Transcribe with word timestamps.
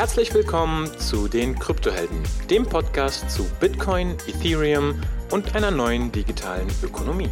Herzlich 0.00 0.32
willkommen 0.32 0.86
zu 0.98 1.28
den 1.28 1.58
Kryptohelden, 1.58 2.22
dem 2.48 2.64
Podcast 2.64 3.30
zu 3.30 3.44
Bitcoin, 3.60 4.16
Ethereum 4.26 4.98
und 5.30 5.54
einer 5.54 5.70
neuen 5.70 6.10
digitalen 6.10 6.68
Ökonomie. 6.82 7.28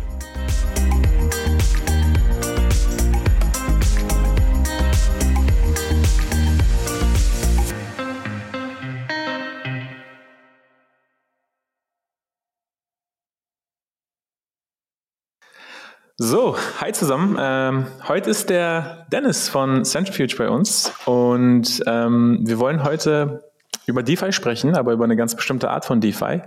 So, 16.18 16.54
hi 16.80 16.92
zusammen. 16.92 17.36
Ähm, 17.40 17.86
heute 18.06 18.30
ist 18.30 18.50
der 18.50 19.06
Dennis 19.10 19.48
von 19.48 19.84
Centrifuge 19.84 20.36
bei 20.38 20.48
uns 20.48 20.92
und 21.06 21.82
ähm, 21.86 22.38
wir 22.42 22.60
wollen 22.60 22.84
heute 22.84 23.50
über 23.86 24.04
DeFi 24.04 24.30
sprechen, 24.32 24.76
aber 24.76 24.92
über 24.92 25.02
eine 25.02 25.16
ganz 25.16 25.34
bestimmte 25.34 25.70
Art 25.70 25.84
von 25.84 26.00
DeFi. 26.00 26.42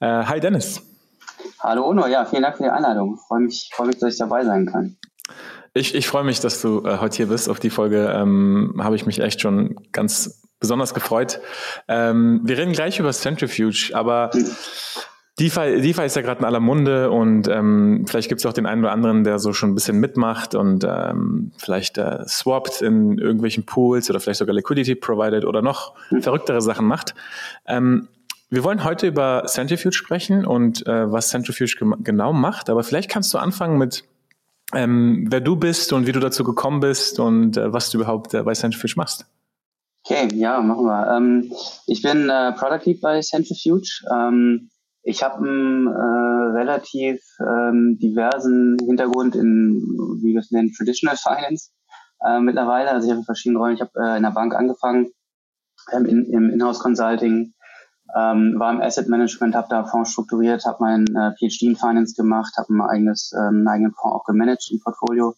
Äh, 0.00 0.06
hi 0.06 0.40
Dennis. 0.40 0.82
Hallo 1.60 1.88
Uno, 1.88 2.06
ja, 2.06 2.26
vielen 2.26 2.42
Dank 2.42 2.58
für 2.58 2.64
die 2.64 2.68
Einladung. 2.68 3.14
Ich 3.14 3.26
freue 3.26 3.40
mich, 3.40 3.70
freue 3.72 3.86
mich, 3.86 3.98
dass 3.98 4.12
ich 4.12 4.18
dabei 4.18 4.44
sein 4.44 4.66
kann. 4.66 4.98
Ich, 5.72 5.94
ich 5.94 6.06
freue 6.06 6.24
mich, 6.24 6.40
dass 6.40 6.60
du 6.60 6.84
äh, 6.84 6.98
heute 6.98 7.16
hier 7.16 7.28
bist. 7.28 7.48
Auf 7.48 7.58
die 7.58 7.70
Folge 7.70 8.12
ähm, 8.14 8.74
habe 8.78 8.94
ich 8.94 9.06
mich 9.06 9.20
echt 9.20 9.40
schon 9.40 9.76
ganz 9.90 10.42
besonders 10.60 10.92
gefreut. 10.92 11.40
Ähm, 11.88 12.42
wir 12.44 12.58
reden 12.58 12.72
gleich 12.72 12.98
über 12.98 13.12
Centrifuge, 13.12 13.92
aber 13.94 14.30
mhm. 14.34 14.50
DeFi, 15.38 15.82
DeFi 15.82 16.04
ist 16.06 16.16
ja 16.16 16.22
gerade 16.22 16.38
in 16.38 16.46
aller 16.46 16.60
Munde 16.60 17.10
und 17.10 17.46
ähm, 17.46 18.04
vielleicht 18.06 18.30
gibt 18.30 18.40
es 18.40 18.46
auch 18.46 18.54
den 18.54 18.64
einen 18.64 18.82
oder 18.82 18.92
anderen, 18.92 19.22
der 19.22 19.38
so 19.38 19.52
schon 19.52 19.70
ein 19.70 19.74
bisschen 19.74 20.00
mitmacht 20.00 20.54
und 20.54 20.82
ähm, 20.88 21.52
vielleicht 21.58 21.98
äh, 21.98 22.26
swappt 22.26 22.80
in 22.80 23.18
irgendwelchen 23.18 23.66
Pools 23.66 24.08
oder 24.08 24.18
vielleicht 24.18 24.38
sogar 24.38 24.54
Liquidity 24.54 24.94
provided 24.94 25.44
oder 25.44 25.60
noch 25.60 25.94
mhm. 26.10 26.22
verrücktere 26.22 26.62
Sachen 26.62 26.86
macht. 26.86 27.14
Ähm, 27.66 28.08
wir 28.48 28.64
wollen 28.64 28.82
heute 28.82 29.08
über 29.08 29.44
Centrifuge 29.46 29.94
sprechen 29.94 30.46
und 30.46 30.86
äh, 30.86 31.12
was 31.12 31.28
Centrifuge 31.28 31.96
genau 32.02 32.32
macht, 32.32 32.70
aber 32.70 32.82
vielleicht 32.82 33.10
kannst 33.10 33.34
du 33.34 33.38
anfangen 33.38 33.76
mit, 33.76 34.04
ähm, 34.72 35.26
wer 35.28 35.42
du 35.42 35.56
bist 35.56 35.92
und 35.92 36.06
wie 36.06 36.12
du 36.12 36.20
dazu 36.20 36.44
gekommen 36.44 36.80
bist 36.80 37.20
und 37.20 37.58
äh, 37.58 37.70
was 37.74 37.90
du 37.90 37.98
überhaupt 37.98 38.32
äh, 38.32 38.42
bei 38.42 38.54
Centrifuge 38.54 38.94
machst. 38.96 39.26
Okay, 40.08 40.28
ja, 40.34 40.60
machen 40.62 40.86
wir. 40.86 41.14
Ähm, 41.14 41.52
ich 41.86 42.00
bin 42.00 42.30
äh, 42.30 42.52
Product 42.52 42.86
Lead 42.86 43.00
bei 43.02 43.20
Centrifuge. 43.20 44.02
Ähm, 44.10 44.70
ich 45.06 45.22
habe 45.22 45.36
einen 45.36 45.86
äh, 45.86 46.58
relativ 46.58 47.22
ähm, 47.40 47.96
diversen 47.96 48.76
Hintergrund 48.84 49.36
in, 49.36 49.76
wie 50.20 50.32
wir 50.32 50.40
es 50.40 50.50
nennen, 50.50 50.72
Traditional 50.76 51.16
Finance 51.16 51.70
äh, 52.26 52.40
mittlerweile. 52.40 52.90
Also 52.90 53.06
ich 53.06 53.12
habe 53.12 53.20
in 53.20 53.24
verschiedenen 53.24 53.58
Rollen. 53.62 53.76
Ich 53.76 53.80
habe 53.80 53.92
äh, 53.94 54.16
in 54.16 54.24
der 54.24 54.30
Bank 54.30 54.52
angefangen, 54.56 55.12
ähm, 55.92 56.06
in, 56.06 56.24
im 56.26 56.50
Inhouse 56.50 56.80
Consulting, 56.80 57.52
ähm, 58.16 58.58
war 58.58 58.72
im 58.72 58.80
Asset 58.80 59.08
Management, 59.08 59.54
habe 59.54 59.68
da 59.70 59.84
Fonds 59.84 60.10
strukturiert, 60.10 60.64
habe 60.64 60.78
mein 60.80 61.06
äh, 61.14 61.32
PhD 61.38 61.62
in 61.62 61.76
Finance 61.76 62.14
gemacht, 62.16 62.54
habe 62.56 62.74
ein 62.74 62.80
eigenes, 62.80 63.32
äh, 63.32 63.38
einen 63.38 63.68
eigenen 63.68 63.92
Fonds 63.92 64.16
auch 64.16 64.24
gemanagt, 64.24 64.68
ein 64.72 64.80
Portfolio, 64.80 65.36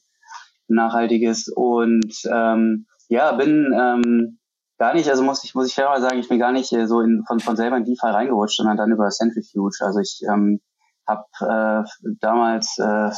ein 0.70 0.76
nachhaltiges 0.76 1.48
und 1.54 2.14
ähm, 2.30 2.86
ja, 3.08 3.32
bin 3.32 3.74
ähm, 3.78 4.38
Gar 4.78 4.94
nicht, 4.94 5.10
also 5.10 5.24
muss 5.24 5.42
ich, 5.42 5.54
muss 5.54 5.66
ich 5.66 5.74
fairerweise 5.74 6.02
sagen, 6.02 6.20
ich 6.20 6.28
bin 6.28 6.38
gar 6.38 6.52
nicht 6.52 6.72
äh, 6.72 6.86
so 6.86 7.00
in, 7.00 7.24
von, 7.26 7.40
von 7.40 7.56
selber 7.56 7.76
in 7.76 7.84
DeFi 7.84 8.06
reingerutscht, 8.06 8.56
sondern 8.58 8.76
dann 8.76 8.92
über 8.92 9.08
Centrifuge. 9.10 9.78
Also 9.80 9.98
ich 9.98 10.20
ähm, 10.30 10.60
habe 11.06 11.24
äh, 11.40 12.12
damals 12.20 12.78
äh, 12.78 13.10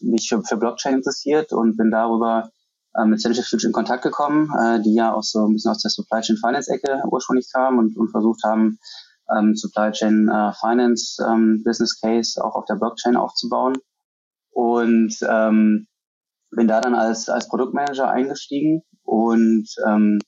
mich 0.00 0.28
für, 0.28 0.42
für 0.42 0.56
Blockchain 0.58 0.94
interessiert 0.94 1.52
und 1.52 1.76
bin 1.78 1.90
darüber 1.90 2.50
äh, 2.94 3.06
mit 3.06 3.20
Centrifuge 3.20 3.66
in 3.66 3.72
Kontakt 3.72 4.02
gekommen, 4.02 4.52
äh, 4.58 4.80
die 4.82 4.94
ja 4.94 5.14
auch 5.14 5.22
so 5.22 5.46
ein 5.46 5.54
bisschen 5.54 5.70
aus 5.70 5.80
der 5.80 5.90
Supply 5.90 6.20
Chain 6.20 6.36
Finance 6.36 6.70
Ecke 6.70 7.02
ursprünglich 7.10 7.50
kamen 7.50 7.78
und, 7.78 7.96
und 7.96 8.10
versucht 8.10 8.42
haben, 8.44 8.78
ähm, 9.34 9.56
Supply 9.56 9.90
Chain 9.92 10.28
äh, 10.28 10.52
Finance 10.52 11.24
ähm, 11.26 11.62
Business 11.64 11.98
Case 11.98 12.44
auch 12.44 12.54
auf 12.54 12.66
der 12.66 12.74
Blockchain 12.74 13.16
aufzubauen. 13.16 13.76
Und 14.50 15.16
ähm, 15.26 15.86
bin 16.50 16.68
da 16.68 16.80
dann 16.80 16.94
als, 16.94 17.28
als 17.28 17.48
Produktmanager 17.48 18.10
eingestiegen 18.10 18.82
und 19.04 19.68
ähm, 19.86 20.18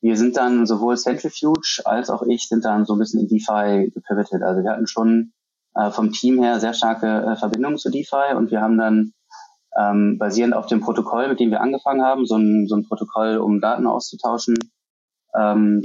wir 0.00 0.16
sind 0.16 0.36
dann 0.36 0.66
sowohl 0.66 0.96
Centrifuge 0.96 1.80
als 1.84 2.10
auch 2.10 2.22
ich 2.22 2.48
sind 2.48 2.64
dann 2.64 2.84
so 2.84 2.94
ein 2.94 2.98
bisschen 2.98 3.20
in 3.20 3.28
DeFi 3.28 3.90
gepivotet. 3.92 4.42
Also 4.42 4.62
wir 4.62 4.70
hatten 4.70 4.86
schon 4.86 5.32
äh, 5.74 5.90
vom 5.90 6.12
Team 6.12 6.42
her 6.42 6.60
sehr 6.60 6.74
starke 6.74 7.06
äh, 7.06 7.36
Verbindungen 7.36 7.78
zu 7.78 7.90
DeFi 7.90 8.34
und 8.36 8.50
wir 8.50 8.60
haben 8.60 8.78
dann 8.78 9.12
ähm, 9.76 10.18
basierend 10.18 10.54
auf 10.54 10.66
dem 10.66 10.80
Protokoll, 10.80 11.28
mit 11.28 11.40
dem 11.40 11.50
wir 11.50 11.60
angefangen 11.60 12.02
haben, 12.02 12.26
so 12.26 12.36
ein, 12.36 12.66
so 12.66 12.76
ein 12.76 12.86
Protokoll, 12.86 13.38
um 13.38 13.60
Daten 13.60 13.86
auszutauschen 13.86 14.56
ähm, 15.36 15.84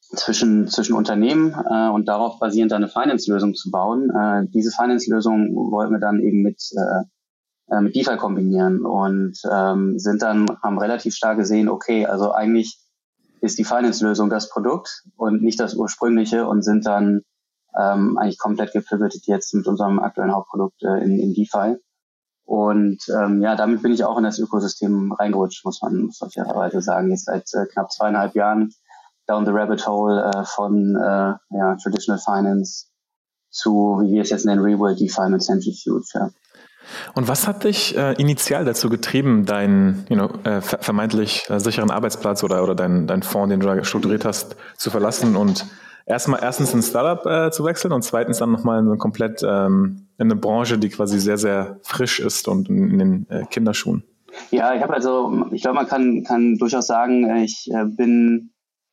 zwischen, 0.00 0.68
zwischen 0.68 0.94
Unternehmen 0.94 1.54
äh, 1.70 1.88
und 1.88 2.08
darauf 2.08 2.38
basierend 2.38 2.72
eine 2.72 2.88
Finance-Lösung 2.88 3.54
zu 3.54 3.70
bauen. 3.70 4.10
Äh, 4.10 4.46
diese 4.48 4.70
Finance-Lösung 4.70 5.54
wollten 5.54 5.92
wir 5.92 6.00
dann 6.00 6.20
eben 6.20 6.42
mit 6.42 6.60
äh, 6.76 7.74
äh 7.74 7.80
mit 7.80 7.94
DeFi 7.94 8.16
kombinieren 8.16 8.84
und 8.84 9.38
ähm, 9.50 9.98
sind 9.98 10.22
dann, 10.22 10.46
haben 10.62 10.78
relativ 10.78 11.14
stark 11.14 11.38
gesehen, 11.38 11.68
okay, 11.68 12.06
also 12.06 12.32
eigentlich 12.32 12.79
ist 13.40 13.58
die 13.58 13.64
Finance-Lösung 13.64 14.30
das 14.30 14.50
Produkt 14.50 15.04
und 15.16 15.42
nicht 15.42 15.60
das 15.60 15.74
ursprüngliche 15.74 16.46
und 16.46 16.62
sind 16.62 16.86
dann 16.86 17.22
ähm, 17.78 18.18
eigentlich 18.18 18.38
komplett 18.38 18.72
gepivotet 18.72 19.26
jetzt 19.26 19.54
mit 19.54 19.66
unserem 19.66 19.98
aktuellen 19.98 20.34
Hauptprodukt 20.34 20.82
äh, 20.82 21.02
in, 21.02 21.18
in 21.18 21.34
DeFi. 21.34 21.76
Und 22.44 22.98
ähm, 23.16 23.40
ja, 23.42 23.54
damit 23.54 23.82
bin 23.82 23.92
ich 23.92 24.04
auch 24.04 24.18
in 24.18 24.24
das 24.24 24.40
Ökosystem 24.40 25.12
reingerutscht, 25.12 25.64
muss 25.64 25.80
man, 25.82 26.06
muss 26.06 26.18
fairerweise 26.18 26.82
sagen. 26.82 27.10
Jetzt 27.10 27.26
seit 27.26 27.46
äh, 27.54 27.66
knapp 27.66 27.92
zweieinhalb 27.92 28.34
Jahren 28.34 28.74
down 29.28 29.44
the 29.44 29.52
rabbit 29.52 29.86
hole 29.86 30.20
äh, 30.20 30.44
von 30.44 30.96
äh, 30.96 31.34
ja, 31.56 31.76
Traditional 31.80 32.18
Finance 32.18 32.86
zu, 33.50 34.00
wie 34.02 34.14
wir 34.14 34.22
es 34.22 34.30
jetzt 34.30 34.46
nennen, 34.46 34.62
Real 34.62 34.96
DeFi 34.96 35.28
mit 35.28 35.42
Centrifuge. 35.42 36.06
Ja. 36.14 36.30
Und 37.14 37.28
was 37.28 37.46
hat 37.46 37.64
dich 37.64 37.96
äh, 37.96 38.12
initial 38.14 38.64
dazu 38.64 38.88
getrieben, 38.88 39.44
deinen 39.46 40.06
you 40.08 40.16
know, 40.16 40.30
äh, 40.44 40.60
vermeintlich 40.60 41.48
äh, 41.48 41.60
sicheren 41.60 41.90
Arbeitsplatz 41.90 42.42
oder, 42.42 42.62
oder 42.62 42.74
deinen 42.74 43.06
dein 43.06 43.22
Fonds, 43.22 43.50
den 43.50 43.60
du 43.60 43.66
da 43.66 43.84
strukturiert 43.84 44.24
hast, 44.24 44.56
zu 44.76 44.90
verlassen 44.90 45.36
und 45.36 45.66
erstmal 46.06 46.42
erstens 46.42 46.74
ein 46.74 46.82
Startup 46.82 47.24
äh, 47.26 47.50
zu 47.50 47.64
wechseln 47.64 47.92
und 47.92 48.02
zweitens 48.02 48.38
dann 48.38 48.50
nochmal 48.50 48.80
in 48.80 48.88
eine 48.88 48.96
komplett 48.96 49.42
ähm, 49.42 50.08
in 50.18 50.26
eine 50.26 50.36
Branche, 50.36 50.78
die 50.78 50.88
quasi 50.88 51.18
sehr, 51.18 51.38
sehr 51.38 51.78
frisch 51.82 52.20
ist 52.20 52.48
und 52.48 52.68
in, 52.68 52.90
in 52.90 52.98
den 52.98 53.26
äh, 53.30 53.44
Kinderschuhen? 53.48 54.02
Ja, 54.50 54.74
ich 54.74 54.82
habe 54.82 54.94
also, 54.94 55.46
ich 55.50 55.62
glaube, 55.62 55.76
man 55.76 55.88
kann, 55.88 56.24
kann 56.24 56.56
durchaus 56.56 56.86
sagen, 56.86 57.28
äh, 57.28 57.44
ich 57.44 57.70
bin 57.96 58.50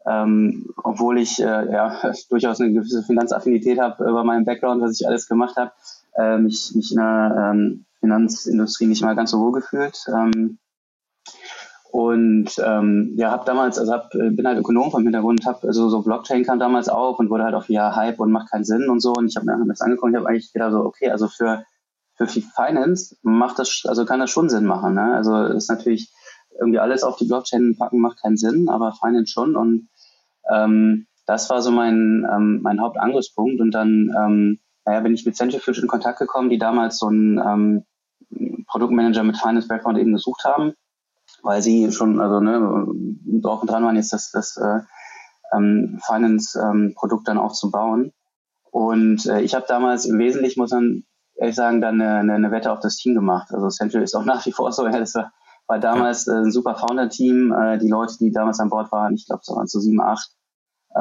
ähm, 0.07 0.69
obwohl 0.83 1.19
ich 1.19 1.39
äh, 1.39 1.71
ja 1.71 2.13
durchaus 2.29 2.61
eine 2.61 2.71
gewisse 2.71 3.03
Finanzaffinität 3.03 3.79
habe 3.79 4.03
über 4.09 4.23
meinen 4.23 4.45
Background, 4.45 4.81
was 4.81 4.99
ich 4.99 5.07
alles 5.07 5.27
gemacht 5.27 5.57
habe, 5.57 5.71
äh, 6.17 6.37
mich, 6.37 6.73
mich 6.75 6.91
in 6.91 6.97
der 6.97 7.51
ähm, 7.53 7.85
Finanzindustrie 7.99 8.87
nicht 8.87 9.03
mal 9.03 9.15
ganz 9.15 9.31
so 9.31 9.39
wohl 9.39 9.51
gefühlt. 9.51 9.97
Ähm, 10.07 10.59
und 11.91 12.51
ähm, 12.63 13.13
ja, 13.15 13.31
habe 13.31 13.45
damals, 13.45 13.79
also 13.79 13.93
hab, 13.93 14.11
bin 14.11 14.45
halt 14.45 14.59
Ökonom 14.59 14.91
vom 14.91 15.03
Hintergrund, 15.03 15.45
habe 15.45 15.67
also 15.67 15.89
so 15.89 16.01
Blockchain 16.01 16.43
kam 16.43 16.59
damals 16.59 16.89
auf 16.89 17.17
und 17.17 17.29
wurde 17.29 17.43
halt 17.43 17.55
auch 17.55 17.67
ja 17.69 17.95
Hype 17.95 18.19
und 18.19 18.31
macht 18.31 18.51
keinen 18.51 18.65
Sinn 18.65 18.89
und 18.89 18.99
so. 18.99 19.13
Und 19.13 19.27
ich 19.27 19.35
habe 19.35 19.45
mir 19.45 19.57
das 19.67 19.81
angeguckt, 19.81 20.11
ich 20.11 20.17
habe 20.17 20.27
eigentlich 20.27 20.51
gedacht 20.53 20.73
so, 20.73 20.79
okay, 20.79 21.09
also 21.09 21.27
für 21.27 21.63
für 22.17 22.27
Finance 22.27 23.15
macht 23.21 23.59
das, 23.59 23.83
also 23.85 24.03
kann 24.03 24.19
das 24.19 24.31
schon 24.31 24.49
Sinn 24.49 24.65
machen. 24.65 24.95
Ne? 24.95 25.13
Also 25.15 25.43
ist 25.45 25.69
natürlich 25.69 26.11
irgendwie 26.59 26.79
alles 26.79 27.03
auf 27.03 27.17
die 27.17 27.25
Blockchain 27.25 27.77
packen 27.77 28.01
macht 28.01 28.21
keinen 28.21 28.37
Sinn, 28.37 28.69
aber 28.69 28.93
Finance 28.93 29.31
schon. 29.31 29.55
Und 29.55 29.89
ähm, 30.51 31.05
das 31.25 31.49
war 31.49 31.61
so 31.61 31.71
mein 31.71 32.27
ähm, 32.31 32.61
mein 32.63 32.81
Hauptangriffspunkt. 32.81 33.61
Und 33.61 33.71
dann 33.71 34.11
ähm, 34.17 34.59
naja, 34.87 35.01
bin 35.01 35.13
ich 35.13 35.25
mit 35.25 35.35
Centrifuge 35.35 35.81
in 35.81 35.87
Kontakt 35.87 36.17
gekommen, 36.17 36.49
die 36.49 36.57
damals 36.57 36.97
so 36.97 37.07
einen 37.07 37.37
ähm, 37.37 38.63
Produktmanager 38.67 39.23
mit 39.23 39.37
Finance 39.37 39.67
Background 39.67 39.97
eben 39.97 40.13
gesucht 40.13 40.45
haben, 40.45 40.75
weil 41.43 41.61
sie 41.61 41.91
schon 41.91 42.21
also 42.21 42.39
ne, 42.39 42.87
drauf 43.41 43.61
und 43.61 43.69
dran 43.69 43.83
waren, 43.83 43.97
jetzt 43.97 44.13
das, 44.13 44.31
das 44.31 44.55
äh, 44.55 44.79
ähm, 45.53 45.99
Finance-Produkt 46.05 47.27
ähm, 47.27 47.35
dann 47.35 47.37
auch 47.37 47.51
zu 47.51 47.69
bauen. 47.69 48.13
Und 48.71 49.25
äh, 49.25 49.41
ich 49.41 49.55
habe 49.55 49.65
damals 49.67 50.05
im 50.05 50.19
Wesentlichen, 50.19 50.61
muss 50.61 50.71
man 50.71 51.03
ehrlich 51.35 51.55
sagen, 51.55 51.81
dann 51.81 52.01
eine, 52.01 52.33
eine 52.33 52.51
Wette 52.51 52.71
auf 52.71 52.79
das 52.79 52.95
Team 52.95 53.13
gemacht. 53.13 53.49
Also 53.51 53.67
Central 53.67 54.03
ist 54.03 54.15
auch 54.15 54.23
nach 54.23 54.45
wie 54.45 54.53
vor 54.53 54.71
so, 54.71 54.85
ja, 54.85 54.97
das 54.99 55.15
war, 55.15 55.33
war 55.67 55.79
damals 55.79 56.27
äh, 56.27 56.31
ein 56.31 56.51
super 56.51 56.75
Founder-Team. 56.75 57.51
Äh, 57.51 57.77
die 57.79 57.89
Leute, 57.89 58.15
die 58.19 58.31
damals 58.31 58.61
an 58.61 58.69
Bord 58.69 58.89
waren, 58.93 59.15
ich 59.15 59.25
glaube, 59.25 59.41
es 59.41 59.53
waren 59.53 59.67
so 59.67 59.81
sieben, 59.81 59.99
acht, 59.99 60.31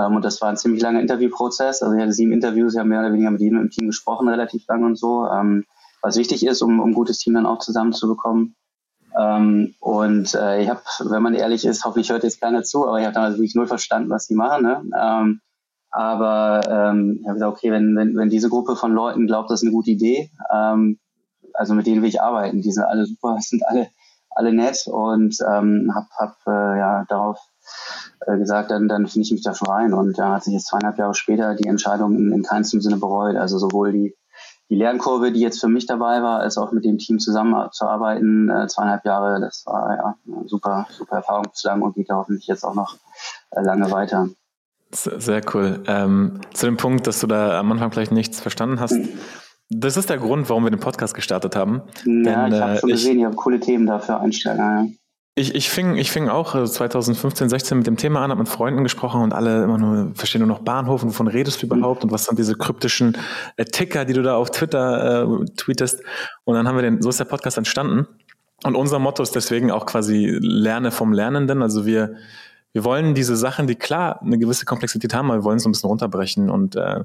und 0.04 0.24
das 0.24 0.40
war 0.40 0.50
ein 0.50 0.56
ziemlich 0.56 0.82
langer 0.82 1.00
Interviewprozess. 1.00 1.82
Also 1.82 1.94
ich 1.94 2.02
hatte 2.02 2.12
sieben 2.12 2.32
Interviews, 2.32 2.74
ich 2.74 2.78
habe 2.78 2.88
mehr 2.88 3.00
oder 3.00 3.12
weniger 3.12 3.30
mit 3.30 3.40
jedem 3.40 3.60
im 3.60 3.70
Team 3.70 3.86
gesprochen, 3.86 4.28
relativ 4.28 4.66
lang 4.68 4.84
und 4.84 4.98
so, 4.98 5.26
ähm, 5.26 5.64
was 6.02 6.16
wichtig 6.16 6.46
ist, 6.46 6.62
um, 6.62 6.80
ein 6.80 6.92
gutes 6.92 7.18
Team 7.18 7.34
dann 7.34 7.46
auch 7.46 7.58
zusammenzubekommen. 7.58 8.54
Ähm, 9.18 9.74
und 9.80 10.34
äh, 10.34 10.62
ich 10.62 10.68
habe, 10.68 10.80
wenn 11.00 11.22
man 11.22 11.34
ehrlich 11.34 11.64
ist, 11.64 11.84
hoffentlich 11.84 12.10
hört 12.10 12.24
jetzt 12.24 12.40
keiner 12.40 12.62
zu, 12.62 12.86
aber 12.86 12.98
ich 12.98 13.06
habe 13.06 13.14
dann 13.14 13.24
also 13.24 13.38
wirklich 13.38 13.54
null 13.54 13.66
verstanden, 13.66 14.10
was 14.10 14.26
die 14.26 14.34
machen. 14.34 14.62
Ne? 14.62 14.82
Ähm, 14.98 15.40
aber 15.90 16.60
ähm, 16.68 17.18
ich 17.20 17.26
habe 17.26 17.34
gesagt, 17.34 17.56
okay, 17.56 17.72
wenn, 17.72 17.96
wenn, 17.96 18.14
wenn 18.16 18.28
diese 18.28 18.50
Gruppe 18.50 18.76
von 18.76 18.92
Leuten 18.92 19.26
glaubt, 19.26 19.50
das 19.50 19.62
ist 19.62 19.66
eine 19.66 19.72
gute 19.72 19.92
Idee, 19.92 20.30
ähm, 20.52 20.98
also 21.54 21.74
mit 21.74 21.86
denen 21.86 22.02
will 22.02 22.10
ich 22.10 22.20
arbeiten. 22.20 22.60
Die 22.60 22.72
sind 22.72 22.84
alle 22.84 23.06
super, 23.06 23.36
sind 23.40 23.66
alle, 23.66 23.88
alle 24.30 24.52
nett 24.52 24.86
und 24.86 25.38
ähm, 25.48 25.90
habe 25.94 26.06
hab, 26.18 26.36
äh, 26.46 26.78
ja, 26.78 27.04
darauf 27.08 27.38
äh, 28.26 28.38
gesagt, 28.38 28.70
dann, 28.70 28.88
dann 28.88 29.06
finde 29.06 29.26
ich 29.26 29.32
mich 29.32 29.42
da 29.42 29.54
schon 29.54 29.68
rein. 29.68 29.92
Und 29.92 30.18
da 30.18 30.34
hat 30.34 30.44
sich 30.44 30.54
jetzt 30.54 30.68
zweieinhalb 30.68 30.98
Jahre 30.98 31.14
später 31.14 31.54
die 31.54 31.68
Entscheidung 31.68 32.16
in, 32.16 32.32
in 32.32 32.42
keinem 32.42 32.64
Sinne 32.64 32.96
bereut. 32.96 33.36
Also 33.36 33.58
sowohl 33.58 33.92
die, 33.92 34.14
die 34.68 34.76
Lernkurve, 34.76 35.32
die 35.32 35.40
jetzt 35.40 35.60
für 35.60 35.68
mich 35.68 35.86
dabei 35.86 36.22
war, 36.22 36.40
als 36.40 36.58
auch 36.58 36.72
mit 36.72 36.84
dem 36.84 36.98
Team 36.98 37.18
zusammenzuarbeiten, 37.18 38.50
äh, 38.50 38.66
zweieinhalb 38.66 39.04
Jahre, 39.04 39.40
das 39.40 39.64
war 39.66 39.96
ja 39.96 40.14
eine 40.26 40.48
super, 40.48 40.86
super 40.90 41.16
Erfahrung 41.16 41.44
bislang 41.50 41.82
und 41.82 41.94
geht 41.94 42.10
da 42.10 42.16
hoffentlich 42.16 42.46
jetzt 42.46 42.64
auch 42.64 42.74
noch 42.74 42.96
äh, 43.50 43.62
lange 43.62 43.90
weiter. 43.90 44.28
Sehr 44.90 45.42
cool. 45.54 45.82
Ähm, 45.86 46.40
zu 46.54 46.66
dem 46.66 46.76
Punkt, 46.76 47.06
dass 47.06 47.20
du 47.20 47.26
da 47.26 47.58
am 47.58 47.70
Anfang 47.72 47.90
vielleicht 47.92 48.12
nichts 48.12 48.40
verstanden 48.40 48.80
hast. 48.80 48.96
Das 49.68 49.96
ist 49.96 50.10
der 50.10 50.18
Grund, 50.18 50.48
warum 50.48 50.64
wir 50.64 50.70
den 50.70 50.78
Podcast 50.80 51.14
gestartet 51.14 51.56
haben. 51.56 51.82
Ja, 52.04 52.44
Denn, 52.44 52.54
ich 52.54 52.60
habe 52.60 52.72
äh, 52.72 52.78
schon 52.78 52.90
gesehen, 52.90 53.18
ihr 53.18 53.26
habt 53.26 53.36
coole 53.36 53.58
Themen 53.58 53.86
dafür 53.86 54.20
einstellen. 54.20 54.58
Ja. 54.58 54.86
Ich, 55.38 55.54
ich, 55.54 55.68
fing, 55.68 55.96
ich 55.96 56.10
fing 56.10 56.30
auch 56.30 56.64
2015, 56.64 57.46
äh, 57.46 57.50
16 57.50 57.76
mit 57.76 57.86
dem 57.86 57.98
Thema 57.98 58.24
an, 58.24 58.30
habe 58.30 58.38
mit 58.38 58.48
Freunden 58.48 58.82
gesprochen 58.82 59.20
und 59.20 59.34
alle 59.34 59.64
immer 59.64 59.76
nur, 59.76 60.14
verstehen 60.14 60.38
nur 60.38 60.48
noch 60.48 60.60
Bahnhof 60.60 61.02
und 61.02 61.10
wovon 61.10 61.28
redest 61.28 61.60
du 61.60 61.66
überhaupt 61.66 62.04
und 62.04 62.10
was 62.10 62.24
sind 62.24 62.38
diese 62.38 62.54
kryptischen 62.56 63.18
äh, 63.58 63.66
Ticker, 63.66 64.06
die 64.06 64.14
du 64.14 64.22
da 64.22 64.36
auf 64.36 64.50
Twitter 64.50 65.24
äh, 65.24 65.44
tweetest. 65.56 66.02
Und 66.44 66.54
dann 66.54 66.66
haben 66.66 66.76
wir 66.76 66.82
den, 66.82 67.02
so 67.02 67.10
ist 67.10 67.20
der 67.20 67.26
Podcast 67.26 67.58
entstanden. 67.58 68.06
Und 68.64 68.76
unser 68.76 68.98
Motto 68.98 69.22
ist 69.22 69.34
deswegen 69.34 69.70
auch 69.70 69.84
quasi 69.84 70.38
Lerne 70.40 70.90
vom 70.90 71.12
Lernenden. 71.12 71.60
Also 71.60 71.84
wir, 71.84 72.14
wir 72.72 72.84
wollen 72.84 73.14
diese 73.14 73.36
Sachen, 73.36 73.66
die 73.66 73.74
klar 73.74 74.22
eine 74.22 74.38
gewisse 74.38 74.64
Komplexität 74.64 75.12
haben, 75.12 75.30
aber 75.30 75.40
wir 75.40 75.44
wollen 75.44 75.58
es 75.58 75.64
so 75.64 75.68
ein 75.68 75.72
bisschen 75.72 75.90
runterbrechen 75.90 76.48
und 76.48 76.76
äh, 76.76 77.04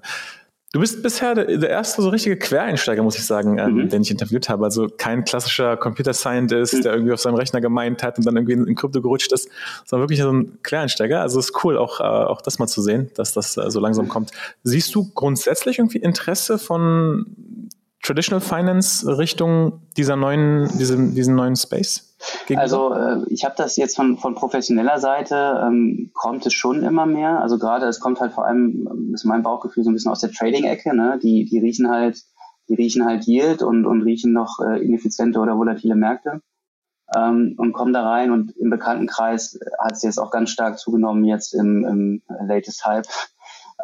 Du 0.74 0.80
bist 0.80 1.04
bisher 1.04 1.36
der, 1.36 1.70
erste 1.70 2.02
so 2.02 2.08
richtige 2.08 2.38
Quereinsteiger, 2.38 3.04
muss 3.04 3.18
ich 3.18 3.26
sagen, 3.26 3.58
ähm, 3.58 3.74
mhm. 3.74 3.90
den 3.90 4.04
ich 4.04 4.12
interviewt 4.12 4.48
habe. 4.48 4.64
Also 4.64 4.88
kein 4.88 5.26
klassischer 5.26 5.76
Computer 5.76 6.14
Scientist, 6.14 6.76
mhm. 6.76 6.82
der 6.84 6.94
irgendwie 6.94 7.12
auf 7.12 7.20
seinem 7.20 7.36
Rechner 7.36 7.60
gemeint 7.60 8.04
hat 8.04 8.18
und 8.18 8.26
dann 8.26 8.38
irgendwie 8.38 8.54
in, 8.54 8.76
Krypto 8.76 9.02
gerutscht 9.02 9.34
ist, 9.34 9.50
sondern 9.86 10.08
wirklich 10.08 10.22
so 10.22 10.32
ein 10.32 10.60
Quereinsteiger. 10.64 11.20
Also 11.20 11.40
es 11.40 11.50
ist 11.50 11.66
cool, 11.66 11.78
auch, 11.78 12.00
äh, 12.00 12.04
auch 12.04 12.42
das 12.42 12.58
mal 12.58 12.68
zu 12.68 12.82
sehen, 12.82 13.12
dass 13.16 13.34
das 13.34 13.58
äh, 13.58 13.70
so 13.70 13.82
langsam 13.82 14.08
kommt. 14.08 14.32
Siehst 14.64 14.96
du 14.96 15.12
grundsätzlich 15.14 15.80
irgendwie 15.80 15.98
Interesse 15.98 16.58
von 16.58 17.26
Traditional 18.02 18.42
Finance 18.42 19.06
Richtung 19.18 19.82
dieser 19.96 20.16
neuen, 20.16 20.68
diesem, 20.78 21.14
diesen 21.14 21.36
neuen 21.36 21.56
Space? 21.56 22.16
Gegenüber? 22.48 22.62
Also 22.62 22.94
äh, 22.94 23.34
ich 23.34 23.46
habe 23.46 23.56
das 23.58 23.78
jetzt 23.78 23.96
von, 23.96 24.18
von 24.18 24.36
professioneller 24.36 25.00
Seite, 25.00 25.62
ähm, 25.64 26.12
kommt 26.14 26.46
es 26.46 26.54
schon 26.54 26.84
immer 26.84 27.06
mehr. 27.06 27.42
Also 27.42 27.58
gerade 27.58 27.86
es 27.88 28.00
kommt 28.00 28.20
halt 28.20 28.34
vor 28.34 28.46
allem, 28.46 28.88
ähm, 28.92 29.14
ist 29.14 29.26
mein 29.26 29.44
Bauchgefühl 29.44 29.84
so 29.84 29.92
ein 29.92 29.94
bisschen 29.94 30.12
aus 30.12 30.22
der 30.22 30.32
Trading-Ecke. 30.32 30.96
Ne? 30.96 31.20
Die, 31.22 31.46
die 31.46 31.60
riechen 31.60 31.90
halt, 31.90 32.22
die 32.70 32.76
riechen 32.76 33.06
halt 33.06 33.28
Yield 33.28 33.62
und, 33.62 33.86
und 33.86 34.02
riechen 34.02 34.34
noch 34.34 34.60
äh, 34.60 34.84
ineffiziente 34.84 35.40
oder 35.40 35.58
volatile 35.58 35.96
Märkte 35.96 36.42
ähm, 37.16 37.56
und 37.58 37.74
kommen 37.74 37.94
da 37.94 38.08
rein. 38.08 38.32
Und 38.32 38.56
im 38.58 38.70
Bekanntenkreis 38.70 39.60
hat 39.80 39.94
es 39.94 40.04
jetzt 40.04 40.20
auch 40.20 40.32
ganz 40.32 40.50
stark 40.50 40.80
zugenommen 40.80 41.24
jetzt 41.24 41.54
im, 41.54 41.86
im 41.86 42.22
latest 42.48 42.86
Hype 42.86 43.08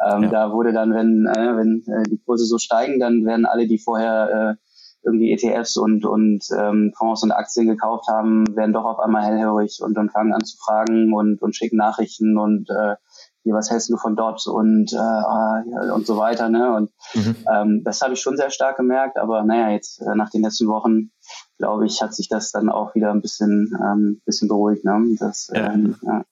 ähm, 0.06 0.24
ja. 0.24 0.28
Da 0.28 0.52
wurde 0.52 0.72
dann, 0.72 0.94
wenn, 0.94 1.26
äh, 1.26 1.56
wenn 1.56 1.84
äh, 1.86 2.08
die 2.08 2.18
Kurse 2.18 2.44
so 2.44 2.58
steigen, 2.58 3.00
dann 3.00 3.24
werden 3.24 3.46
alle, 3.46 3.66
die 3.66 3.78
vorher 3.78 4.56
äh, 4.58 4.64
irgendwie 5.04 5.32
ETFs 5.32 5.76
und, 5.76 6.04
und 6.04 6.44
ähm, 6.56 6.92
Fonds 6.96 7.22
und 7.22 7.32
Aktien 7.32 7.66
gekauft 7.66 8.08
haben, 8.08 8.44
werden 8.56 8.72
doch 8.72 8.84
auf 8.84 8.98
einmal 8.98 9.24
hellhörig 9.24 9.80
und, 9.80 9.96
und 9.96 10.10
fangen 10.10 10.32
an 10.32 10.44
zu 10.44 10.56
fragen 10.58 11.14
und, 11.14 11.40
und 11.40 11.56
schicken 11.56 11.76
Nachrichten 11.76 12.36
und 12.36 12.68
äh, 12.70 12.96
hier, 13.44 13.54
was 13.54 13.70
hältst 13.70 13.88
du 13.88 13.96
von 13.96 14.16
dort 14.16 14.46
und, 14.46 14.92
äh, 14.92 14.96
ah, 14.96 15.62
und 15.94 16.06
so 16.06 16.18
weiter. 16.18 16.48
Ne? 16.48 16.74
Und 16.74 16.90
mhm. 17.14 17.36
ähm, 17.50 17.82
das 17.84 18.02
habe 18.02 18.14
ich 18.14 18.20
schon 18.20 18.36
sehr 18.36 18.50
stark 18.50 18.76
gemerkt, 18.76 19.16
aber 19.16 19.42
naja, 19.44 19.70
jetzt 19.70 20.02
äh, 20.02 20.14
nach 20.14 20.30
den 20.30 20.42
letzten 20.42 20.66
Wochen, 20.66 21.10
glaube 21.56 21.86
ich, 21.86 22.02
hat 22.02 22.14
sich 22.14 22.28
das 22.28 22.50
dann 22.50 22.68
auch 22.68 22.94
wieder 22.94 23.10
ein 23.10 23.22
bisschen, 23.22 23.72
ähm, 23.82 24.20
bisschen 24.26 24.48
beruhigt. 24.48 24.84
Ne? 24.84 25.16
Das, 25.18 25.50
ja. 25.54 25.72
Ähm, 25.72 25.96
ja. 26.02 26.24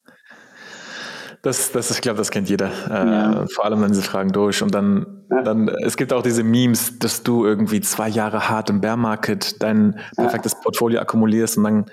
Das, 1.46 1.70
das, 1.70 1.92
ich 1.92 2.00
glaube, 2.00 2.18
das 2.18 2.32
kennt 2.32 2.48
jeder. 2.48 2.72
Äh, 2.90 3.08
ja. 3.08 3.46
Vor 3.54 3.64
allem, 3.64 3.80
wenn 3.80 3.94
sie 3.94 4.02
Fragen 4.02 4.32
durch. 4.32 4.64
Und 4.64 4.74
dann, 4.74 5.22
ja. 5.30 5.42
dann, 5.42 5.68
es 5.68 5.96
gibt 5.96 6.12
auch 6.12 6.22
diese 6.22 6.42
Memes, 6.42 6.98
dass 6.98 7.22
du 7.22 7.46
irgendwie 7.46 7.80
zwei 7.80 8.08
Jahre 8.08 8.48
hart 8.48 8.68
im 8.68 8.80
Bear 8.80 8.96
Market 8.96 9.62
dein 9.62 10.00
perfektes 10.16 10.54
ja. 10.54 10.58
Portfolio 10.58 10.98
akkumulierst 10.98 11.58
und 11.58 11.62
dann, 11.62 11.86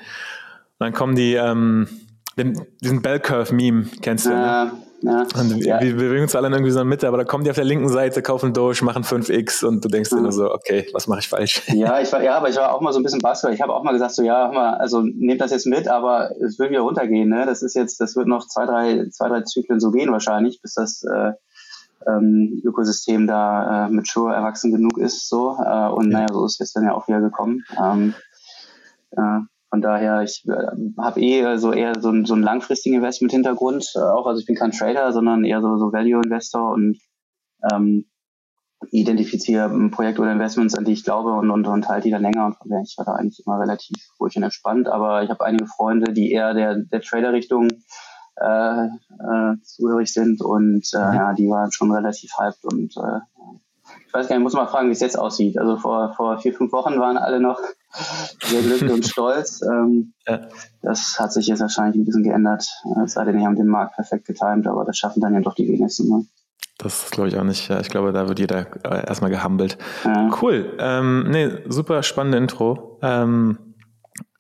dann 0.80 0.94
kommen 0.94 1.16
die, 1.16 1.36
ähm, 1.36 1.88
den, 2.36 2.66
diesen 2.82 3.04
Bell 3.04 3.20
Curve 3.20 3.54
Meme, 3.54 3.86
kennst 4.02 4.26
du 4.26 4.32
ja? 4.32 4.66
Ne? 4.66 4.72
Ja. 5.04 5.28
Und 5.36 5.56
wir, 5.56 5.66
ja. 5.66 5.82
wir 5.82 5.96
bewegen 5.98 6.24
uns 6.24 6.36
alle 6.36 6.48
in 6.48 6.54
irgendwie 6.54 6.72
so 6.72 6.80
in 6.80 6.86
der 6.86 6.90
Mitte, 6.90 7.08
aber 7.10 7.18
da 7.18 7.26
kommen 7.26 7.44
die 7.44 7.50
auf 7.50 7.58
der 7.58 7.66
linken 7.66 7.90
Seite, 7.90 8.22
kaufen 8.22 8.54
durch, 8.54 8.82
machen 8.82 9.04
5x 9.04 9.66
und 9.66 9.84
du 9.84 9.90
denkst 9.90 10.12
mhm. 10.12 10.16
dir 10.16 10.22
nur 10.24 10.32
so, 10.32 10.50
okay, 10.50 10.88
was 10.94 11.08
mache 11.08 11.20
ich 11.20 11.28
falsch? 11.28 11.62
Ja, 11.74 12.00
ich 12.00 12.12
war, 12.14 12.24
ja, 12.24 12.38
aber 12.38 12.50
ich 12.50 12.56
war 12.56 12.74
auch 12.74 12.80
mal 12.80 12.94
so 12.94 13.00
ein 13.00 13.04
bisschen 13.04 13.20
Basketball. 13.20 13.54
Ich 13.54 13.62
habe 13.62 13.74
auch 13.74 13.84
mal 13.84 13.92
gesagt, 13.92 14.14
so 14.14 14.24
ja, 14.24 14.50
mal, 14.50 14.76
also 14.76 15.02
nehmt 15.02 15.42
das 15.42 15.52
jetzt 15.52 15.66
mit, 15.66 15.90
aber 15.90 16.32
es 16.40 16.58
wird 16.58 16.70
wieder 16.70 16.82
runtergehen. 16.82 17.28
Ne? 17.30 17.46
Das 17.46 17.62
ist 17.62 17.76
jetzt, 17.76 18.00
das 18.00 18.16
wird 18.16 18.28
noch 18.28 18.48
zwei, 18.48 18.66
drei, 18.66 19.10
zwei, 19.10 19.28
drei 19.28 19.42
Zyklen 19.42 19.82
so 19.82 19.92
gehen 19.92 20.12
wahrscheinlich, 20.12 20.62
bis 20.62 20.76
das 20.76 21.04
äh, 21.04 21.34
ähm, 22.08 22.62
Ökosystem 22.64 23.28
da 23.28 23.88
äh, 23.88 23.90
mature 23.90 24.34
erwachsen 24.34 24.72
genug 24.72 24.98
ist. 24.98 25.28
So. 25.28 25.58
Äh, 25.60 25.90
und 25.90 26.12
ja. 26.12 26.20
naja, 26.20 26.28
so 26.32 26.46
ist 26.46 26.62
es 26.62 26.72
dann 26.72 26.86
ja 26.86 26.94
auch 26.94 27.08
wieder 27.10 27.20
gekommen. 27.20 27.66
Ähm, 27.78 28.14
äh, 29.12 29.40
von 29.74 29.82
daher, 29.82 30.22
ich 30.22 30.46
äh, 30.48 31.02
habe 31.02 31.20
eh 31.20 31.58
so 31.58 31.72
eher 31.72 32.00
so, 32.00 32.12
ein, 32.12 32.26
so 32.26 32.36
einen 32.36 32.44
langfristigen 32.44 32.98
Investment-Hintergrund, 32.98 33.84
äh, 33.96 34.02
auch 34.02 34.28
also 34.28 34.40
ich 34.40 34.46
bin 34.46 34.56
kein 34.56 34.70
Trader, 34.70 35.12
sondern 35.12 35.44
eher 35.44 35.62
so, 35.62 35.80
so 35.80 35.92
Value-Investor 35.92 36.72
und 36.72 37.00
ähm, 37.72 38.06
identifiziere 38.92 39.66
ein 39.66 39.90
Projekt 39.90 40.20
oder 40.20 40.32
Investments, 40.32 40.78
an 40.78 40.86
die 40.86 40.92
ich 40.92 41.04
glaube 41.04 41.34
und, 41.34 41.50
und, 41.50 41.66
und 41.66 41.90
halte 41.90 42.04
die 42.04 42.12
dann 42.12 42.22
länger 42.22 42.46
und 42.46 42.56
von 42.56 42.70
daher 42.70 42.84
ich 42.84 42.94
war 43.00 43.06
da 43.06 43.14
eigentlich 43.14 43.42
immer 43.48 43.60
relativ 43.60 43.98
ruhig 44.20 44.38
und 44.38 44.44
entspannt, 44.44 44.88
aber 44.88 45.24
ich 45.24 45.32
habe 45.32 45.44
einige 45.44 45.66
Freunde, 45.66 46.14
die 46.14 46.32
eher 46.32 46.54
der, 46.54 46.76
der 46.76 47.02
Trader-Richtung 47.02 47.70
äh, 48.36 48.86
äh, 48.86 49.56
zugehörig 49.64 50.14
sind 50.14 50.44
und 50.44 50.88
äh, 50.94 51.00
mhm. 51.00 51.16
ja, 51.16 51.34
die 51.34 51.50
waren 51.50 51.72
schon 51.72 51.92
relativ 51.92 52.30
hyped 52.38 52.64
und 52.66 52.96
äh, 52.96 53.22
ich 54.06 54.14
weiß 54.14 54.28
gar 54.28 54.36
nicht, 54.36 54.44
muss 54.44 54.54
mal 54.54 54.68
fragen, 54.68 54.90
wie 54.90 54.94
es 54.94 55.00
jetzt 55.00 55.18
aussieht. 55.18 55.58
Also 55.58 55.78
vor, 55.78 56.14
vor 56.14 56.38
vier, 56.38 56.54
fünf 56.54 56.72
Wochen 56.72 57.00
waren 57.00 57.18
alle 57.18 57.40
noch 57.40 57.60
sehr 58.42 58.62
glücklich 58.62 58.92
und 58.92 59.08
stolz. 59.08 59.62
Ähm, 59.62 60.14
ja. 60.28 60.48
Das 60.82 61.20
hat 61.20 61.34
sich 61.34 61.48
jetzt 61.48 61.62
wahrscheinlich 61.62 61.96
ein 61.96 62.06
bisschen 62.06 62.24
geändert. 62.24 62.68
Es 63.04 63.14
sei 63.14 63.26
denn, 63.26 63.38
die 63.38 63.46
haben 63.46 63.56
den 63.56 63.68
Markt 63.68 63.96
perfekt 63.96 64.26
getimt, 64.26 64.68
aber 64.68 64.86
das 64.86 64.98
schaffen 64.98 65.22
dann 65.22 65.34
ja 65.34 65.42
doch 65.42 65.56
die 65.56 65.68
wenigsten. 65.68 66.10
Ne? 66.10 66.26
Das 66.78 67.12
glaube 67.12 67.30
ich 67.30 67.38
auch 67.38 67.44
nicht. 67.44 67.70
Ich 67.70 67.90
glaube, 67.90 68.12
da 68.12 68.28
wird 68.28 68.40
jeder 68.40 68.66
äh, 68.84 69.08
erstmal 69.08 69.30
gehumbelt. 69.30 69.78
Ja. 70.04 70.30
Cool. 70.42 70.76
Ähm, 70.80 71.30
nee, 71.30 71.50
super 71.68 72.04
spannende 72.04 72.38
Intro. 72.38 73.00
Ähm, 73.02 73.58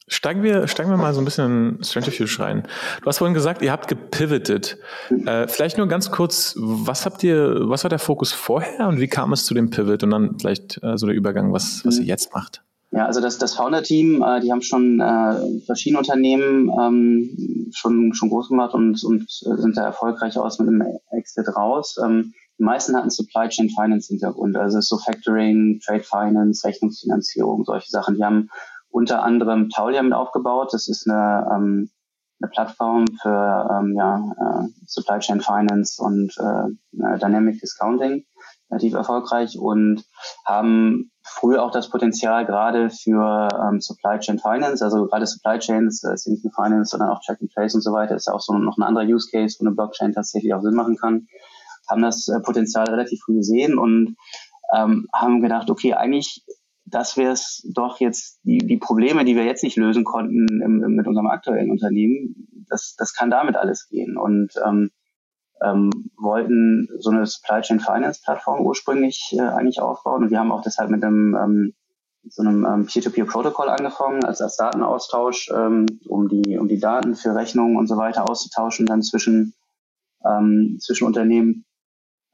Steigen 0.07 0.43
wir, 0.43 0.67
steigen 0.67 0.89
wir 0.89 0.97
mal 0.97 1.13
so 1.13 1.21
ein 1.21 1.25
bisschen 1.25 1.77
in 1.77 1.83
Strangerfield 1.83 2.39
rein. 2.39 2.63
Du 3.01 3.07
hast 3.07 3.19
vorhin 3.19 3.33
gesagt, 3.33 3.61
ihr 3.61 3.71
habt 3.71 3.87
gepivotet. 3.87 4.77
Äh, 5.09 5.47
vielleicht 5.47 5.77
nur 5.77 5.87
ganz 5.87 6.11
kurz, 6.11 6.55
was 6.57 7.05
habt 7.05 7.23
ihr, 7.23 7.69
was 7.69 7.83
war 7.83 7.89
der 7.89 7.99
Fokus 7.99 8.33
vorher 8.33 8.87
und 8.87 8.99
wie 8.99 9.07
kam 9.07 9.31
es 9.31 9.45
zu 9.45 9.53
dem 9.53 9.69
Pivot 9.69 10.03
und 10.03 10.11
dann 10.11 10.37
vielleicht 10.37 10.83
äh, 10.83 10.97
so 10.97 11.07
der 11.07 11.15
Übergang, 11.15 11.53
was, 11.53 11.85
was 11.85 11.99
ihr 11.99 12.05
jetzt 12.05 12.33
macht? 12.33 12.63
Ja, 12.95 13.07
also 13.07 13.21
das, 13.21 13.39
das 13.39 13.55
Founder-Team, 13.55 14.21
äh, 14.21 14.39
die 14.39 14.51
haben 14.51 14.61
schon 14.61 14.99
äh, 14.99 15.61
verschiedene 15.65 15.97
Unternehmen 15.97 16.69
ähm, 16.79 17.71
schon, 17.73 18.13
schon 18.13 18.29
groß 18.29 18.49
gemacht 18.49 18.75
und, 18.75 19.03
und 19.03 19.25
sind 19.29 19.75
da 19.75 19.83
erfolgreich 19.83 20.37
aus 20.37 20.59
mit 20.59 20.67
einem 20.67 20.99
Exit 21.09 21.47
raus. 21.55 21.97
Ähm, 22.03 22.33
die 22.59 22.63
meisten 22.63 22.95
hatten 22.95 23.09
Supply 23.09 23.49
Chain 23.49 23.69
Finance 23.69 24.09
Hintergrund, 24.09 24.55
also 24.57 24.79
so 24.79 24.99
Factoring, 24.99 25.79
Trade 25.83 26.03
Finance, 26.03 26.67
Rechnungsfinanzierung, 26.67 27.65
solche 27.65 27.89
Sachen. 27.89 28.15
Die 28.15 28.23
haben 28.23 28.49
unter 28.91 29.23
anderem 29.23 29.69
Taulia 29.69 30.03
mit 30.03 30.13
aufgebaut. 30.13 30.71
Das 30.71 30.87
ist 30.87 31.09
eine, 31.09 31.47
ähm, 31.51 31.89
eine 32.39 32.51
Plattform 32.51 33.05
für 33.23 33.69
ähm, 33.81 33.95
ja, 33.97 34.17
äh, 34.39 34.67
Supply 34.85 35.17
Chain 35.17 35.41
Finance 35.41 35.99
und 35.99 36.31
äh, 36.37 37.17
Dynamic 37.17 37.59
Discounting, 37.59 38.23
relativ 38.73 38.93
erfolgreich 38.93 39.57
und 39.57 40.03
haben 40.45 41.11
früh 41.23 41.57
auch 41.57 41.71
das 41.71 41.89
Potenzial 41.89 42.45
gerade 42.45 42.89
für 42.89 43.47
ähm, 43.53 43.79
Supply 43.79 44.19
Chain 44.19 44.39
Finance, 44.39 44.83
also 44.83 45.05
gerade 45.05 45.25
Supply 45.25 45.59
Chains, 45.59 46.03
äh, 46.03 46.15
nur 46.25 46.51
Finance, 46.53 46.91
sondern 46.91 47.09
auch 47.09 47.21
Track 47.25 47.39
and 47.41 47.51
Trace 47.53 47.75
und 47.75 47.81
so 47.81 47.93
weiter, 47.93 48.15
ist 48.15 48.29
auch 48.29 48.41
so 48.41 48.53
noch 48.53 48.77
ein 48.77 48.83
anderer 48.83 49.05
Use 49.05 49.29
Case, 49.31 49.57
wo 49.59 49.65
eine 49.65 49.75
Blockchain 49.75 50.13
tatsächlich 50.13 50.53
auch 50.53 50.61
Sinn 50.61 50.75
machen 50.75 50.97
kann, 50.97 51.27
haben 51.89 52.01
das 52.01 52.27
äh, 52.27 52.39
Potenzial 52.41 52.89
relativ 52.89 53.21
früh 53.23 53.35
gesehen 53.35 53.77
und 53.77 54.15
ähm, 54.75 55.07
haben 55.13 55.41
gedacht, 55.41 55.69
okay, 55.69 55.93
eigentlich 55.93 56.43
das 56.85 57.17
wäre 57.17 57.31
es 57.31 57.67
doch 57.73 57.99
jetzt, 57.99 58.39
die, 58.43 58.59
die 58.59 58.77
Probleme, 58.77 59.25
die 59.25 59.35
wir 59.35 59.45
jetzt 59.45 59.63
nicht 59.63 59.77
lösen 59.77 60.03
konnten 60.03 60.61
im, 60.61 60.83
im, 60.83 60.95
mit 60.95 61.07
unserem 61.07 61.27
aktuellen 61.27 61.71
Unternehmen, 61.71 62.65
das, 62.69 62.95
das 62.97 63.13
kann 63.13 63.31
damit 63.31 63.55
alles 63.55 63.87
gehen. 63.87 64.17
Und 64.17 64.53
ähm, 64.65 64.91
ähm, 65.63 66.09
wollten 66.17 66.89
so 66.99 67.09
eine 67.09 67.25
Supply 67.25 67.61
Chain 67.61 67.79
Finance 67.79 68.21
Plattform 68.23 68.61
ursprünglich 68.61 69.33
äh, 69.37 69.41
eigentlich 69.41 69.79
aufbauen. 69.79 70.23
Und 70.23 70.31
wir 70.31 70.39
haben 70.39 70.51
auch 70.51 70.61
deshalb 70.61 70.89
mit 70.89 71.03
einem 71.03 71.35
ähm, 71.35 71.73
so 72.29 72.41
einem 72.41 72.65
ähm, 72.65 72.85
Peer-to-Peer-Protokoll 72.85 73.67
angefangen 73.69 74.23
als, 74.23 74.41
als 74.41 74.55
Datenaustausch, 74.55 75.51
ähm, 75.53 75.85
um 76.07 76.29
die 76.29 76.57
um 76.57 76.67
die 76.67 76.79
Daten 76.79 77.15
für 77.15 77.35
Rechnungen 77.35 77.77
und 77.77 77.87
so 77.87 77.97
weiter 77.97 78.29
auszutauschen 78.29 78.85
dann 78.85 79.01
zwischen 79.01 79.53
ähm, 80.25 80.77
zwischen 80.79 81.05
Unternehmen. 81.05 81.65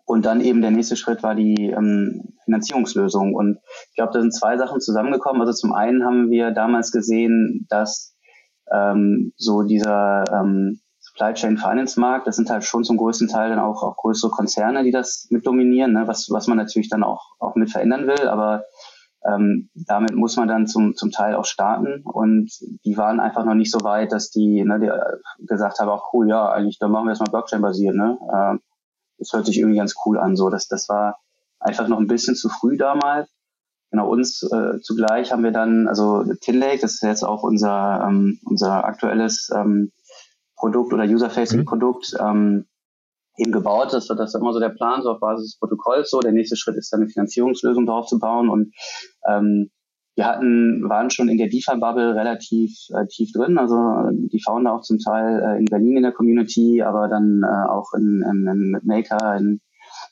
Und 0.05 0.25
dann 0.25 0.41
eben 0.41 0.62
der 0.62 0.71
nächste 0.71 0.95
Schritt 0.95 1.21
war 1.21 1.36
die 1.36 1.69
ähm, 1.69 2.33
Finanzierungslösung. 2.45 3.36
Und 3.36 3.59
ich 3.89 3.95
glaube, 3.95 4.12
da 4.13 4.21
sind 4.21 4.33
zwei 4.33 4.57
Sachen 4.57 4.81
zusammengekommen. 4.81 5.41
Also 5.41 5.53
zum 5.53 5.74
einen 5.74 6.03
haben 6.03 6.31
wir 6.31 6.50
damals 6.50 6.91
gesehen, 6.91 7.67
dass 7.69 8.15
ähm, 8.71 9.33
so 9.38 9.62
dieser 9.62 10.24
ähm, 10.33 10.79
Supply 11.19 11.33
Chain 11.33 11.57
Finance 11.57 11.99
Markt. 11.99 12.27
Das 12.27 12.38
sind 12.38 12.49
halt 12.49 12.63
schon 12.63 12.85
zum 12.85 12.95
größten 12.95 13.27
Teil 13.27 13.49
dann 13.49 13.59
auch, 13.59 13.83
auch 13.83 13.97
größere 13.97 14.31
Konzerne, 14.31 14.83
die 14.83 14.91
das 14.91 15.27
mit 15.29 15.45
dominieren, 15.45 15.91
ne? 15.91 16.07
was, 16.07 16.29
was 16.31 16.47
man 16.47 16.57
natürlich 16.57 16.89
dann 16.89 17.03
auch, 17.03 17.35
auch 17.39 17.55
mit 17.55 17.69
verändern 17.69 18.07
will. 18.07 18.29
Aber 18.29 18.63
ähm, 19.25 19.69
damit 19.73 20.15
muss 20.15 20.38
man 20.38 20.47
dann 20.47 20.65
zum, 20.65 20.95
zum 20.95 21.11
Teil 21.11 21.35
auch 21.35 21.43
starten. 21.43 22.03
Und 22.03 22.49
die 22.85 22.95
waren 22.95 23.19
einfach 23.19 23.43
noch 23.43 23.53
nicht 23.53 23.71
so 23.71 23.83
weit, 23.83 24.13
dass 24.13 24.31
die, 24.31 24.63
ne, 24.63 24.79
die 24.79 25.45
gesagt 25.45 25.79
haben, 25.79 25.89
auch 25.89 26.13
cool, 26.13 26.29
ja, 26.29 26.49
eigentlich, 26.49 26.79
dann 26.79 26.91
machen 26.91 27.05
wir 27.05 27.09
erstmal 27.09 27.31
Blockchain-basiert. 27.31 27.95
Ne? 27.95 28.17
Äh, 28.31 28.57
das 29.17 29.33
hört 29.33 29.45
sich 29.45 29.59
irgendwie 29.59 29.77
ganz 29.77 29.95
cool 30.05 30.17
an. 30.17 30.38
So, 30.38 30.49
das, 30.49 30.69
das 30.69 30.88
war 30.88 31.17
einfach 31.59 31.89
noch 31.89 31.99
ein 31.99 32.07
bisschen 32.07 32.35
zu 32.35 32.47
früh 32.47 32.77
damals. 32.77 33.29
Genau, 33.91 34.07
uns 34.07 34.43
äh, 34.43 34.79
zugleich 34.81 35.33
haben 35.33 35.43
wir 35.43 35.51
dann, 35.51 35.88
also 35.88 36.23
Tinlake, 36.41 36.79
das 36.79 36.93
ist 36.93 37.03
jetzt 37.03 37.23
auch 37.23 37.41
unser, 37.41 38.05
ähm, 38.07 38.39
unser 38.45 38.85
aktuelles 38.85 39.49
ähm, 39.53 39.91
Produkt 40.60 40.94
oder 40.94 41.06
User-Facing-Produkt, 41.06 42.13
mhm. 42.13 42.28
ähm, 42.28 42.66
eben 43.38 43.51
gebaut. 43.51 43.94
Das, 43.94 44.08
das 44.08 44.34
ist 44.34 44.36
immer 44.36 44.54
so 44.54 44.60
der 44.60 44.70
Plan, 44.70 45.01
so 45.01 45.12
auf 45.12 45.20
Basis 45.20 45.51
des 45.51 45.60
Protokolls 45.60 46.10
so. 46.10 46.20
Der 46.20 46.34
nächste 46.34 46.58
Schritt 46.58 46.75
ist 46.75 46.92
dann 46.92 47.01
eine 47.01 47.10
Finanzierungslösung 47.10 47.86
darauf 47.86 48.08
zu 48.08 48.20
bauen 48.20 48.50
und 48.50 48.74
ähm, 49.28 49.72
wir 50.16 50.25
hatten, 50.25 50.89
waren 50.89 51.10
schon 51.10 51.30
in 51.30 51.38
der 51.38 51.48
DeFi-Bubble 51.48 52.13
relativ 52.13 52.75
äh, 52.89 53.08
tief 53.08 53.32
drin. 53.32 53.58
Also 53.58 53.78
die 54.12 54.42
Founder 54.44 54.74
auch 54.74 54.82
zum 54.82 55.00
Teil 55.00 55.42
äh, 55.42 55.60
in 55.60 55.66
Berlin 55.66 55.96
in 55.96 56.04
der 56.04 56.12
Community, 56.12 56.82
aber 56.82 57.08
dann 57.08 57.42
äh, 57.42 57.70
auch 57.70 57.94
in, 57.94 58.22
in, 58.30 58.48
in 58.48 58.80
Maker, 58.84 59.38
in 59.38 59.62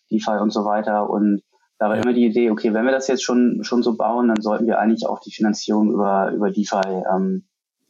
DeFi 0.09 0.39
und 0.39 0.51
so 0.51 0.63
weiter. 0.63 1.09
Und 1.09 1.41
da 1.77 1.89
war 1.89 1.97
immer 1.97 2.13
die 2.13 2.25
Idee, 2.25 2.51
okay, 2.51 2.73
wenn 2.73 2.85
wir 2.85 2.93
das 2.93 3.09
jetzt 3.09 3.23
schon, 3.23 3.65
schon 3.65 3.83
so 3.83 3.97
bauen, 3.97 4.29
dann 4.29 4.41
sollten 4.41 4.65
wir 4.65 4.79
eigentlich 4.79 5.05
auch 5.05 5.19
die 5.19 5.33
Finanzierung 5.33 5.91
über, 5.91 6.31
über 6.31 6.51
DeFi 6.51 7.03
ähm, 7.13 7.43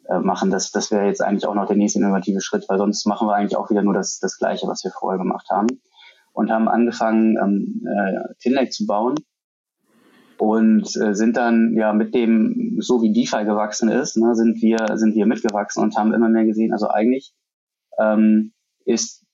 äh, 0.10 0.20
machen. 0.20 0.52
Das, 0.52 0.72
das 0.72 0.92
wäre 0.92 1.06
jetzt 1.06 1.22
eigentlich 1.22 1.46
auch 1.48 1.56
noch 1.56 1.68
der 1.68 1.78
nächste 1.78 2.00
innovative 2.00 2.42
Schritt, 2.42 2.66
weil 2.70 2.78
sonst 2.78 3.06
machen 3.06 3.28
wir 3.28 3.36
eigentlich 3.36 3.58
auch 3.58 3.70
wieder 3.70 3.84
nur 3.84 3.94
das, 3.94 4.20
das 4.20 4.38
Gleiche, 4.38 4.68
was 4.68 4.84
wir 4.84 4.92
vorher 4.92 5.18
gemacht 5.18 5.48
haben. 5.50 5.68
Und 6.34 6.52
haben 6.52 6.68
angefangen, 6.68 7.38
ähm, 7.42 7.84
äh, 7.88 8.34
Tinlake 8.40 8.70
zu 8.70 8.86
bauen 8.86 9.16
und 10.38 10.96
äh, 10.98 11.16
sind 11.16 11.36
dann 11.36 11.74
ja 11.76 11.94
mit 11.94 12.14
dem, 12.14 12.78
so 12.80 13.02
wie 13.02 13.12
DeFi 13.12 13.44
gewachsen 13.44 13.90
ist, 13.90 14.18
ne, 14.18 14.36
sind 14.36 14.62
wir 14.62 14.98
sind 14.98 15.16
wir 15.16 15.26
mitgewachsen 15.26 15.82
und 15.82 15.98
haben 15.98 16.14
immer 16.14 16.30
mehr 16.30 16.46
gesehen. 16.46 16.74
Also 16.74 16.90
eigentlich 16.90 17.34
ähm, 18.00 18.54
ist 18.86 19.26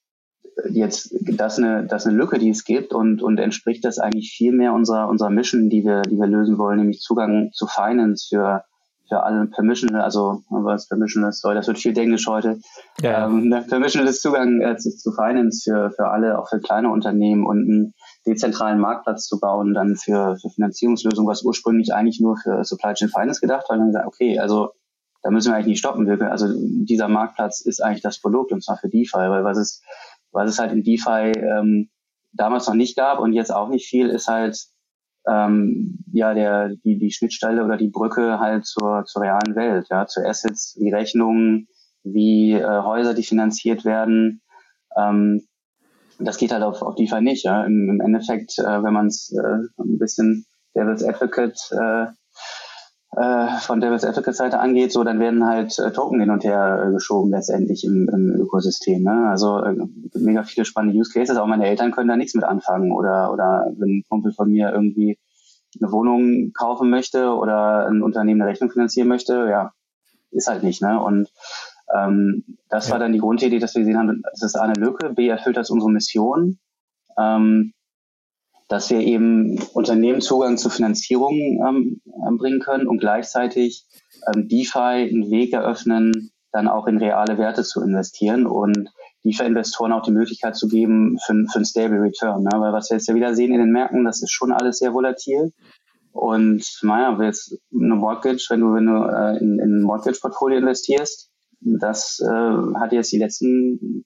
jetzt 0.69 1.13
das 1.21 1.57
eine, 1.57 1.85
das 1.85 2.05
eine 2.05 2.15
Lücke, 2.15 2.39
die 2.39 2.49
es 2.49 2.63
gibt 2.63 2.93
und, 2.93 3.21
und 3.21 3.37
entspricht 3.39 3.83
das 3.83 3.99
eigentlich 3.99 4.31
viel 4.31 4.53
mehr 4.53 4.73
unserer, 4.73 5.09
unserer 5.09 5.29
Mission, 5.29 5.69
die 5.69 5.83
wir, 5.83 6.03
die 6.03 6.17
wir 6.17 6.27
lösen 6.27 6.57
wollen, 6.57 6.79
nämlich 6.79 7.01
Zugang 7.01 7.51
zu 7.51 7.67
Finance 7.67 8.27
für, 8.29 8.63
für 9.07 9.23
alle 9.23 9.45
Permissional, 9.47 10.01
also 10.01 10.43
was 10.49 10.87
Permissional 10.87 11.31
soll, 11.31 11.55
das 11.55 11.67
wird 11.67 11.79
viel 11.79 11.97
Englisch 11.97 12.27
heute. 12.27 12.59
Ja. 13.01 13.27
Ähm, 13.27 13.53
Permissional 13.67 14.09
ist 14.09 14.21
Zugang 14.21 14.61
äh, 14.61 14.77
zu, 14.77 14.95
zu 14.95 15.11
Finance 15.11 15.63
für, 15.63 15.91
für 15.91 16.07
alle, 16.07 16.39
auch 16.39 16.49
für 16.49 16.59
kleine 16.59 16.89
Unternehmen 16.89 17.45
und 17.45 17.57
einen 17.59 17.93
dezentralen 18.25 18.79
Marktplatz 18.79 19.27
zu 19.27 19.39
bauen, 19.39 19.73
dann 19.73 19.95
für, 19.95 20.37
für 20.37 20.49
Finanzierungslösungen, 20.49 21.29
was 21.29 21.43
ursprünglich 21.43 21.93
eigentlich 21.93 22.19
nur 22.19 22.37
für 22.37 22.63
Supply 22.63 22.93
Chain 22.93 23.09
Finance 23.09 23.41
gedacht 23.41 23.69
war. 23.69 23.75
Und 23.75 23.81
dann 23.81 23.87
gesagt, 23.89 24.07
okay, 24.07 24.39
also 24.39 24.71
da 25.21 25.31
müssen 25.31 25.51
wir 25.51 25.55
eigentlich 25.55 25.67
nicht 25.67 25.79
stoppen. 25.79 26.07
Wir, 26.07 26.31
also 26.31 26.47
dieser 26.53 27.07
Marktplatz 27.07 27.61
ist 27.61 27.83
eigentlich 27.83 28.03
das 28.03 28.19
Produkt 28.19 28.51
und 28.51 28.63
zwar 28.63 28.77
für 28.77 28.89
DeFi, 28.89 29.17
weil 29.17 29.43
was 29.43 29.57
ist 29.57 29.83
was 30.33 30.49
es 30.49 30.59
halt 30.59 30.71
in 30.73 30.83
DeFi 30.83 31.31
ähm, 31.39 31.89
damals 32.33 32.67
noch 32.67 32.73
nicht 32.73 32.97
gab 32.97 33.19
und 33.19 33.33
jetzt 33.33 33.53
auch 33.53 33.69
nicht 33.69 33.87
viel, 33.87 34.09
ist 34.09 34.27
halt 34.27 34.57
ähm, 35.27 35.99
ja 36.11 36.33
der 36.33 36.69
die 36.83 36.97
die 36.97 37.11
Schnittstelle 37.11 37.63
oder 37.63 37.77
die 37.77 37.89
Brücke 37.89 38.39
halt 38.39 38.65
zur 38.65 39.05
zur 39.05 39.21
realen 39.21 39.55
Welt, 39.55 39.87
ja, 39.89 40.05
zu 40.05 40.21
Assets 40.25 40.77
wie 40.79 40.91
Rechnungen, 40.91 41.67
wie 42.03 42.53
äh, 42.53 42.81
Häuser, 42.81 43.13
die 43.13 43.23
finanziert 43.23 43.85
werden. 43.85 44.41
Ähm, 44.97 45.43
das 46.19 46.37
geht 46.37 46.51
halt 46.51 46.63
auf, 46.63 46.81
auf 46.81 46.95
DeFi 46.95 47.21
nicht. 47.21 47.43
Ja. 47.43 47.63
Im, 47.63 47.89
im 47.89 48.01
Endeffekt, 48.01 48.59
äh, 48.59 48.83
wenn 48.83 48.93
man 48.93 49.07
es 49.07 49.33
äh, 49.33 49.81
ein 49.81 49.97
bisschen 49.97 50.45
Devil's 50.75 51.03
Advocate 51.03 51.57
äh, 51.71 52.07
äh, 53.15 53.59
von 53.59 53.79
Devil's 53.79 54.03
Advocate 54.03 54.35
Seite 54.35 54.59
angeht, 54.59 54.91
so 54.91 55.03
dann 55.03 55.19
werden 55.19 55.45
halt 55.45 55.77
äh, 55.79 55.91
Token 55.91 56.19
hin 56.19 56.29
und 56.29 56.43
her 56.43 56.85
äh, 56.87 56.91
geschoben 56.91 57.31
letztendlich 57.31 57.83
im, 57.83 58.09
im 58.09 58.31
Ökosystem. 58.41 59.03
Ne? 59.03 59.29
Also 59.29 59.59
äh, 59.59 59.75
mega 60.15 60.43
viele 60.43 60.65
spannende 60.65 60.97
Use 60.97 61.11
Cases. 61.11 61.37
Auch 61.37 61.47
meine 61.47 61.67
Eltern 61.67 61.91
können 61.91 62.09
da 62.09 62.17
nichts 62.17 62.33
mit 62.33 62.43
anfangen 62.43 62.91
oder 62.91 63.31
oder 63.31 63.67
wenn 63.77 63.97
ein 63.97 64.03
Kumpel 64.09 64.33
von 64.33 64.49
mir 64.49 64.71
irgendwie 64.71 65.19
eine 65.79 65.91
Wohnung 65.91 66.53
kaufen 66.53 66.89
möchte 66.89 67.33
oder 67.33 67.87
ein 67.87 68.01
Unternehmen 68.01 68.41
eine 68.41 68.49
Rechnung 68.49 68.71
finanzieren 68.71 69.07
möchte, 69.07 69.47
ja, 69.49 69.71
ist 70.31 70.47
halt 70.47 70.63
nicht. 70.63 70.81
Ne? 70.81 71.01
Und 71.01 71.29
ähm, 71.95 72.43
das 72.69 72.87
ja. 72.87 72.93
war 72.93 72.99
dann 72.99 73.13
die 73.13 73.19
Grundidee, 73.19 73.59
dass 73.59 73.75
wir 73.75 73.81
gesehen 73.81 73.97
haben, 73.97 74.23
es 74.33 74.43
ist 74.43 74.55
eine 74.55 74.73
Lücke. 74.73 75.09
B 75.09 75.27
erfüllt 75.27 75.57
das 75.57 75.69
unsere 75.69 75.91
Mission. 75.91 76.59
Ähm, 77.17 77.73
dass 78.67 78.89
wir 78.89 78.99
eben 78.99 79.59
Unternehmen 79.73 80.21
Zugang 80.21 80.57
zu 80.57 80.69
Finanzierung 80.69 81.33
ähm, 81.33 82.01
ähm, 82.27 82.37
bringen 82.37 82.59
können 82.59 82.87
und 82.87 82.99
gleichzeitig 82.99 83.85
ähm, 84.27 84.47
DeFi 84.47 84.79
einen 84.79 85.29
Weg 85.31 85.53
eröffnen, 85.53 86.31
dann 86.51 86.67
auch 86.67 86.87
in 86.87 86.97
reale 86.97 87.37
Werte 87.37 87.63
zu 87.63 87.81
investieren 87.81 88.45
und 88.45 88.89
DeFi-Investoren 89.25 89.93
auch 89.93 90.03
die 90.03 90.11
Möglichkeit 90.11 90.55
zu 90.55 90.67
geben 90.67 91.17
für, 91.25 91.33
für 91.51 91.55
einen 91.55 91.65
Stable 91.65 92.01
Return. 92.01 92.43
Ne? 92.43 92.51
Weil 92.53 92.73
was 92.73 92.89
wir 92.89 92.97
jetzt 92.97 93.07
ja 93.07 93.15
wieder 93.15 93.35
sehen 93.35 93.53
in 93.53 93.59
den 93.59 93.71
Märkten, 93.71 94.03
das 94.03 94.21
ist 94.21 94.31
schon 94.31 94.51
alles 94.51 94.79
sehr 94.79 94.93
volatil. 94.93 95.51
Und 96.11 96.63
naja, 96.83 97.17
jetzt 97.23 97.57
eine 97.73 97.95
Mortgage, 97.95 98.45
wenn 98.49 98.59
du, 98.59 98.73
wenn 98.75 98.85
du 98.85 99.03
äh, 99.03 99.37
in, 99.39 99.59
in 99.59 99.79
ein 99.79 99.81
Mortgage-Portfolio 99.81 100.59
investierst, 100.59 101.31
das 101.61 102.19
äh, 102.19 102.79
hat 102.79 102.91
jetzt 102.91 103.11
die 103.11 103.17
letzten 103.17 104.05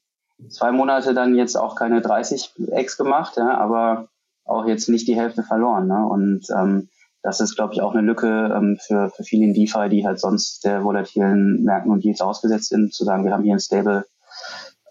zwei 0.50 0.72
Monate 0.72 1.14
dann 1.14 1.36
jetzt 1.36 1.56
auch 1.56 1.76
keine 1.76 2.02
30 2.02 2.54
X 2.76 2.98
gemacht, 2.98 3.36
ja, 3.38 3.58
aber 3.58 4.10
auch 4.48 4.66
jetzt 4.66 4.89
nicht 4.89 5.08
die 5.08 5.16
Hälfte 5.16 5.44
verloren. 5.44 5.88
Ne? 5.88 6.06
Und 6.06 6.48
ähm, 6.58 6.89
das 7.24 7.42
ist, 7.42 7.56
glaube 7.56 7.74
ich, 7.74 7.82
auch 7.82 7.94
eine 7.94 8.06
Lücke 8.06 8.54
ähm, 8.56 8.77
für, 8.80 9.10
für 9.10 9.24
viele 9.24 9.46
in 9.46 9.54
DeFi, 9.54 9.89
die 9.89 10.06
halt 10.06 10.20
sonst 10.20 10.63
der 10.63 10.84
volatilen 10.84 11.63
Märkten 11.63 11.92
und 11.92 12.04
Deals 12.04 12.22
ausgesetzt 12.22 12.70
sind, 12.70 12.94
zu 12.94 13.04
sagen, 13.04 13.25
wir 13.25 13.34
haben 13.34 13.44
hier 13.44 13.54
ein 13.54 13.60
Stable, 13.60 14.06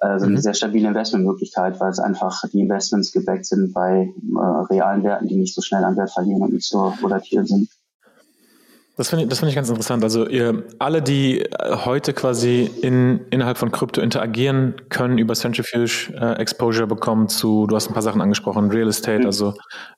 also 0.01 0.27
eine 0.27 0.37
mhm. 0.37 0.41
sehr 0.41 0.55
stabile 0.55 0.89
Investmentmöglichkeit, 0.89 1.81
weil 1.81 1.91
es 1.91 1.99
einfach 1.99 2.43
die 2.53 2.61
Investments 2.61 3.13
gebackt 3.13 3.47
sind 3.47 3.73
bei 3.73 4.13
äh, 4.13 4.39
realen 4.71 5.03
Werten, 5.03 5.29
die 5.29 5.37
nicht 5.37 5.55
so 5.55 5.63
schnell 5.63 5.85
an 5.85 5.97
Wert 5.97 6.13
verlieren 6.13 6.43
und 6.43 6.53
nicht 6.53 6.69
so 6.69 6.93
volatil 7.01 7.47
sind. 7.47 7.71
Das 8.97 9.11
finde 9.11 9.25
ich, 9.25 9.29
das 9.29 9.41
finde 9.41 9.51
ich 9.51 9.55
ganz 9.55 9.69
interessant. 9.69 10.03
Also 10.03 10.27
ihr 10.27 10.65
alle, 10.79 11.03
die 11.03 11.43
äh, 11.43 11.77
heute 11.85 12.15
quasi 12.15 12.71
in, 12.81 13.27
innerhalb 13.31 13.59
von 13.59 13.71
Krypto 13.71 14.01
interagieren, 14.01 14.75
können 14.89 15.19
über 15.19 15.35
Centrifuge 15.35 16.15
äh, 16.19 16.33
Exposure 16.41 16.87
bekommen 16.87 17.29
zu, 17.29 17.67
du 17.67 17.77
hast 17.77 17.89
ein 17.89 17.93
paar 17.93 18.03
Sachen 18.03 18.23
angesprochen, 18.23 18.71
Real 18.71 18.89
Estate, 18.89 19.21
mhm. 19.21 19.27
also 19.27 19.55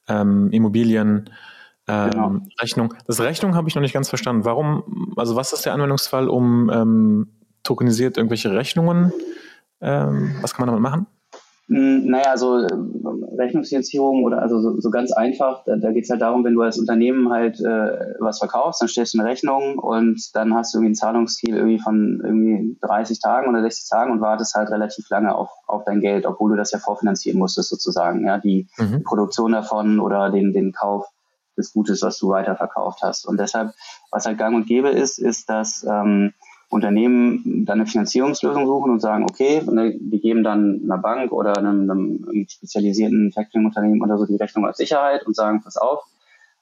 ähm, 0.09 0.50
Immobilien, 0.50 1.31
ähm, 1.87 2.11
genau. 2.11 2.33
Rechnung. 2.61 2.95
Das 3.07 3.21
Rechnung 3.21 3.55
habe 3.55 3.69
ich 3.69 3.76
noch 3.76 3.83
nicht 3.83 3.95
ganz 3.95 4.09
verstanden. 4.09 4.45
Warum, 4.45 5.14
also 5.17 5.37
was 5.37 5.52
ist 5.52 5.64
der 5.64 5.75
Anwendungsfall, 5.75 6.28
um 6.28 6.69
ähm, 6.69 7.28
tokenisiert 7.62 8.17
irgendwelche 8.17 8.52
Rechnungen? 8.52 9.12
Ähm, 9.81 10.35
was 10.43 10.55
kann 10.55 10.67
man 10.67 10.75
damit 10.75 10.83
machen? 10.83 11.07
Hm, 11.69 12.07
naja, 12.07 12.37
so 12.39 12.59
äh, 12.59 12.69
Rechnungsfinanzierung 13.37 14.25
oder 14.25 14.41
also 14.41 14.59
so, 14.61 14.81
so 14.81 14.91
ganz 14.91 15.13
einfach, 15.13 15.65
da, 15.65 15.77
da 15.77 15.93
geht 15.93 16.05
es 16.05 16.11
halt 16.11 16.23
darum, 16.23 16.43
wenn 16.43 16.55
du 16.55 16.63
als 16.63 16.79
Unternehmen 16.79 17.31
halt 17.31 17.61
äh, 17.61 18.15
was 18.21 18.39
verkaufst, 18.39 18.81
dann 18.81 18.89
stellst 18.89 19.13
du 19.13 19.19
eine 19.19 19.29
Rechnung 19.29 19.79
und 19.79 20.35
dann 20.35 20.55
hast 20.55 20.73
du 20.73 20.79
irgendwie 20.79 20.93
ein 20.93 20.95
Zahlungsziel 20.95 21.57
irgendwie 21.57 21.79
von 21.79 22.23
irgendwie 22.25 22.79
30 22.81 23.21
Tagen 23.21 23.51
oder 23.51 23.61
60 23.61 23.89
Tagen 23.91 24.13
und 24.13 24.23
wartest 24.23 24.55
halt 24.55 24.71
relativ 24.71 25.11
lange 25.11 25.35
auf, 25.35 25.51
auf 25.67 25.85
dein 25.85 26.01
Geld, 26.01 26.25
obwohl 26.25 26.53
du 26.53 26.57
das 26.57 26.73
ja 26.73 26.79
vorfinanzieren 26.79 27.39
musstest 27.39 27.69
sozusagen, 27.69 28.27
ja, 28.27 28.39
die 28.39 28.67
mhm. 28.79 29.03
Produktion 29.05 29.53
davon 29.53 30.01
oder 30.01 30.31
den, 30.31 30.55
den 30.55 30.73
Kauf 30.73 31.07
des 31.59 31.75
Gutes, 31.75 32.01
was 32.01 32.17
du 32.19 32.31
weiterverkauft 32.31 33.03
hast. 33.03 33.27
Und 33.27 33.39
deshalb, 33.39 33.75
was 34.11 34.25
halt 34.25 34.39
gang 34.39 34.57
und 34.57 34.67
gäbe 34.67 34.89
ist, 34.89 35.19
ist, 35.19 35.51
dass 35.51 35.85
ähm, 35.85 36.33
Unternehmen 36.71 37.65
dann 37.65 37.81
eine 37.81 37.87
Finanzierungslösung 37.87 38.67
suchen 38.67 38.91
und 38.91 39.01
sagen, 39.01 39.25
okay, 39.25 39.63
die 39.65 40.21
geben 40.21 40.45
dann 40.45 40.83
einer 40.85 40.99
Bank 40.99 41.33
oder 41.33 41.57
einem, 41.57 41.91
einem 41.91 42.47
spezialisierten 42.49 43.33
Factoring-Unternehmen 43.33 44.03
oder 44.03 44.19
so 44.19 44.27
die 44.27 44.37
Rechnung 44.37 44.67
als 44.67 44.77
Sicherheit 44.77 45.27
und 45.27 45.35
sagen, 45.35 45.63
pass 45.63 45.79
auf, 45.79 46.05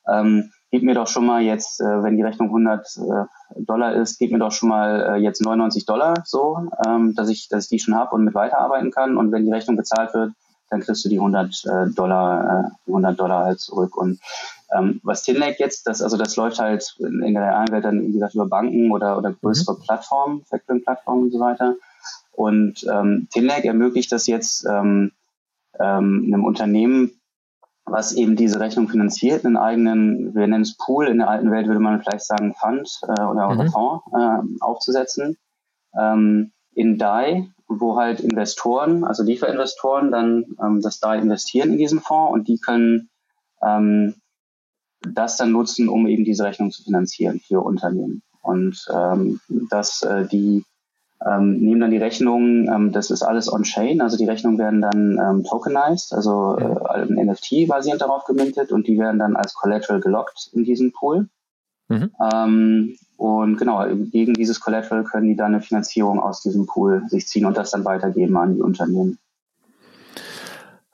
ähm, 0.08 0.52
gib 0.70 0.82
mir 0.82 0.94
doch 0.94 1.08
schon 1.08 1.26
mal 1.26 1.42
jetzt, 1.42 1.80
äh, 1.80 2.02
wenn 2.02 2.16
die 2.16 2.22
Rechnung 2.22 2.48
100 2.48 2.86
äh, 2.98 3.62
Dollar 3.62 3.94
ist, 3.94 4.18
gib 4.18 4.30
mir 4.30 4.38
doch 4.38 4.52
schon 4.52 4.68
mal 4.68 5.16
äh, 5.16 5.16
jetzt 5.16 5.42
99 5.42 5.86
Dollar 5.86 6.22
so, 6.24 6.68
ähm, 6.86 7.14
dass 7.14 7.28
ich, 7.28 7.48
dass 7.48 7.64
ich 7.64 7.70
die 7.70 7.78
schon 7.78 7.96
habe 7.96 8.14
und 8.14 8.24
mit 8.24 8.34
weiterarbeiten 8.34 8.90
kann. 8.90 9.16
Und 9.16 9.32
wenn 9.32 9.44
die 9.44 9.52
Rechnung 9.52 9.76
bezahlt 9.76 10.14
wird, 10.14 10.32
dann 10.70 10.80
kriegst 10.80 11.04
du 11.04 11.08
die 11.08 11.18
100 11.18 11.64
äh, 11.64 11.90
Dollar, 11.94 12.66
äh, 12.66 12.70
die 12.86 12.90
100 12.90 13.18
Dollar 13.18 13.44
halt 13.44 13.60
zurück. 13.60 13.96
Und 13.96 14.20
ähm, 14.74 15.00
was 15.04 15.22
Tinlake 15.22 15.56
jetzt, 15.58 15.86
das, 15.86 16.02
also 16.02 16.16
das 16.16 16.36
läuft 16.36 16.58
halt 16.58 16.96
in 16.98 17.34
der 17.34 17.42
realen 17.42 17.70
Welt 17.70 17.84
dann, 17.84 18.02
wie 18.02 18.12
gesagt, 18.12 18.34
über 18.34 18.46
Banken 18.46 18.90
oder, 18.90 19.16
oder 19.16 19.32
größere 19.32 19.76
mhm. 19.76 19.82
Plattformen, 19.82 20.44
Factoring-Plattformen 20.44 21.24
und 21.24 21.32
so 21.32 21.40
weiter. 21.40 21.76
Und 22.32 22.84
ähm, 22.90 23.28
Tinlake 23.32 23.68
ermöglicht 23.68 24.12
das 24.12 24.26
jetzt 24.26 24.66
ähm, 24.66 25.12
ähm, 25.78 26.24
einem 26.26 26.44
Unternehmen, 26.44 27.12
was 27.84 28.12
eben 28.12 28.34
diese 28.34 28.58
Rechnung 28.58 28.88
finanziert, 28.88 29.44
einen 29.44 29.56
eigenen, 29.56 30.34
wir 30.34 30.46
nennen 30.48 30.62
es 30.62 30.76
Pool, 30.76 31.06
in 31.06 31.18
der 31.18 31.28
alten 31.28 31.52
Welt 31.52 31.68
würde 31.68 31.80
man 31.80 32.02
vielleicht 32.02 32.24
sagen 32.24 32.54
Fund 32.54 33.00
äh, 33.02 33.22
oder, 33.22 33.54
mhm. 33.54 33.70
Fonds 33.70 34.04
äh, 34.12 34.62
aufzusetzen. 34.62 35.38
Ähm, 35.98 36.52
in 36.74 36.98
DAI, 36.98 37.48
wo 37.68 37.96
halt 37.96 38.20
Investoren, 38.20 39.04
also 39.04 39.22
Lieferinvestoren, 39.22 40.10
dann 40.10 40.56
ähm, 40.60 40.82
das 40.82 40.98
DAI 40.98 41.18
investieren 41.18 41.72
in 41.72 41.78
diesen 41.78 42.00
Fonds 42.00 42.32
und 42.32 42.48
die 42.48 42.58
können 42.58 43.08
ähm, 43.62 44.16
das 45.02 45.36
dann 45.36 45.52
nutzen, 45.52 45.88
um 45.88 46.06
eben 46.06 46.24
diese 46.24 46.44
Rechnung 46.44 46.70
zu 46.70 46.82
finanzieren 46.82 47.40
für 47.40 47.60
Unternehmen. 47.60 48.22
Und 48.42 48.86
ähm, 48.94 49.40
dass 49.48 50.02
äh, 50.02 50.26
die 50.26 50.64
ähm, 51.24 51.58
nehmen 51.58 51.80
dann 51.80 51.90
die 51.90 51.96
Rechnungen, 51.96 52.68
ähm, 52.68 52.92
das 52.92 53.10
ist 53.10 53.22
alles 53.22 53.50
on-chain, 53.50 54.00
also 54.00 54.16
die 54.16 54.26
Rechnungen 54.26 54.58
werden 54.58 54.82
dann 54.82 55.18
ähm, 55.18 55.44
tokenized, 55.44 56.12
also 56.12 56.58
äh, 56.58 57.00
ein 57.00 57.26
NFT 57.26 57.66
basierend 57.66 58.02
darauf 58.02 58.24
gemintet 58.24 58.70
und 58.70 58.86
die 58.86 58.98
werden 58.98 59.18
dann 59.18 59.34
als 59.34 59.54
Collateral 59.54 60.00
gelockt 60.00 60.50
in 60.52 60.64
diesem 60.64 60.92
Pool. 60.92 61.28
Mhm. 61.88 62.10
Ähm, 62.20 62.96
und 63.16 63.56
genau, 63.56 63.86
gegen 64.12 64.34
dieses 64.34 64.60
Collateral 64.60 65.04
können 65.04 65.28
die 65.28 65.36
dann 65.36 65.54
eine 65.54 65.62
Finanzierung 65.62 66.20
aus 66.20 66.42
diesem 66.42 66.66
Pool 66.66 67.02
sich 67.08 67.26
ziehen 67.26 67.46
und 67.46 67.56
das 67.56 67.70
dann 67.70 67.84
weitergeben 67.84 68.36
an 68.36 68.54
die 68.54 68.60
Unternehmen. 68.60 69.18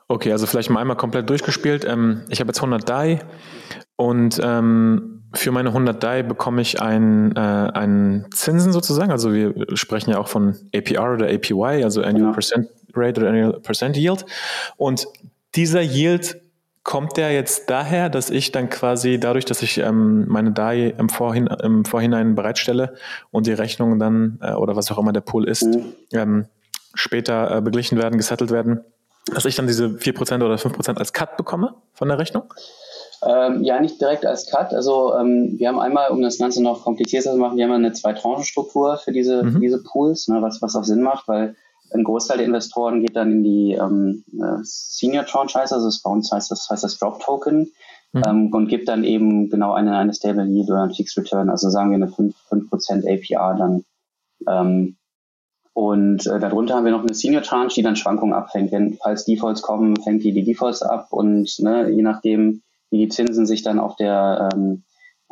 Okay, 0.06 0.30
also 0.30 0.46
vielleicht 0.46 0.70
mal 0.70 0.80
einmal 0.80 0.96
komplett 0.96 1.28
durchgespielt. 1.30 1.84
Ähm, 1.84 2.22
ich 2.28 2.40
habe 2.40 2.48
jetzt 2.48 2.58
100 2.58 2.88
DAI 2.88 3.20
und 4.02 4.40
ähm, 4.42 5.22
für 5.32 5.52
meine 5.52 5.68
100 5.68 6.02
DAI 6.02 6.24
bekomme 6.24 6.60
ich 6.60 6.82
einen, 6.82 7.36
äh, 7.36 7.38
einen 7.38 8.26
Zinsen 8.32 8.72
sozusagen. 8.72 9.12
Also 9.12 9.32
wir 9.32 9.54
sprechen 9.74 10.10
ja 10.10 10.18
auch 10.18 10.26
von 10.26 10.56
APR 10.74 11.14
oder 11.14 11.26
APY, 11.32 11.84
also 11.84 12.02
Annual 12.02 12.30
ja. 12.30 12.32
Percent 12.32 12.68
Rate 12.94 13.20
oder 13.20 13.30
Annual 13.30 13.60
Percent 13.60 13.96
Yield. 13.96 14.26
Und 14.76 15.06
dieser 15.54 15.82
Yield 15.82 16.42
kommt 16.82 17.16
der 17.16 17.32
jetzt 17.32 17.70
daher, 17.70 18.10
dass 18.10 18.28
ich 18.28 18.50
dann 18.50 18.70
quasi 18.70 19.20
dadurch, 19.20 19.44
dass 19.44 19.62
ich 19.62 19.78
ähm, 19.78 20.26
meine 20.26 20.50
DAI 20.50 20.94
im, 20.98 21.08
Vorhin, 21.08 21.46
im 21.46 21.84
Vorhinein 21.84 22.34
bereitstelle 22.34 22.94
und 23.30 23.46
die 23.46 23.52
Rechnungen 23.52 24.00
dann 24.00 24.40
äh, 24.42 24.54
oder 24.54 24.74
was 24.74 24.90
auch 24.90 24.98
immer 24.98 25.12
der 25.12 25.20
Pool 25.20 25.48
ist, 25.48 25.62
mhm. 25.62 25.92
ähm, 26.12 26.46
später 26.94 27.56
äh, 27.56 27.60
beglichen 27.60 27.98
werden, 27.98 28.16
gesettelt 28.16 28.50
werden, 28.50 28.80
dass 29.32 29.44
ich 29.44 29.54
dann 29.54 29.68
diese 29.68 29.86
4% 29.86 30.44
oder 30.44 30.56
5% 30.56 30.98
als 30.98 31.12
Cut 31.12 31.36
bekomme 31.36 31.76
von 31.92 32.08
der 32.08 32.18
Rechnung? 32.18 32.52
Ähm, 33.24 33.62
ja, 33.62 33.80
nicht 33.80 34.00
direkt 34.00 34.26
als 34.26 34.50
Cut. 34.50 34.74
Also 34.74 35.14
ähm, 35.16 35.54
wir 35.56 35.68
haben 35.68 35.78
einmal, 35.78 36.10
um 36.10 36.22
das 36.22 36.38
Ganze 36.38 36.62
noch 36.62 36.82
komplizierter 36.82 37.32
zu 37.32 37.38
machen, 37.38 37.56
wir 37.56 37.64
haben 37.64 37.72
eine 37.72 37.92
Zwei-Tranchen-Struktur 37.92 38.96
für 38.98 39.12
diese, 39.12 39.44
mhm. 39.44 39.52
für 39.52 39.60
diese 39.60 39.82
Pools, 39.82 40.26
ne, 40.28 40.42
was, 40.42 40.60
was 40.60 40.74
auch 40.74 40.84
Sinn 40.84 41.02
macht, 41.02 41.28
weil 41.28 41.54
ein 41.94 42.04
Großteil 42.04 42.38
der 42.38 42.46
Investoren 42.46 43.00
geht 43.00 43.14
dann 43.16 43.30
in 43.30 43.44
die 43.44 43.72
ähm, 43.74 44.24
äh, 44.32 44.58
Senior 44.62 45.24
Tranche, 45.24 45.58
heißt 45.58 45.72
also 45.72 45.88
bei 46.02 46.10
uns 46.10 46.32
heißt 46.32 46.50
das, 46.50 46.68
heißt 46.68 46.82
das 46.82 46.98
Drop 46.98 47.20
Token 47.20 47.70
mhm. 48.12 48.22
ähm, 48.26 48.52
und 48.52 48.68
gibt 48.68 48.88
dann 48.88 49.04
eben 49.04 49.50
genau 49.50 49.72
eine, 49.72 49.96
eine 49.96 50.14
Stable 50.14 50.44
Yield 50.46 50.70
oder 50.70 50.82
ein 50.82 50.94
Fixed 50.94 51.16
Return, 51.16 51.48
also 51.48 51.70
sagen 51.70 51.90
wir 51.90 51.96
eine 51.96 52.08
5%, 52.08 52.32
5 52.48 52.70
APR 53.06 53.54
dann. 53.56 53.84
Ähm, 54.48 54.96
und 55.74 56.26
äh, 56.26 56.38
darunter 56.38 56.74
haben 56.74 56.84
wir 56.84 56.92
noch 56.92 57.00
eine 57.00 57.14
Senior 57.14 57.42
Tranche, 57.42 57.76
die 57.76 57.82
dann 57.82 57.96
Schwankungen 57.96 58.34
abfängt. 58.34 58.72
Wenn, 58.72 58.98
falls 59.02 59.24
Defaults 59.24 59.62
kommen, 59.62 59.96
fängt 59.96 60.22
die 60.22 60.32
die 60.32 60.44
Defaults 60.44 60.82
ab 60.82 61.08
und 61.10 61.58
ne, 61.60 61.88
je 61.88 62.02
nachdem, 62.02 62.62
wie 62.92 62.98
die 62.98 63.08
Zinsen 63.08 63.46
sich 63.46 63.62
dann 63.62 63.80
auf 63.80 63.96
der 63.96 64.50
ähm, 64.52 64.84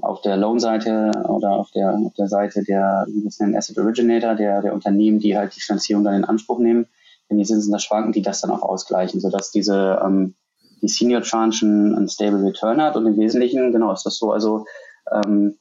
auf 0.03 0.23
der 0.23 0.39
Loan-Seite 0.39 1.13
oder 1.29 1.51
auf 1.51 1.71
der, 1.73 1.95
auf 1.95 2.15
der 2.15 2.27
Seite 2.27 2.65
der, 2.65 3.05
wie 3.09 3.21
wir 3.21 3.29
es 3.29 3.39
nennen, 3.39 3.55
Asset 3.55 3.77
Originator, 3.77 4.35
der, 4.35 4.63
der 4.63 4.73
Unternehmen, 4.73 5.19
die 5.19 5.37
halt 5.37 5.55
die 5.55 5.61
Finanzierung 5.61 6.05
dann 6.05 6.15
in 6.15 6.25
Anspruch 6.25 6.59
nehmen, 6.59 6.87
wenn 7.29 7.37
die 7.37 7.45
Zinsen 7.45 7.71
da 7.71 7.79
schwanken, 7.79 8.13
die 8.13 8.23
das 8.23 8.41
dann 8.41 8.51
auch 8.51 8.63
ausgleichen, 8.63 9.21
sodass 9.21 9.51
diese 9.51 10.01
ähm, 10.03 10.37
die 10.81 10.89
Senior 10.89 11.21
Tranchen 11.21 11.95
einen 11.95 12.09
Stable 12.09 12.43
Return 12.43 12.81
hat. 12.81 12.97
Und 12.97 13.07
im 13.07 13.19
Wesentlichen, 13.19 13.73
genau, 13.73 13.93
ist 13.93 14.07
das 14.07 14.17
so, 14.17 14.33
also 14.33 14.65
ähm, 15.13 15.59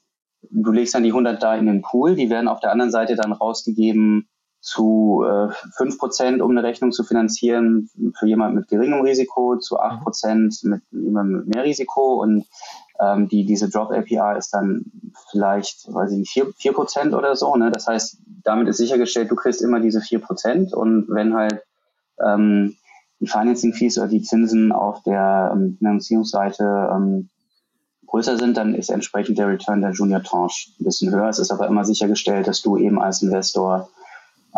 du 0.49 0.71
legst 0.71 0.95
dann 0.95 1.03
die 1.03 1.09
100 1.09 1.43
da 1.43 1.55
in 1.55 1.65
den 1.65 1.81
Pool, 1.81 2.15
die 2.15 2.29
werden 2.29 2.47
auf 2.47 2.61
der 2.61 2.71
anderen 2.71 2.91
Seite 2.91 3.15
dann 3.15 3.33
rausgegeben 3.33 4.28
zu 4.61 5.23
äh, 5.25 5.49
5%, 5.81 6.41
um 6.41 6.51
eine 6.51 6.63
Rechnung 6.63 6.91
zu 6.91 7.03
finanzieren, 7.03 7.89
für 8.17 8.27
jemand 8.27 8.55
mit 8.55 8.67
geringem 8.67 9.01
Risiko, 9.01 9.57
zu 9.57 9.79
8% 9.79 10.67
mit 10.67 10.81
jemandem 10.91 11.39
mit 11.39 11.55
mehr 11.55 11.63
Risiko 11.63 12.21
und 12.21 12.45
ähm, 12.99 13.29
die, 13.29 13.45
diese 13.45 13.69
Drop 13.69 13.91
API 13.91 14.37
ist 14.37 14.53
dann 14.53 14.85
vielleicht, 15.31 15.87
weiß 15.93 16.11
ich 16.11 16.17
nicht, 16.17 16.31
4%, 16.33 16.53
4 16.57 17.17
oder 17.17 17.35
so. 17.35 17.55
Ne? 17.55 17.71
Das 17.71 17.87
heißt, 17.87 18.17
damit 18.43 18.67
ist 18.67 18.77
sichergestellt, 18.77 19.31
du 19.31 19.35
kriegst 19.35 19.61
immer 19.61 19.79
diese 19.79 19.99
4% 19.99 20.73
und 20.73 21.07
wenn 21.09 21.33
halt 21.33 21.63
ähm, 22.21 22.75
die 23.21 23.27
Financing 23.27 23.73
Fees 23.73 23.97
oder 23.97 24.07
die 24.07 24.21
Zinsen 24.21 24.71
auf 24.71 25.03
der 25.03 25.51
ähm, 25.53 25.75
Finanzierungsseite 25.77 26.89
ähm, 26.93 27.29
größer 28.07 28.37
sind, 28.37 28.57
dann 28.57 28.75
ist 28.75 28.89
entsprechend 28.89 29.37
der 29.37 29.47
Return 29.47 29.81
der 29.81 29.91
Junior 29.91 30.23
Tranche 30.23 30.71
ein 30.79 30.83
bisschen 30.83 31.13
höher. 31.13 31.29
Es 31.29 31.39
ist 31.39 31.51
aber 31.51 31.67
immer 31.67 31.85
sichergestellt, 31.85 32.47
dass 32.47 32.61
du 32.61 32.77
eben 32.77 32.99
als 32.99 33.21
Investor 33.21 33.89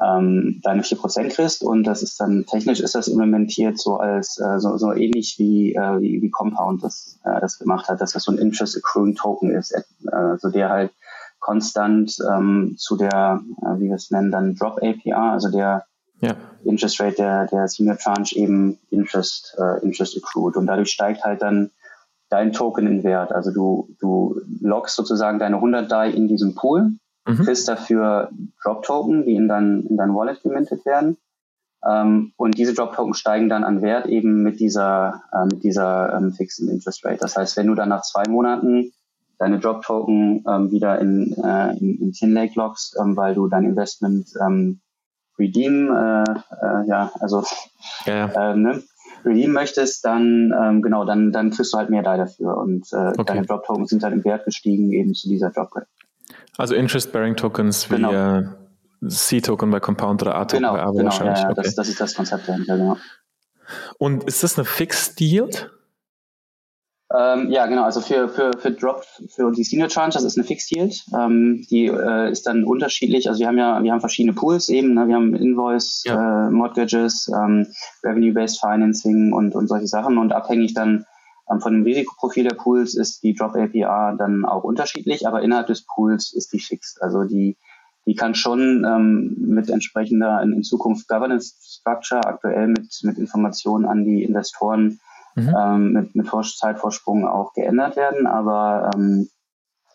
ähm, 0.01 0.59
deine 0.63 0.81
4% 0.81 1.29
kriegst 1.29 1.63
und 1.63 1.83
das 1.83 2.01
ist 2.01 2.19
dann 2.19 2.45
technisch 2.45 2.79
ist 2.79 2.95
das 2.95 3.07
implementiert 3.07 3.77
so 3.77 3.97
als 3.97 4.39
äh, 4.39 4.59
so, 4.59 4.77
so 4.77 4.93
ähnlich 4.93 5.35
wie, 5.37 5.75
äh, 5.75 5.99
wie, 6.01 6.21
wie 6.21 6.29
Compound 6.31 6.83
das, 6.83 7.19
äh, 7.23 7.39
das 7.39 7.59
gemacht 7.59 7.87
hat, 7.87 8.01
dass 8.01 8.13
das 8.13 8.23
so 8.23 8.31
ein 8.31 8.37
Interest 8.37 8.77
Accruing 8.77 9.15
Token 9.15 9.51
ist, 9.51 9.71
äh, 9.71 9.81
also 10.11 10.49
der 10.49 10.69
halt 10.69 10.91
konstant 11.39 12.15
ähm, 12.31 12.75
zu 12.77 12.97
der, 12.97 13.41
äh, 13.61 13.79
wie 13.79 13.89
wir 13.89 13.95
es 13.95 14.11
nennen, 14.11 14.31
dann 14.31 14.55
Drop 14.55 14.79
APR, 14.81 15.31
also 15.33 15.51
der 15.51 15.85
ja. 16.21 16.35
Interest 16.63 16.99
Rate 16.99 17.15
der, 17.15 17.47
der 17.47 17.67
Senior 17.67 17.97
Tranche 17.97 18.35
eben 18.37 18.79
Interest, 18.89 19.55
äh, 19.59 19.83
Interest 19.83 20.17
accrued 20.17 20.55
und 20.55 20.67
dadurch 20.67 20.91
steigt 20.91 21.23
halt 21.23 21.41
dann 21.41 21.71
dein 22.29 22.53
Token 22.53 22.87
in 22.87 23.03
Wert. 23.03 23.31
Also 23.31 23.51
du, 23.51 23.89
du 23.99 24.39
loggst 24.61 24.95
sozusagen 24.95 25.39
deine 25.39 25.55
100 25.57 25.91
DAI 25.91 26.11
in 26.11 26.27
diesem 26.27 26.55
Pool 26.55 26.93
mhm. 27.25 27.35
kriegst 27.43 27.67
dafür 27.67 28.29
Drop-Token, 28.63 29.25
die 29.25 29.35
in 29.35 29.47
dein, 29.47 29.85
in 29.87 29.97
dein 29.97 30.13
Wallet 30.15 30.41
gemintet 30.43 30.85
werden. 30.85 31.17
Ähm, 31.87 32.33
und 32.37 32.57
diese 32.57 32.73
Drop-Token 32.73 33.13
steigen 33.13 33.49
dann 33.49 33.63
an 33.63 33.81
Wert 33.81 34.05
eben 34.05 34.43
mit 34.43 34.59
dieser, 34.59 35.23
äh, 35.33 35.45
mit 35.45 35.63
dieser 35.63 36.13
ähm, 36.15 36.31
fixen 36.31 36.69
Interest 36.69 37.03
Rate. 37.03 37.17
Das 37.17 37.35
heißt, 37.35 37.57
wenn 37.57 37.67
du 37.67 37.75
dann 37.75 37.89
nach 37.89 38.03
zwei 38.03 38.23
Monaten 38.27 38.91
deine 39.39 39.59
Drop-Token 39.59 40.45
ähm, 40.47 40.71
wieder 40.71 40.99
in, 40.99 41.33
äh, 41.43 41.75
in, 41.77 41.99
in 41.99 42.11
Tin 42.11 42.33
Lake 42.33 42.53
loggst, 42.55 42.95
ähm, 43.01 43.17
weil 43.17 43.33
du 43.33 43.47
dein 43.47 43.65
Investment 43.65 44.27
ähm, 44.39 44.81
redeem, 45.39 45.89
äh, 45.89 46.21
äh, 46.21 46.87
ja, 46.87 47.11
also 47.19 47.43
ja. 48.05 48.51
Äh, 48.51 48.55
ne, 48.55 48.83
redeem 49.25 49.51
möchtest, 49.51 50.05
dann 50.05 50.53
ähm, 50.55 50.83
genau, 50.83 51.05
dann, 51.05 51.31
dann 51.31 51.49
kriegst 51.49 51.73
du 51.73 51.77
halt 51.79 51.89
mehr 51.89 52.03
DAI 52.03 52.17
dafür. 52.17 52.57
Und 52.57 52.93
äh, 52.93 53.07
okay. 53.07 53.23
deine 53.25 53.45
Drop-Token 53.47 53.87
sind 53.87 54.03
dann 54.03 54.13
im 54.13 54.23
Wert 54.23 54.45
gestiegen 54.45 54.91
eben 54.91 55.15
zu 55.15 55.27
dieser 55.27 55.49
Drop-Rate. 55.49 55.87
Also 56.57 56.75
Interest-Bearing 56.75 57.35
Tokens 57.35 57.89
wie 57.89 57.95
genau. 57.95 58.11
äh, 58.11 58.43
C-Token 59.07 59.71
bei 59.71 59.79
Compound 59.79 60.21
oder 60.21 60.35
A-Token 60.35 60.63
genau, 60.63 60.73
bei 60.73 60.81
Abo 60.81 60.93
genau, 60.93 61.05
wahrscheinlich. 61.05 61.39
Ja, 61.39 61.45
ja, 61.45 61.51
okay. 61.51 61.61
das, 61.63 61.75
das, 61.75 61.89
ist 61.89 61.99
das 61.99 62.15
Konzept 62.15 62.47
dahinter, 62.47 62.77
genau. 62.77 62.97
Und 63.97 64.25
ist 64.25 64.43
das 64.43 64.57
eine 64.57 64.65
Fixed 64.65 65.19
Yield? 65.21 65.71
Ähm, 67.13 67.49
ja, 67.49 67.65
genau. 67.65 67.83
Also 67.83 67.99
für, 67.99 68.29
für, 68.29 68.51
für 68.57 68.71
Drop, 68.71 69.03
für 69.29 69.51
die 69.51 69.63
Senior 69.63 69.89
Tranche, 69.89 70.13
das 70.13 70.23
ist 70.23 70.37
eine 70.37 70.45
Fixed 70.45 70.71
Yield. 70.71 71.03
Ähm, 71.13 71.65
die 71.69 71.87
äh, 71.87 72.31
ist 72.31 72.47
dann 72.47 72.63
unterschiedlich. 72.63 73.27
Also 73.27 73.39
wir 73.39 73.47
haben 73.47 73.57
ja, 73.57 73.83
wir 73.83 73.91
haben 73.91 73.99
verschiedene 73.99 74.33
Pools 74.33 74.69
eben. 74.69 74.93
Ne? 74.93 75.07
Wir 75.07 75.15
haben 75.15 75.35
Invoice, 75.35 76.03
ja. 76.05 76.47
äh, 76.47 76.51
Mortgages, 76.51 77.29
ähm, 77.33 77.67
Revenue-Based 78.03 78.59
Financing 78.61 79.33
und, 79.33 79.55
und 79.55 79.67
solche 79.67 79.87
Sachen. 79.87 80.17
Und 80.17 80.31
abhängig 80.31 80.73
dann 80.73 81.05
von 81.59 81.73
dem 81.73 81.83
Risikoprofil 81.83 82.43
der 82.43 82.55
Pools 82.55 82.95
ist 82.95 83.23
die 83.23 83.33
Drop 83.33 83.55
APR 83.55 84.15
dann 84.17 84.45
auch 84.45 84.63
unterschiedlich, 84.63 85.27
aber 85.27 85.41
innerhalb 85.41 85.67
des 85.67 85.85
Pools 85.85 86.33
ist 86.33 86.53
die 86.53 86.59
fixed. 86.59 87.01
Also 87.01 87.23
die, 87.23 87.57
die 88.05 88.15
kann 88.15 88.35
schon 88.35 88.85
ähm, 88.85 89.35
mit 89.37 89.69
entsprechender 89.69 90.41
in, 90.41 90.53
in, 90.53 90.63
Zukunft 90.63 91.07
Governance 91.07 91.55
Structure 91.61 92.25
aktuell 92.25 92.67
mit, 92.67 92.87
mit 93.03 93.17
Informationen 93.17 93.85
an 93.85 94.05
die 94.05 94.23
Investoren 94.23 94.99
mhm. 95.35 95.55
ähm, 95.57 95.91
mit, 95.93 96.15
mit 96.15 96.27
Zeitvorsprung 96.27 97.27
auch 97.27 97.53
geändert 97.53 97.95
werden, 97.95 98.27
aber 98.27 98.91
ähm, 98.95 99.29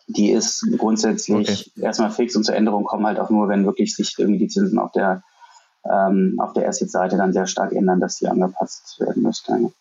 die 0.07 0.31
ist 0.31 0.65
grundsätzlich 0.77 1.71
okay. 1.71 1.81
erstmal 1.81 2.11
fix 2.11 2.35
und 2.35 2.43
zur 2.43 2.55
Änderung 2.55 2.85
kommen 2.85 3.05
halt 3.05 3.19
auch 3.19 3.29
nur, 3.29 3.49
wenn 3.49 3.65
wirklich 3.65 3.95
sich 3.95 4.15
irgendwie 4.17 4.39
die 4.39 4.47
Zinsen 4.47 4.79
auf 4.79 4.91
der 4.91 5.23
ähm, 5.89 6.37
auf 6.39 6.53
der 6.53 6.67
Asset-Seite 6.67 7.17
dann 7.17 7.33
sehr 7.33 7.47
stark 7.47 7.71
ändern, 7.71 7.99
dass 7.99 8.17
die 8.17 8.27
angepasst 8.27 8.99
werden 8.99 9.23
müsste. 9.23 9.71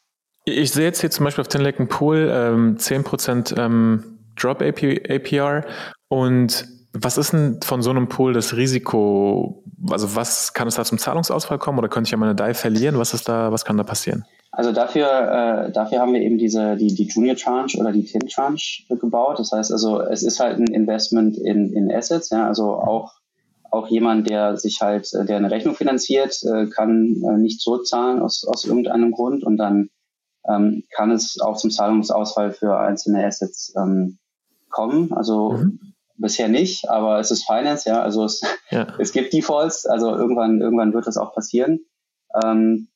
Ich 0.48 0.70
sehe 0.70 0.84
jetzt 0.84 1.00
hier 1.00 1.10
zum 1.10 1.24
Beispiel 1.24 1.42
auf 1.42 1.48
den 1.48 1.60
Lecken 1.60 1.88
Pool 1.88 2.30
ähm, 2.32 2.76
10% 2.76 3.58
ähm, 3.58 4.18
Drop 4.36 4.62
APR 4.62 5.64
und 6.08 6.68
was 6.92 7.18
ist 7.18 7.32
denn 7.32 7.60
von 7.64 7.82
so 7.82 7.90
einem 7.90 8.08
Pool 8.08 8.32
das 8.32 8.56
Risiko? 8.56 9.64
Also 9.90 10.14
was 10.14 10.54
kann 10.54 10.68
es 10.68 10.76
da 10.76 10.84
zum 10.84 10.98
Zahlungsausfall 10.98 11.58
kommen 11.58 11.78
oder 11.78 11.88
könnte 11.88 12.06
ich 12.06 12.12
ja 12.12 12.16
meine 12.16 12.36
DAI 12.36 12.54
verlieren? 12.54 12.96
Was 12.96 13.12
ist 13.12 13.28
da, 13.28 13.50
was 13.50 13.64
kann 13.64 13.76
da 13.76 13.82
passieren? 13.82 14.24
Also 14.52 14.70
dafür, 14.70 15.66
äh, 15.66 15.72
dafür 15.72 15.98
haben 15.98 16.12
wir 16.12 16.20
eben 16.22 16.38
diese, 16.38 16.76
die, 16.76 16.94
die 16.94 17.08
Junior 17.08 17.34
Tranche 17.34 17.76
oder 17.78 17.90
die 17.90 18.04
Tin 18.04 18.28
Tranche 18.28 18.84
gebaut. 18.88 19.40
Das 19.40 19.50
heißt 19.50 19.72
also, 19.72 20.00
es 20.00 20.22
ist 20.22 20.38
halt 20.38 20.58
ein 20.58 20.68
Investment 20.68 21.36
in, 21.36 21.72
in 21.72 21.92
Assets, 21.92 22.30
ja, 22.30 22.46
also 22.46 22.74
auch, 22.74 23.14
auch 23.70 23.88
jemand, 23.88 24.30
der 24.30 24.56
sich 24.56 24.80
halt, 24.80 25.12
der 25.12 25.36
eine 25.38 25.50
Rechnung 25.50 25.74
finanziert, 25.74 26.40
äh, 26.44 26.66
kann 26.66 27.20
äh, 27.24 27.36
nicht 27.36 27.60
zurückzahlen 27.60 28.22
aus, 28.22 28.46
aus 28.46 28.64
irgendeinem 28.64 29.10
Grund 29.10 29.42
und 29.42 29.56
dann 29.56 29.90
ähm, 30.48 30.84
kann 30.94 31.10
es 31.10 31.40
auch 31.40 31.56
zum 31.56 31.70
Zahlungsausfall 31.70 32.52
für 32.52 32.78
einzelne 32.78 33.24
Assets 33.26 33.74
ähm, 33.76 34.18
kommen. 34.70 35.12
Also 35.12 35.52
mhm. 35.52 35.94
bisher 36.16 36.48
nicht, 36.48 36.88
aber 36.88 37.18
es 37.18 37.30
ist 37.30 37.46
Finance, 37.46 37.88
ja, 37.88 38.02
also 38.02 38.24
es, 38.24 38.42
ja. 38.70 38.86
es 38.98 39.12
gibt 39.12 39.32
Defaults, 39.32 39.86
also 39.86 40.14
irgendwann, 40.14 40.60
irgendwann 40.60 40.94
wird 40.94 41.06
das 41.06 41.16
auch 41.16 41.34
passieren. 41.34 41.80
Ähm, 42.42 42.88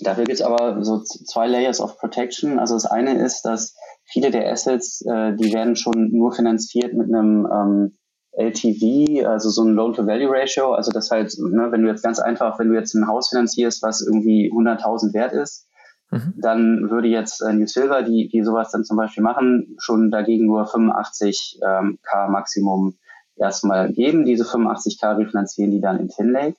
dafür 0.00 0.24
gibt 0.24 0.40
es 0.40 0.42
aber 0.42 0.82
so 0.84 1.00
zwei 1.02 1.46
Layers 1.46 1.80
of 1.80 1.98
Protection. 1.98 2.58
Also 2.58 2.74
das 2.74 2.86
eine 2.86 3.18
ist, 3.18 3.42
dass 3.42 3.74
viele 4.04 4.30
der 4.30 4.50
Assets, 4.50 5.02
äh, 5.02 5.34
die 5.34 5.52
werden 5.52 5.76
schon 5.76 6.10
nur 6.12 6.32
finanziert 6.32 6.94
mit 6.94 7.08
einem 7.08 7.46
ähm, 7.46 7.92
LTV, 8.32 9.26
also 9.26 9.50
so 9.50 9.62
ein 9.62 9.74
Loan-to-Value-Ratio. 9.74 10.72
Also 10.72 10.90
das 10.90 11.10
halt, 11.10 11.34
ne, 11.38 11.70
wenn 11.70 11.82
du 11.82 11.88
jetzt 11.88 12.02
ganz 12.02 12.18
einfach, 12.18 12.58
wenn 12.58 12.70
du 12.70 12.74
jetzt 12.74 12.94
ein 12.94 13.06
Haus 13.06 13.28
finanzierst, 13.28 13.82
was 13.82 14.00
irgendwie 14.00 14.50
100.000 14.50 15.12
wert 15.12 15.32
ist, 15.32 15.66
mhm. 16.12 16.34
dann 16.36 16.90
würde 16.90 17.08
jetzt 17.08 17.42
äh, 17.42 17.52
New 17.52 17.66
Silver, 17.66 18.02
die, 18.02 18.28
die 18.28 18.42
sowas 18.42 18.70
dann 18.70 18.84
zum 18.84 18.96
Beispiel 18.96 19.22
machen, 19.22 19.76
schon 19.78 20.10
dagegen 20.10 20.46
nur 20.46 20.66
85 20.66 21.58
ähm, 21.66 21.98
K 22.02 22.28
Maximum 22.28 22.94
erstmal 23.36 23.92
geben. 23.92 24.24
Diese 24.24 24.44
85 24.44 25.00
K 25.00 25.12
refinanzieren 25.12 25.72
die 25.72 25.80
dann 25.80 25.98
in 25.98 26.08
Tinlake. 26.08 26.56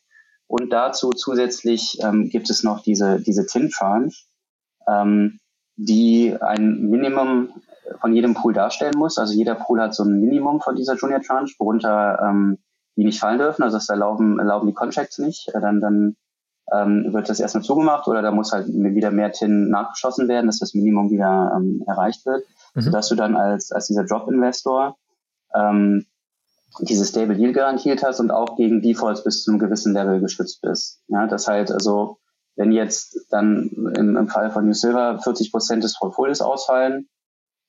Und 0.48 0.72
dazu 0.72 1.12
zusätzlich 1.12 1.98
ähm, 2.04 2.30
gibt 2.30 2.50
es 2.50 2.64
noch 2.64 2.82
diese, 2.82 3.20
diese 3.20 3.46
Tin-Tranche, 3.46 4.26
ähm, 4.88 5.40
die 5.76 6.36
ein 6.40 6.90
Minimum 6.90 7.50
von 8.00 8.14
jedem 8.14 8.34
Pool 8.34 8.54
darstellen 8.54 8.98
muss. 8.98 9.18
Also 9.18 9.34
jeder 9.34 9.56
Pool 9.56 9.82
hat 9.82 9.96
so 9.96 10.04
ein 10.04 10.20
Minimum 10.20 10.62
von 10.62 10.76
dieser 10.76 10.96
Junior 10.96 11.22
Tranche, 11.22 11.56
worunter 11.60 12.20
ähm, 12.24 12.60
die 12.96 13.06
nicht 13.06 13.20
fallen 13.20 13.40
dürfen. 13.40 13.64
Also 13.64 13.78
das 13.78 13.90
erlauben, 13.90 14.40
erlauben 14.40 14.68
die 14.68 14.74
Contracts 14.74 15.18
nicht. 15.18 15.50
Äh, 15.54 15.62
dann, 15.62 15.82
dann 15.82 16.16
ähm, 16.74 17.14
wird 17.14 17.30
das 17.30 17.40
erstmal 17.40 17.64
zugemacht 17.64 18.08
oder 18.08 18.22
da 18.22 18.32
muss 18.32 18.52
halt 18.52 18.68
wieder 18.68 19.12
mehr 19.12 19.32
TIN 19.32 19.70
nachgeschossen 19.70 20.28
werden, 20.28 20.48
dass 20.48 20.60
das 20.60 20.74
Minimum 20.74 21.12
wieder 21.12 21.54
ähm, 21.56 21.84
erreicht 21.88 22.26
wird, 22.26 22.46
mhm. 22.74 22.82
sodass 22.82 23.10
du 23.10 23.16
dann 23.16 23.36
als, 23.36 23.72
als 23.72 23.88
dieser 23.88 24.06
Drop-Investor 24.06 24.98
ähm, 25.54 26.06
diese 26.80 27.06
Stable 27.06 27.38
Yield 27.38 27.56
garantiert 27.56 28.04
hast 28.04 28.20
und 28.20 28.32
auch 28.32 28.56
gegen 28.56 28.82
Defaults 28.82 29.24
bis 29.24 29.44
zu 29.44 29.52
einem 29.52 29.60
gewissen 29.60 29.94
Level 29.94 30.20
geschützt 30.20 30.62
bist. 30.62 31.02
Ja, 31.08 31.28
das 31.28 31.48
halt 31.48 31.72
also, 31.72 32.18
wenn 32.56 32.72
jetzt 32.72 33.28
dann 33.30 33.70
im, 33.96 34.18
im 34.18 34.28
Fall 34.28 34.52
von 34.52 34.66
New 34.66 34.74
Silver 34.74 35.20
40 35.20 35.52
Prozent 35.52 35.84
des 35.84 35.98
Portfolios 35.98 36.42
ausfallen, 36.42 37.08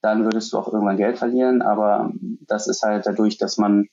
dann 0.00 0.24
würdest 0.24 0.52
du 0.52 0.58
auch 0.58 0.72
irgendwann 0.72 0.96
Geld 0.96 1.18
verlieren. 1.18 1.62
Aber 1.62 2.12
das 2.46 2.66
ist 2.66 2.82
halt 2.82 3.06
dadurch, 3.06 3.38
dass 3.38 3.58
man, 3.58 3.88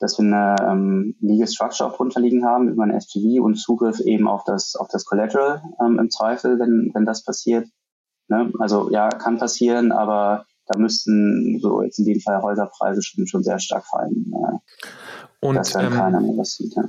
dass 0.00 0.18
wir 0.18 0.24
eine 0.24 0.56
ähm, 0.66 1.14
Legal 1.20 1.46
Structure 1.46 1.88
auch 1.88 1.96
drunter 1.96 2.20
liegen 2.20 2.44
haben 2.44 2.68
über 2.68 2.82
ein 2.82 2.90
SGV 2.90 3.42
und 3.42 3.56
Zugriff 3.56 4.00
eben 4.00 4.26
auf 4.26 4.44
das, 4.44 4.74
auf 4.74 4.88
das 4.88 5.04
Collateral 5.04 5.62
ähm, 5.80 5.98
im 5.98 6.10
Zweifel, 6.10 6.58
wenn, 6.58 6.90
wenn 6.94 7.04
das 7.04 7.22
passiert. 7.22 7.68
Ne? 8.28 8.50
Also 8.58 8.90
ja, 8.90 9.10
kann 9.10 9.38
passieren, 9.38 9.92
aber 9.92 10.46
da 10.66 10.78
müssten 10.78 11.58
so 11.60 11.82
jetzt 11.82 11.98
in 11.98 12.06
dem 12.06 12.20
Fall 12.20 12.42
Häuserpreise 12.42 13.02
schon, 13.02 13.26
schon 13.26 13.42
sehr 13.42 13.58
stark 13.58 13.84
fallen. 13.86 14.32
Äh, 14.34 15.46
und, 15.46 15.56
dass 15.56 15.72
dann 15.72 15.86
ähm, 15.86 15.92
keiner 15.92 16.20
mehr 16.20 16.36
was 16.36 16.54
sieht. 16.54 16.74
Ja. 16.74 16.84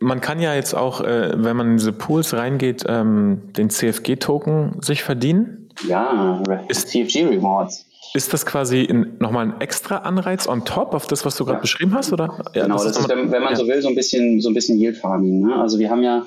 Man 0.00 0.20
kann 0.20 0.38
ja 0.38 0.54
jetzt 0.54 0.74
auch, 0.74 1.00
äh, 1.00 1.32
wenn 1.34 1.56
man 1.56 1.70
in 1.72 1.76
diese 1.78 1.92
Pools 1.92 2.34
reingeht, 2.34 2.84
ähm, 2.86 3.52
den 3.56 3.70
CFG-Token 3.70 4.82
sich 4.82 5.02
verdienen. 5.02 5.70
Ja, 5.88 6.42
ist, 6.68 6.88
CFG 6.88 7.26
Rewards. 7.26 7.86
Ist 8.14 8.32
das 8.32 8.44
quasi 8.46 8.88
nochmal 9.18 9.46
ein 9.46 9.60
extra 9.60 9.98
Anreiz 9.98 10.46
on 10.46 10.64
top 10.64 10.94
auf 10.94 11.06
das, 11.06 11.24
was 11.24 11.36
du 11.36 11.44
gerade 11.44 11.58
ja. 11.58 11.60
beschrieben 11.62 11.94
hast, 11.94 12.12
oder? 12.12 12.38
Ja, 12.54 12.64
genau, 12.64 12.74
das, 12.76 12.84
das 12.84 12.98
ist, 12.98 13.08
wenn, 13.08 13.30
wenn 13.30 13.42
man 13.42 13.52
ja. 13.52 13.56
so 13.56 13.66
will, 13.66 13.80
so 13.80 13.88
ein 13.88 13.94
bisschen, 13.94 14.40
so 14.40 14.50
ein 14.50 14.54
bisschen 14.54 14.78
Yield 14.78 14.96
Farming. 14.96 15.46
Ne? 15.46 15.56
Also 15.56 15.78
wir 15.78 15.90
haben 15.90 16.02
ja, 16.02 16.26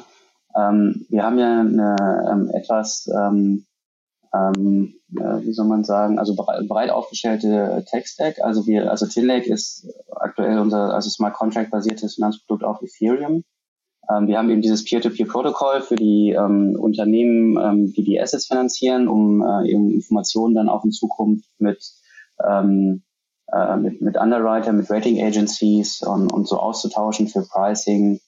ähm, 0.56 1.06
wir 1.10 1.24
haben 1.24 1.38
ja 1.38 1.62
eine 1.62 1.96
ähm, 2.32 2.50
etwas 2.54 3.08
ähm, 3.16 3.66
ähm, 4.36 4.96
äh, 5.16 5.46
wie 5.46 5.54
soll 5.54 5.68
man 5.68 5.84
sagen, 5.84 6.20
also 6.20 6.36
breit, 6.36 6.68
breit 6.68 6.90
aufgestellte 6.90 7.84
Tech-Stack. 7.90 8.40
Also 8.42 8.68
wir, 8.68 8.92
also 8.92 9.06
Tinlake 9.06 9.52
ist 9.52 9.88
aktuell 10.16 10.60
unser, 10.60 10.94
also 10.94 11.10
Smart 11.10 11.36
Contract 11.36 11.72
basiertes 11.72 12.16
Finanzprodukt 12.16 12.64
auf 12.64 12.82
Ethereum. 12.82 13.44
Ähm, 14.10 14.28
wir 14.28 14.38
haben 14.38 14.50
eben 14.50 14.62
dieses 14.62 14.84
Peer-to-Peer-Protokoll 14.84 15.82
für 15.82 15.96
die 15.96 16.32
ähm, 16.32 16.76
Unternehmen, 16.80 17.58
ähm, 17.58 17.94
die 17.94 18.04
die 18.04 18.20
Assets 18.20 18.48
finanzieren, 18.48 19.08
um 19.08 19.42
äh, 19.42 19.70
eben 19.70 19.92
Informationen 19.92 20.56
dann 20.56 20.70
auch 20.70 20.84
in 20.84 20.92
Zukunft 20.92 21.50
mit 21.60 21.84
ähm, 22.44 23.04
äh, 23.52 23.78
mit, 23.78 24.02
mit 24.02 24.18
Underwriter, 24.18 24.74
mit 24.74 24.90
Rating 24.90 25.22
Agencies 25.24 26.02
und, 26.02 26.34
und 26.34 26.48
so 26.48 26.58
auszutauschen 26.60 27.28
für 27.28 27.44
Pricing 27.44 28.20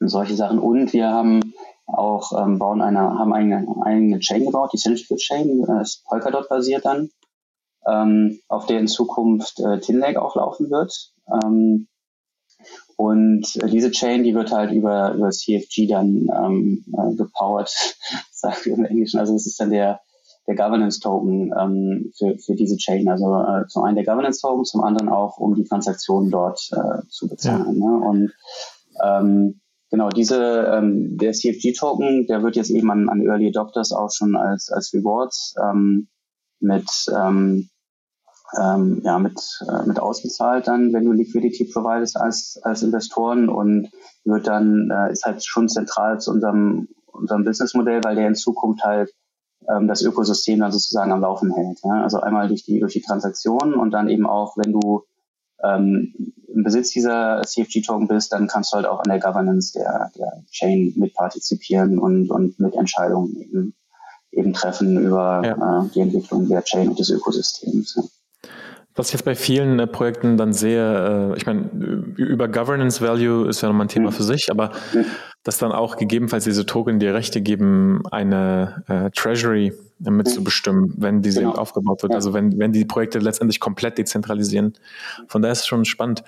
und 0.00 0.08
solche 0.08 0.36
Sachen. 0.36 0.58
Und 0.58 0.92
wir 0.92 1.08
haben 1.08 1.54
auch 1.86 2.32
ähm, 2.40 2.58
bauen 2.58 2.82
eine, 2.82 3.00
haben 3.00 3.32
eine 3.32 3.66
eigene 3.82 4.20
Chain 4.20 4.44
gebaut, 4.44 4.70
die 4.72 4.78
Centrifuge 4.78 5.20
Chain, 5.20 5.64
äh, 5.68 5.82
ist 5.82 6.04
Polkadot 6.04 6.48
basiert 6.48 6.84
dann, 6.84 7.10
ähm, 7.86 8.40
auf 8.48 8.66
der 8.66 8.78
in 8.78 8.88
Zukunft 8.88 9.58
äh, 9.60 9.80
Tinlake 9.80 10.20
auch 10.20 10.36
laufen 10.36 10.70
wird. 10.70 11.12
Ähm, 11.42 11.88
und 12.98 13.54
äh, 13.62 13.68
diese 13.68 13.92
Chain, 13.92 14.24
die 14.24 14.34
wird 14.34 14.50
halt 14.50 14.72
über, 14.72 15.14
über 15.14 15.30
CFG 15.30 15.86
dann 15.86 16.28
ähm, 16.34 16.84
äh, 16.92 17.14
gepowert, 17.14 17.70
sagt 18.32 18.66
wir 18.66 18.74
im 18.74 18.84
Englischen. 18.84 19.20
Also 19.20 19.34
das 19.34 19.46
ist 19.46 19.60
dann 19.60 19.70
der, 19.70 20.00
der 20.48 20.56
Governance 20.56 20.98
Token 20.98 21.54
ähm, 21.56 22.12
für, 22.18 22.36
für 22.38 22.56
diese 22.56 22.76
Chain. 22.76 23.08
Also 23.08 23.40
äh, 23.40 23.68
zum 23.68 23.84
einen 23.84 23.94
der 23.94 24.04
Governance 24.04 24.40
Token, 24.40 24.64
zum 24.64 24.82
anderen 24.82 25.08
auch, 25.10 25.38
um 25.38 25.54
die 25.54 25.62
Transaktionen 25.62 26.32
dort 26.32 26.60
äh, 26.72 27.06
zu 27.08 27.28
bezahlen. 27.28 27.80
Ja. 27.80 27.86
Ne? 27.86 28.04
Und 28.04 28.32
ähm, 29.04 29.60
Genau, 29.90 30.10
diese, 30.10 30.70
ähm, 30.70 31.16
der 31.16 31.32
CFG-Token, 31.32 32.26
der 32.26 32.42
wird 32.42 32.56
jetzt 32.56 32.68
eben 32.68 32.90
an, 32.90 33.08
an 33.08 33.22
Early 33.22 33.48
Adopters 33.48 33.92
auch 33.92 34.10
schon 34.12 34.36
als, 34.36 34.70
als 34.70 34.92
Rewards 34.92 35.54
ähm, 35.62 36.08
mit, 36.60 36.90
ähm, 37.10 37.70
ähm, 38.56 39.02
ja, 39.04 39.18
mit, 39.18 39.40
äh, 39.68 39.86
mit 39.86 40.00
ausgezahlt 40.00 40.68
dann, 40.68 40.92
wenn 40.92 41.04
du 41.04 41.12
Liquidity 41.12 41.64
providest 41.64 42.16
als, 42.16 42.58
als 42.62 42.82
Investoren 42.82 43.48
und 43.48 43.90
wird 44.24 44.46
dann, 44.46 44.90
äh, 44.90 45.12
ist 45.12 45.24
halt 45.24 45.44
schon 45.44 45.68
zentral 45.68 46.20
zu 46.20 46.30
unserem, 46.30 46.88
unserem 47.06 47.44
Businessmodell, 47.44 48.02
weil 48.04 48.16
der 48.16 48.28
in 48.28 48.34
Zukunft 48.34 48.84
halt 48.84 49.10
ähm, 49.68 49.86
das 49.86 50.02
Ökosystem 50.02 50.60
dann 50.60 50.72
sozusagen 50.72 51.12
am 51.12 51.20
Laufen 51.20 51.52
hält. 51.52 51.80
Ja? 51.84 52.02
Also 52.02 52.20
einmal 52.20 52.48
durch 52.48 52.64
die, 52.64 52.80
durch 52.80 52.94
die 52.94 53.02
Transaktionen 53.02 53.74
und 53.74 53.90
dann 53.90 54.08
eben 54.08 54.26
auch, 54.26 54.56
wenn 54.56 54.72
du 54.72 55.04
ähm, 55.62 56.14
im 56.48 56.62
Besitz 56.62 56.90
dieser 56.90 57.42
CFG-Token 57.42 58.08
bist, 58.08 58.32
dann 58.32 58.46
kannst 58.46 58.72
du 58.72 58.76
halt 58.76 58.86
auch 58.86 59.00
an 59.00 59.10
der 59.10 59.20
Governance 59.20 59.72
der, 59.72 60.10
der 60.16 60.44
Chain 60.50 60.92
mitpartizipieren 60.96 61.98
und, 61.98 62.30
und 62.30 62.58
mit 62.58 62.74
Entscheidungen 62.74 63.36
eben, 63.36 63.74
eben 64.32 64.52
treffen 64.52 64.98
über 64.98 65.42
ja. 65.44 65.84
äh, 65.84 65.88
die 65.90 66.00
Entwicklung 66.00 66.48
der 66.48 66.62
Chain 66.62 66.88
und 66.88 66.98
des 66.98 67.10
Ökosystems. 67.10 67.94
Ja. 67.96 68.02
Was 68.94 69.08
ich 69.08 69.12
jetzt 69.12 69.24
bei 69.24 69.36
vielen 69.36 69.78
äh, 69.78 69.86
Projekten 69.86 70.36
dann 70.36 70.52
sehe, 70.52 71.32
äh, 71.32 71.36
ich 71.36 71.46
meine, 71.46 71.70
über 72.16 72.48
Governance 72.48 73.00
Value 73.00 73.48
ist 73.48 73.60
ja 73.60 73.68
nochmal 73.68 73.86
ein 73.86 73.90
Thema 73.90 74.10
mhm. 74.10 74.14
für 74.14 74.24
sich, 74.24 74.50
aber 74.50 74.72
mhm. 74.92 75.04
dass 75.44 75.58
dann 75.58 75.70
auch 75.72 75.96
gegebenenfalls 75.96 76.44
diese 76.44 76.66
Token 76.66 76.98
dir 76.98 77.14
Rechte 77.14 77.40
geben, 77.40 78.02
eine 78.10 78.82
äh, 78.88 79.10
Treasury 79.10 79.72
mitzubestimmen, 80.00 80.94
wenn 80.96 81.22
diese 81.22 81.40
genau. 81.40 81.54
aufgebaut 81.54 82.02
wird. 82.02 82.12
Ja. 82.12 82.16
Also 82.16 82.32
wenn, 82.32 82.58
wenn 82.58 82.72
die 82.72 82.84
Projekte 82.84 83.18
letztendlich 83.18 83.60
komplett 83.60 83.98
dezentralisieren. 83.98 84.74
Von 85.26 85.42
daher 85.42 85.52
ist 85.52 85.60
es 85.60 85.66
schon 85.66 85.84
spannend. 85.84 86.22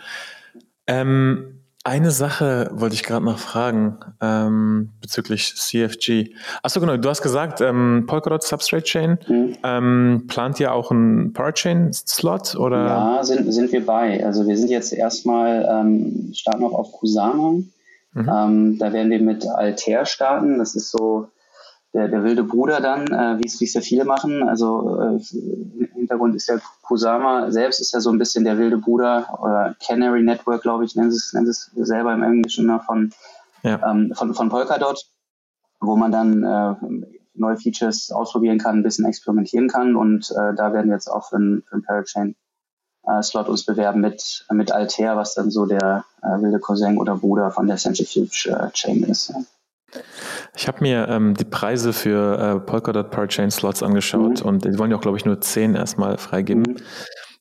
Ähm, 0.86 1.59
eine 1.82 2.10
Sache 2.10 2.70
wollte 2.72 2.94
ich 2.94 3.02
gerade 3.02 3.24
noch 3.24 3.38
fragen 3.38 3.98
ähm, 4.20 4.90
bezüglich 5.00 5.54
CFG. 5.56 6.34
Achso, 6.62 6.78
genau, 6.78 6.96
du 6.98 7.08
hast 7.08 7.22
gesagt, 7.22 7.62
ähm, 7.62 8.04
Polkadot 8.06 8.42
Substrate 8.42 8.84
Chain. 8.84 9.18
Mhm. 9.26 9.56
Ähm, 9.64 10.24
plant 10.28 10.60
ihr 10.60 10.74
auch 10.74 10.90
einen 10.90 11.32
Parachain-Slot? 11.32 12.56
oder? 12.56 12.86
Ja, 12.86 13.24
sind, 13.24 13.50
sind 13.52 13.72
wir 13.72 13.84
bei. 13.84 14.24
Also 14.24 14.46
wir 14.46 14.58
sind 14.58 14.70
jetzt 14.70 14.92
erstmal, 14.92 15.66
ähm, 15.70 16.32
starten 16.34 16.62
noch 16.62 16.74
auf 16.74 16.92
Kusama. 16.92 17.62
Mhm. 18.12 18.28
Ähm, 18.28 18.78
da 18.78 18.92
werden 18.92 19.10
wir 19.10 19.20
mit 19.20 19.46
Altair 19.46 20.04
starten. 20.04 20.58
Das 20.58 20.74
ist 20.74 20.90
so 20.90 21.28
der, 21.92 22.08
der 22.08 22.22
wilde 22.22 22.44
Bruder 22.44 22.80
dann, 22.80 23.06
äh, 23.08 23.38
wie 23.38 23.64
es 23.64 23.74
ja 23.74 23.80
viele 23.80 24.04
machen. 24.04 24.42
Also 24.48 25.00
äh, 25.00 25.36
im 25.36 25.88
Hintergrund 25.92 26.36
ist 26.36 26.48
ja 26.48 26.58
Kusama 26.82 27.50
selbst 27.50 27.80
ist 27.80 27.92
ja 27.92 28.00
so 28.00 28.10
ein 28.10 28.18
bisschen 28.18 28.44
der 28.44 28.58
wilde 28.58 28.78
Bruder 28.78 29.38
oder 29.42 29.74
Canary 29.84 30.22
Network, 30.22 30.62
glaube 30.62 30.84
ich, 30.84 30.94
nennen 30.94 31.10
sie 31.10 31.18
es, 31.18 31.32
nennen 31.32 31.46
sie 31.46 31.50
es 31.50 31.88
selber 31.88 32.12
im 32.12 32.22
Englischen 32.22 32.66
ne, 32.66 32.80
von, 32.84 33.12
ja. 33.62 33.80
ähm, 33.90 34.12
von, 34.14 34.34
von 34.34 34.48
Polkadot, 34.48 35.04
wo 35.80 35.96
man 35.96 36.12
dann 36.12 36.44
äh, 36.44 36.74
neue 37.34 37.56
Features 37.56 38.10
ausprobieren 38.12 38.58
kann, 38.58 38.78
ein 38.78 38.82
bisschen 38.82 39.06
experimentieren 39.06 39.68
kann 39.68 39.96
und 39.96 40.30
äh, 40.30 40.54
da 40.54 40.72
werden 40.72 40.88
wir 40.88 40.94
jetzt 40.94 41.08
auch 41.08 41.28
für, 41.28 41.38
ein, 41.38 41.62
für 41.66 41.74
einen 41.74 41.82
Parachain 41.82 42.36
äh, 43.04 43.22
Slot 43.22 43.48
uns 43.48 43.64
bewerben 43.64 44.00
mit, 44.00 44.46
mit 44.52 44.70
Altair, 44.70 45.16
was 45.16 45.34
dann 45.34 45.50
so 45.50 45.66
der 45.66 46.04
äh, 46.22 46.40
wilde 46.40 46.60
Cousin 46.60 46.98
oder 46.98 47.16
Bruder 47.16 47.50
von 47.50 47.66
der 47.66 47.76
Centrifuge 47.76 48.50
äh, 48.50 48.70
Chain 48.72 49.02
ist. 49.04 49.30
Ja. 49.30 50.00
Ich 50.56 50.68
habe 50.68 50.80
mir 50.80 51.08
ähm, 51.08 51.34
die 51.34 51.44
Preise 51.44 51.92
für 51.92 52.38
äh, 52.38 52.60
Polkadot 52.60 53.10
Parachain 53.10 53.50
Slots 53.50 53.82
angeschaut 53.82 54.42
mhm. 54.42 54.48
und 54.48 54.64
die 54.64 54.78
wollen 54.78 54.90
ja 54.90 54.96
auch, 54.96 55.02
glaube 55.02 55.16
ich, 55.16 55.24
nur 55.24 55.40
10 55.40 55.74
erstmal 55.74 56.18
freigeben. 56.18 56.62
Mhm. 56.62 56.76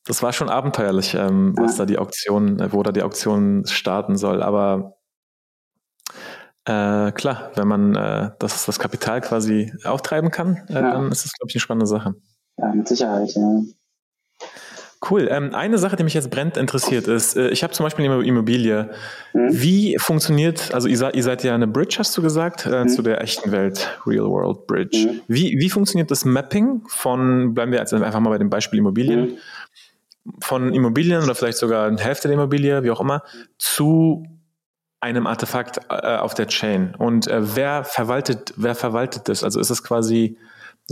Das 0.06 0.24
war 0.24 0.34
schon 0.34 0.50
abenteuerlich, 0.50 1.16
ähm, 1.16 1.54
ja. 1.58 1.64
was 1.64 1.76
da 1.76 1.86
die 1.86 1.98
Auktion, 1.98 2.60
äh, 2.60 2.72
wo 2.72 2.84
da 2.84 2.92
die 2.92 3.04
Auktion 3.04 3.66
starten 3.66 4.18
soll. 4.18 4.42
Aber 4.42 4.98
äh, 6.66 7.12
klar, 7.12 7.52
wenn 7.56 7.68
man 7.68 7.96
äh, 7.96 8.32
das, 8.40 8.66
das 8.66 8.80
Kapital 8.80 9.22
quasi 9.22 9.74
auftreiben 9.84 10.32
kann, 10.32 10.64
äh, 10.68 10.74
ja. 10.74 10.82
dann 10.92 11.12
ist 11.12 11.26
das, 11.26 11.34
glaube 11.34 11.50
ich, 11.50 11.56
eine 11.56 11.62
spannende 11.62 11.88
Sache. 11.88 12.16
Ja, 12.58 12.74
mit 12.74 12.88
Sicherheit, 12.88 13.34
ja. 13.34 13.62
Cool. 15.08 15.30
Ähm, 15.32 15.56
eine 15.56 15.78
Sache, 15.78 15.96
die 15.96 16.04
mich 16.04 16.14
jetzt 16.14 16.30
brennt 16.30 16.58
interessiert 16.58 17.08
ist, 17.08 17.38
äh, 17.38 17.50
ich 17.50 17.64
habe 17.64 17.72
zum 17.72 17.86
Beispiel 17.86 18.06
eine 18.06 18.22
Immobilie. 18.22 18.90
Mhm. 19.34 19.48
Wie 19.50 19.98
funktioniert, 19.98 20.74
also 20.74 20.90
ihr 20.90 20.98
seid, 20.98 21.16
ihr 21.16 21.24
seid, 21.24 21.44
ja 21.44 21.56
eine 21.56 21.68
Bridge, 21.68 21.96
hast 22.00 22.18
du 22.18 22.22
gesagt, 22.22 22.66
äh, 22.66 22.84
mhm. 22.84 22.90
zu 22.90 23.02
der 23.02 23.22
echten 23.22 23.52
Welt, 23.52 23.98
Real 24.06 24.26
World 24.26 24.68
Bridge. 24.68 25.08
Mhm. 25.08 25.22
Wie, 25.28 25.58
wie 25.58 25.70
funktioniert 25.70 26.12
das 26.12 26.26
Mapping 26.26 26.82
von, 26.88 27.54
bleiben 27.54 27.72
wir 27.72 27.80
jetzt 27.80 27.94
einfach 27.94 28.20
mal 28.20 28.30
bei 28.30 28.38
dem 28.38 28.50
Beispiel 28.50 28.80
Immobilien, 28.80 29.38
mhm. 30.26 30.34
von 30.42 30.74
Immobilien 30.74 31.24
oder 31.24 31.34
vielleicht 31.34 31.60
sogar 31.60 31.88
eine 31.88 32.02
Hälfte 32.02 32.28
der 32.28 32.36
Immobilie, 32.36 32.84
wie 32.84 32.92
auch 32.92 33.00
immer, 33.00 33.24
zu 33.58 34.26
einem 35.00 35.28
Artefakt 35.28 35.80
äh, 35.90 36.18
auf 36.18 36.34
der 36.34 36.48
Chain. 36.48 36.94
Und 36.98 37.28
äh, 37.28 37.56
wer 37.56 37.86
verwaltet, 37.86 38.54
wer 38.58 38.76
verwaltet 38.76 39.30
das? 39.30 39.46
Also 39.46 39.62
ist 39.62 39.70
es 39.70 39.82
quasi 39.82 40.38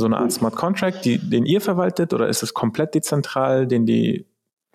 so 0.02 0.06
eine 0.06 0.18
Art 0.18 0.32
Smart 0.32 0.56
Contract, 0.56 1.06
die, 1.06 1.18
den 1.18 1.46
ihr 1.46 1.62
verwaltet, 1.62 2.14
oder 2.14 2.28
ist 2.28 2.44
es 2.44 2.54
komplett 2.54 2.96
dezentral, 2.96 3.68
den 3.68 3.86
die 3.86 4.26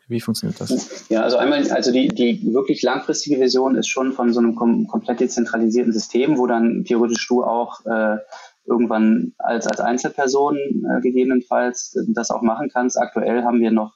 wie 0.09 0.21
funktioniert 0.21 0.61
das? 0.61 1.09
Ja, 1.09 1.23
also 1.23 1.39
einmal, 1.39 1.71
also 1.71 1.91
die, 1.91 2.09
die 2.09 2.53
wirklich 2.53 2.83
langfristige 2.83 3.41
Vision 3.41 3.77
ist 3.77 3.89
schon 3.89 4.13
von 4.13 4.33
so 4.33 4.41
einem 4.41 4.55
kom 4.55 4.87
komplett 4.87 5.21
dezentralisierten 5.21 5.93
System, 5.93 6.39
wo 6.39 6.47
dann 6.47 6.85
theoretisch 6.85 7.27
du 7.29 7.43
auch 7.43 7.85
äh, 7.87 8.19
irgendwann 8.67 9.33
als, 9.39 9.67
als 9.67 9.81
Einzelperson 9.81 10.57
äh, 10.57 11.01
gegebenenfalls 11.01 11.97
das 12.09 12.31
auch 12.31 12.43
machen 12.43 12.69
kannst. 12.71 12.99
Aktuell 12.99 13.45
haben 13.45 13.61
wir 13.61 13.71
noch 13.71 13.95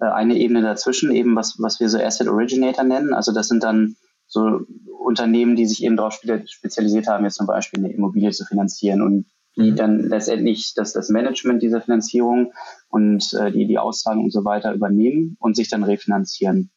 äh, 0.00 0.04
eine 0.04 0.36
Ebene 0.36 0.62
dazwischen, 0.62 1.10
eben 1.10 1.34
was, 1.34 1.56
was 1.58 1.80
wir 1.80 1.88
so 1.88 1.98
Asset 1.98 2.28
Originator 2.28 2.84
nennen. 2.84 3.14
Also 3.14 3.32
das 3.32 3.48
sind 3.48 3.62
dann 3.64 3.96
so 4.26 4.60
Unternehmen, 4.98 5.56
die 5.56 5.66
sich 5.66 5.82
eben 5.82 5.96
darauf 5.96 6.14
spezialisiert 6.14 7.08
haben, 7.08 7.24
jetzt 7.24 7.36
zum 7.36 7.46
Beispiel 7.46 7.84
eine 7.84 7.92
Immobilie 7.92 8.30
zu 8.30 8.44
finanzieren 8.44 9.02
und 9.02 9.26
die 9.56 9.74
dann 9.74 10.08
letztendlich 10.08 10.72
das, 10.74 10.92
das 10.92 11.08
Management 11.08 11.62
dieser 11.62 11.80
Finanzierung 11.80 12.52
und 12.88 13.32
äh, 13.34 13.52
die, 13.52 13.66
die 13.66 13.78
Auszahlung 13.78 14.24
und 14.24 14.32
so 14.32 14.44
weiter 14.44 14.72
übernehmen 14.72 15.36
und 15.40 15.56
sich 15.56 15.68
dann 15.68 15.84
refinanzieren 15.84 16.70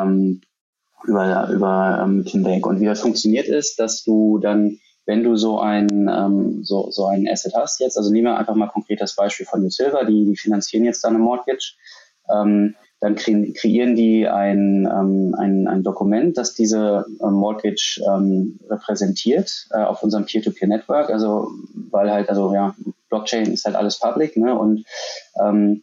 ähm, 0.00 0.42
über, 1.04 1.48
über 1.50 2.00
ähm, 2.02 2.24
Kinbank. 2.24 2.66
Und 2.66 2.80
wie 2.80 2.86
das 2.86 3.00
funktioniert 3.00 3.48
ist, 3.48 3.78
dass 3.78 4.04
du 4.04 4.38
dann, 4.38 4.78
wenn 5.06 5.24
du 5.24 5.36
so 5.36 5.58
ein, 5.58 5.88
ähm, 6.12 6.62
so, 6.62 6.90
so 6.90 7.06
ein 7.06 7.26
Asset 7.28 7.54
hast 7.56 7.80
jetzt, 7.80 7.96
also 7.96 8.12
nehmen 8.12 8.26
wir 8.26 8.38
einfach 8.38 8.54
mal 8.54 8.68
konkret 8.68 9.00
das 9.00 9.16
Beispiel 9.16 9.46
von 9.46 9.62
New 9.62 9.70
Silver, 9.70 10.04
die, 10.04 10.26
die 10.26 10.36
finanzieren 10.36 10.84
jetzt 10.84 11.02
dann 11.02 11.14
eine 11.14 11.24
Mortgage, 11.24 11.74
ähm, 12.30 12.76
dann 13.02 13.16
kre 13.16 13.52
kreieren 13.52 13.96
die 13.96 14.28
ein, 14.28 14.86
ähm, 14.86 15.34
ein, 15.36 15.66
ein 15.66 15.82
Dokument, 15.82 16.38
das 16.38 16.54
diese 16.54 17.04
ähm, 17.20 17.32
Mortgage 17.32 18.00
ähm, 18.08 18.60
repräsentiert 18.70 19.66
äh, 19.72 19.82
auf 19.82 20.04
unserem 20.04 20.24
Peer-to-Peer-Network. 20.24 21.10
Also 21.10 21.50
weil 21.90 22.12
halt, 22.12 22.28
also 22.28 22.54
ja, 22.54 22.76
Blockchain 23.08 23.52
ist 23.52 23.64
halt 23.64 23.74
alles 23.74 23.98
public, 23.98 24.36
ne? 24.36 24.56
Und 24.56 24.84
ähm, 25.42 25.82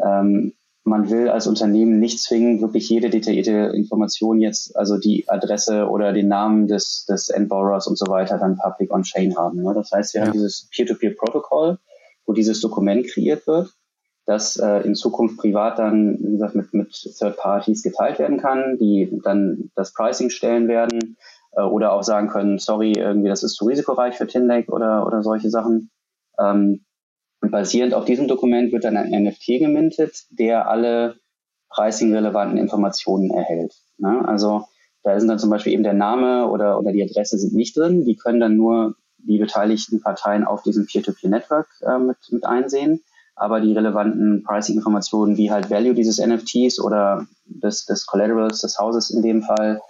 ähm, 0.00 0.52
man 0.84 1.10
will 1.10 1.28
als 1.28 1.48
Unternehmen 1.48 1.98
nicht 1.98 2.20
zwingen, 2.20 2.60
wirklich 2.60 2.88
jede 2.88 3.10
detaillierte 3.10 3.72
Information 3.74 4.40
jetzt, 4.40 4.76
also 4.76 4.96
die 4.96 5.28
Adresse 5.28 5.88
oder 5.88 6.12
den 6.12 6.28
Namen 6.28 6.68
des, 6.68 7.04
des 7.04 7.30
Endborrowers 7.30 7.88
und 7.88 7.98
so 7.98 8.06
weiter 8.06 8.38
dann 8.38 8.56
public 8.56 8.94
on-chain 8.94 9.36
haben. 9.36 9.62
Ne? 9.62 9.74
Das 9.74 9.90
heißt, 9.90 10.14
wir 10.14 10.20
ja. 10.20 10.26
haben 10.28 10.34
dieses 10.34 10.68
Peer-to-Peer-Protokoll, 10.70 11.78
wo 12.26 12.32
dieses 12.32 12.60
Dokument 12.60 13.08
kreiert 13.08 13.48
wird 13.48 13.70
das 14.26 14.56
äh, 14.56 14.80
in 14.80 14.94
Zukunft 14.94 15.38
privat 15.38 15.78
dann, 15.78 16.18
wie 16.20 16.32
gesagt, 16.32 16.54
mit, 16.54 16.72
mit 16.72 16.92
Third 17.18 17.36
Parties 17.36 17.82
geteilt 17.82 18.18
werden 18.18 18.38
kann, 18.38 18.78
die 18.78 19.20
dann 19.24 19.70
das 19.74 19.92
Pricing 19.92 20.30
stellen 20.30 20.68
werden 20.68 21.16
äh, 21.52 21.62
oder 21.62 21.92
auch 21.92 22.02
sagen 22.02 22.28
können, 22.28 22.58
sorry, 22.58 22.92
irgendwie 22.92 23.28
das 23.28 23.42
ist 23.42 23.54
zu 23.54 23.64
risikoreich 23.64 24.16
für 24.16 24.26
Tinlake 24.26 24.70
oder, 24.70 25.06
oder 25.06 25.22
solche 25.22 25.50
Sachen. 25.50 25.90
Ähm, 26.38 26.84
und 27.42 27.50
basierend 27.50 27.94
auf 27.94 28.04
diesem 28.04 28.28
Dokument 28.28 28.70
wird 28.72 28.84
dann 28.84 28.96
ein 28.96 29.24
NFT 29.24 29.46
gemintet, 29.58 30.26
der 30.30 30.68
alle 30.68 31.16
pricing-relevanten 31.70 32.58
Informationen 32.58 33.30
erhält. 33.30 33.74
Ne? 33.96 34.22
Also 34.28 34.66
da 35.02 35.18
sind 35.18 35.28
dann 35.28 35.38
zum 35.38 35.48
Beispiel 35.48 35.72
eben 35.72 35.82
der 35.82 35.94
Name 35.94 36.48
oder, 36.48 36.78
oder 36.78 36.92
die 36.92 37.02
Adresse 37.02 37.38
sind 37.38 37.54
nicht 37.54 37.76
drin. 37.76 38.04
Die 38.04 38.16
können 38.16 38.40
dann 38.40 38.56
nur 38.56 38.96
die 39.16 39.38
beteiligten 39.38 40.00
Parteien 40.00 40.44
auf 40.44 40.62
diesem 40.62 40.86
Peer-to-Peer-Network 40.86 41.68
äh, 41.80 41.98
mit, 41.98 42.18
mit 42.30 42.44
einsehen 42.44 43.02
aber 43.40 43.62
die 43.62 43.72
relevanten 43.72 44.42
Pricing-Informationen 44.42 45.38
wie 45.38 45.50
halt 45.50 45.70
Value 45.70 45.94
dieses 45.94 46.18
NFTs 46.18 46.78
oder 46.78 47.26
des, 47.46 47.86
des 47.86 48.04
Collaterals 48.04 48.60
des 48.60 48.78
Hauses 48.78 49.08
in 49.08 49.22
dem 49.22 49.42
Fall, 49.42 49.80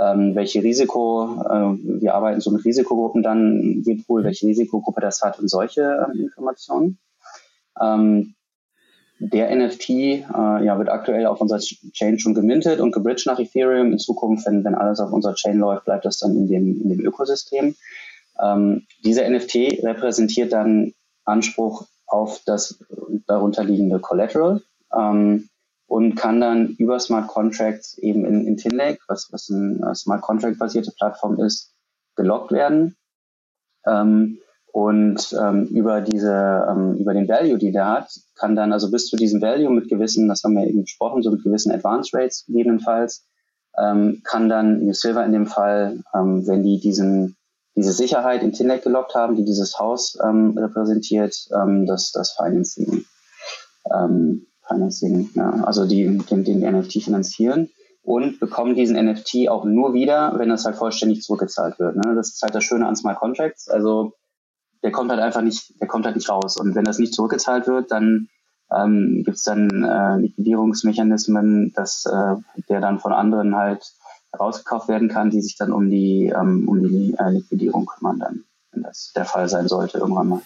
ähm, 0.00 0.34
welche 0.34 0.62
Risiko, 0.62 1.44
äh, 1.44 2.00
wir 2.00 2.14
arbeiten 2.14 2.40
so 2.40 2.50
mit 2.50 2.64
Risikogruppen 2.64 3.22
dann, 3.22 3.84
wohl 4.08 4.24
welche 4.24 4.46
Risikogruppe 4.46 5.02
das 5.02 5.20
hat 5.20 5.38
und 5.38 5.48
solche 5.48 5.82
äh, 5.82 6.18
Informationen. 6.18 6.98
Ähm, 7.78 8.34
der 9.18 9.54
NFT 9.54 9.90
äh, 9.90 10.24
ja, 10.64 10.78
wird 10.78 10.88
aktuell 10.88 11.26
auf 11.26 11.42
unserer 11.42 11.58
Chain 11.58 12.18
schon 12.18 12.32
gemintet 12.32 12.80
und 12.80 12.92
gebridged 12.92 13.26
nach 13.26 13.38
Ethereum. 13.38 13.92
In 13.92 13.98
Zukunft, 13.98 14.46
wenn, 14.46 14.64
wenn 14.64 14.74
alles 14.74 15.00
auf 15.00 15.12
unserer 15.12 15.34
Chain 15.34 15.58
läuft, 15.58 15.84
bleibt 15.84 16.06
das 16.06 16.16
dann 16.16 16.34
in 16.34 16.48
dem, 16.48 16.80
in 16.80 16.88
dem 16.88 17.00
Ökosystem. 17.00 17.74
Ähm, 18.42 18.86
dieser 19.04 19.28
NFT 19.28 19.82
repräsentiert 19.82 20.54
dann 20.54 20.94
Anspruch 21.26 21.86
auf 22.06 22.42
das 22.46 22.82
darunterliegende 23.26 23.98
Collateral 24.00 24.62
ähm, 24.96 25.48
und 25.86 26.14
kann 26.16 26.40
dann 26.40 26.68
über 26.78 26.98
Smart 26.98 27.28
Contracts 27.28 27.98
eben 27.98 28.24
in, 28.24 28.46
in 28.46 28.56
Tinlake, 28.56 29.00
was, 29.08 29.32
was 29.32 29.50
eine 29.50 29.94
Smart 29.94 30.22
Contract 30.22 30.58
basierte 30.58 30.92
Plattform 30.92 31.38
ist, 31.40 31.74
gelockt 32.16 32.52
werden. 32.52 32.96
Ähm, 33.86 34.38
und 34.72 35.34
ähm, 35.40 35.66
über 35.68 36.02
diese, 36.02 36.66
ähm, 36.68 36.96
über 36.96 37.14
den 37.14 37.28
Value, 37.28 37.56
die 37.56 37.72
der 37.72 37.88
hat, 37.88 38.10
kann 38.34 38.56
dann 38.56 38.74
also 38.74 38.90
bis 38.90 39.06
zu 39.06 39.16
diesem 39.16 39.40
Value 39.40 39.70
mit 39.70 39.88
gewissen, 39.88 40.28
das 40.28 40.42
haben 40.44 40.54
wir 40.54 40.66
eben 40.66 40.82
besprochen, 40.82 41.22
so 41.22 41.30
mit 41.30 41.42
gewissen 41.42 41.72
Advance 41.72 42.14
Rates 42.14 42.44
gegebenenfalls, 42.44 43.26
ähm, 43.78 44.20
kann 44.24 44.50
dann 44.50 44.84
New 44.84 44.92
Silver 44.92 45.24
in 45.24 45.32
dem 45.32 45.46
Fall, 45.46 46.02
ähm, 46.14 46.46
wenn 46.46 46.62
die 46.62 46.78
diesen 46.78 47.36
diese 47.76 47.92
Sicherheit 47.92 48.42
in 48.42 48.52
Tinec 48.52 48.82
gelockt 48.82 49.14
haben, 49.14 49.36
die 49.36 49.44
dieses 49.44 49.78
Haus 49.78 50.18
ähm, 50.22 50.56
repräsentiert, 50.56 51.36
ähm, 51.54 51.86
das, 51.86 52.10
das 52.10 52.32
Financing, 52.32 53.04
ähm, 53.94 54.46
Financing 54.66 55.30
ja, 55.34 55.50
also 55.64 55.86
die 55.86 56.18
den, 56.30 56.44
den 56.44 56.60
NFT 56.60 57.04
finanzieren 57.04 57.70
und 58.02 58.40
bekommen 58.40 58.74
diesen 58.74 58.96
NFT 58.96 59.48
auch 59.48 59.64
nur 59.64 59.92
wieder, 59.92 60.34
wenn 60.38 60.48
das 60.48 60.64
halt 60.64 60.76
vollständig 60.76 61.22
zurückgezahlt 61.22 61.78
wird. 61.78 61.96
Ne? 61.96 62.14
Das 62.14 62.30
ist 62.30 62.42
halt 62.42 62.54
das 62.54 62.64
Schöne 62.64 62.86
an 62.86 62.96
Smart 62.96 63.18
Contracts. 63.18 63.68
Also 63.68 64.14
der 64.82 64.92
kommt 64.92 65.10
halt 65.10 65.20
einfach 65.20 65.42
nicht, 65.42 65.80
der 65.80 65.88
kommt 65.88 66.06
halt 66.06 66.16
nicht 66.16 66.30
raus. 66.30 66.56
Und 66.56 66.74
wenn 66.74 66.84
das 66.84 66.98
nicht 66.98 67.14
zurückgezahlt 67.14 67.66
wird, 67.66 67.90
dann 67.90 68.28
ähm, 68.74 69.22
gibt 69.24 69.36
es 69.36 69.42
dann 69.42 69.84
äh, 69.84 70.18
Liquidierungsmechanismen, 70.18 71.72
dass 71.74 72.06
äh, 72.06 72.36
der 72.68 72.80
dann 72.80 73.00
von 73.00 73.12
anderen 73.12 73.56
halt 73.56 73.84
rausgekauft 74.38 74.88
werden 74.88 75.08
kann, 75.08 75.30
die 75.30 75.40
sich 75.40 75.56
dann 75.56 75.72
um 75.72 75.90
die, 75.90 76.32
ähm, 76.34 76.68
um 76.68 76.82
die 76.82 77.14
äh, 77.18 77.30
Liquidierung 77.30 77.86
kümmern, 77.86 78.18
dann, 78.18 78.44
wenn 78.72 78.82
das 78.82 79.12
der 79.14 79.24
Fall 79.24 79.48
sein 79.48 79.68
sollte, 79.68 79.98
irgendwann 79.98 80.28
mal. 80.28 80.42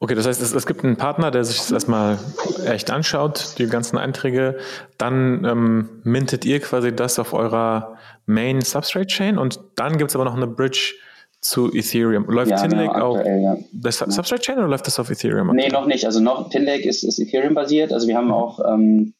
Okay, 0.00 0.14
das 0.14 0.26
heißt, 0.26 0.40
es, 0.40 0.54
es, 0.54 0.64
gibt 0.64 0.84
einen 0.84 0.96
Partner, 0.96 1.32
der 1.32 1.44
sich 1.44 1.58
das 1.58 1.72
erstmal 1.72 2.18
echt 2.64 2.90
anschaut, 2.90 3.54
die 3.58 3.66
ganzen 3.66 3.98
Einträge. 3.98 4.58
Dann 4.96 5.44
ähm, 5.44 5.88
mintet 6.04 6.44
ihr 6.44 6.60
quasi 6.60 6.94
das 6.94 7.18
auf 7.18 7.32
eurer 7.32 7.96
Main 8.24 8.60
Substrate 8.60 9.08
Chain 9.08 9.38
und 9.38 9.58
dann 9.74 9.98
gibt 9.98 10.10
es 10.10 10.14
aber 10.14 10.24
noch 10.24 10.36
eine 10.36 10.46
Bridge 10.46 10.94
zu 11.40 11.72
Ethereum. 11.72 12.26
Läuft 12.26 12.52
ja, 12.52 12.58
Tinlake 12.58 12.92
genau, 12.92 13.06
auch 13.06 13.24
ja. 13.24 13.56
das 13.72 13.98
Substrate 13.98 14.40
Chain 14.40 14.58
oder 14.58 14.68
läuft 14.68 14.86
das 14.86 15.00
auf 15.00 15.10
Ethereum? 15.10 15.50
Nee, 15.54 15.68
noch 15.68 15.86
nicht. 15.86 16.04
Also 16.04 16.20
noch 16.20 16.48
Tinlake 16.48 16.88
ist, 16.88 17.02
ist 17.02 17.18
Ethereum 17.18 17.54
basiert. 17.54 17.92
Also 17.92 18.06
wir 18.06 18.16
haben 18.16 18.26
mhm. 18.26 18.32
auch 18.32 18.60
ähm, 18.72 19.14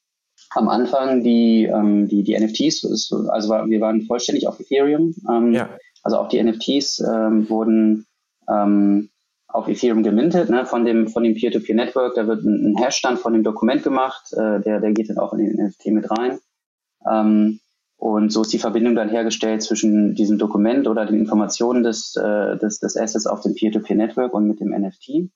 am 0.51 0.69
Anfang 0.69 1.23
die, 1.23 1.65
ähm, 1.65 2.09
die, 2.09 2.23
die 2.23 2.39
NFTs, 2.39 2.85
also 3.29 3.51
wir 3.51 3.81
waren 3.81 4.03
vollständig 4.03 4.47
auf 4.47 4.59
Ethereum. 4.61 5.15
Ähm, 5.29 5.53
ja. 5.53 5.69
Also 6.03 6.19
auch 6.19 6.29
die 6.29 6.43
NFTs 6.43 7.01
ähm, 7.01 7.49
wurden 7.49 8.07
ähm, 8.49 9.11
auf 9.49 9.69
Ethereum 9.69 10.03
gemintet, 10.03 10.51
ne, 10.51 10.67
von 10.67 10.85
dem, 10.85 11.09
von 11.09 11.23
dem 11.23 11.35
Peer-to-Peer-Network. 11.35 12.15
Da 12.15 12.27
wird 12.27 12.45
ein, 12.45 12.73
ein 12.73 12.77
Hashstand 12.77 13.19
von 13.19 13.33
dem 13.33 13.43
Dokument 13.43 13.83
gemacht, 13.83 14.33
äh, 14.33 14.61
der, 14.61 14.81
der 14.81 14.93
geht 14.93 15.11
dann 15.11 15.19
auch 15.19 15.33
in 15.33 15.39
den 15.39 15.67
NFT 15.67 15.87
mit 15.87 16.11
rein. 16.11 16.39
Ähm, 17.11 17.61
und 17.97 18.33
so 18.33 18.43
ist 18.43 18.53
die 18.53 18.59
Verbindung 18.59 18.95
dann 18.95 19.09
hergestellt 19.09 19.63
zwischen 19.63 20.15
diesem 20.15 20.39
Dokument 20.39 20.87
oder 20.87 21.05
den 21.05 21.19
Informationen 21.19 21.83
des, 21.83 22.15
äh, 22.15 22.57
des, 22.57 22.79
des 22.79 22.97
Assets 22.97 23.27
auf 23.27 23.41
dem 23.41 23.55
Peer-to-Peer-Network 23.55 24.33
und 24.35 24.47
mit 24.47 24.61
dem 24.61 24.71
NFT. 24.71 25.31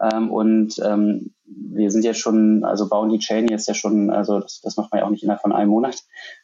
Ähm, 0.00 0.30
und 0.30 0.74
ähm, 0.84 1.32
wir 1.46 1.90
sind 1.90 2.04
ja 2.04 2.14
schon, 2.14 2.64
also 2.64 2.88
bauen 2.88 3.08
die 3.08 3.18
Chain 3.18 3.48
jetzt 3.48 3.68
ja 3.68 3.74
schon, 3.74 4.10
also 4.10 4.40
das, 4.40 4.60
das 4.62 4.76
macht 4.76 4.92
man 4.92 5.00
ja 5.00 5.06
auch 5.06 5.10
nicht 5.10 5.22
innerhalb 5.22 5.42
von 5.42 5.52
einem 5.52 5.70
Monat, 5.70 6.02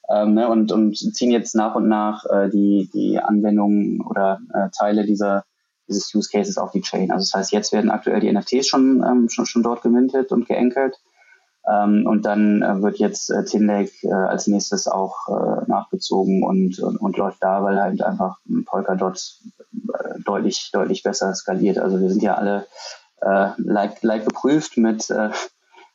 ähm, 0.08 0.34
ne, 0.34 0.48
und, 0.48 0.72
und 0.72 0.96
ziehen 0.96 1.30
jetzt 1.30 1.54
nach 1.54 1.74
und 1.74 1.88
nach 1.88 2.24
äh, 2.26 2.48
die, 2.50 2.90
die 2.92 3.18
Anwendungen 3.18 4.00
oder 4.00 4.40
äh, 4.52 4.68
Teile 4.76 5.04
dieser, 5.04 5.44
dieses 5.88 6.14
Use 6.14 6.30
Cases 6.30 6.58
auf 6.58 6.72
die 6.72 6.80
Chain. 6.80 7.10
Also 7.10 7.24
das 7.24 7.34
heißt, 7.34 7.52
jetzt 7.52 7.72
werden 7.72 7.90
aktuell 7.90 8.20
die 8.20 8.32
NFTs 8.32 8.66
schon, 8.66 9.04
ähm, 9.06 9.28
schon, 9.28 9.46
schon 9.46 9.62
dort 9.62 9.82
gemintet 9.82 10.32
und 10.32 10.46
geenkelt. 10.46 10.96
Ähm, 11.66 12.06
und 12.06 12.26
dann 12.26 12.62
äh, 12.62 12.82
wird 12.82 12.98
jetzt 12.98 13.30
äh, 13.30 13.44
Tinlake 13.44 13.90
äh, 14.02 14.12
als 14.12 14.46
nächstes 14.46 14.86
auch 14.86 15.28
äh, 15.28 15.62
nachgezogen 15.66 16.42
und, 16.42 16.78
und, 16.78 16.98
und 16.98 17.16
läuft 17.16 17.42
da, 17.42 17.62
weil 17.62 17.80
halt 17.80 18.02
einfach 18.02 18.38
Polkadot 18.66 19.38
äh, 19.72 20.20
deutlich, 20.24 20.70
deutlich 20.72 21.02
besser 21.02 21.34
skaliert. 21.34 21.78
Also 21.78 22.00
wir 22.00 22.10
sind 22.10 22.22
ja 22.22 22.34
alle 22.34 22.66
äh, 23.20 23.50
like, 23.58 24.02
like 24.02 24.24
geprüft 24.24 24.76
mit, 24.76 25.10
äh, 25.10 25.30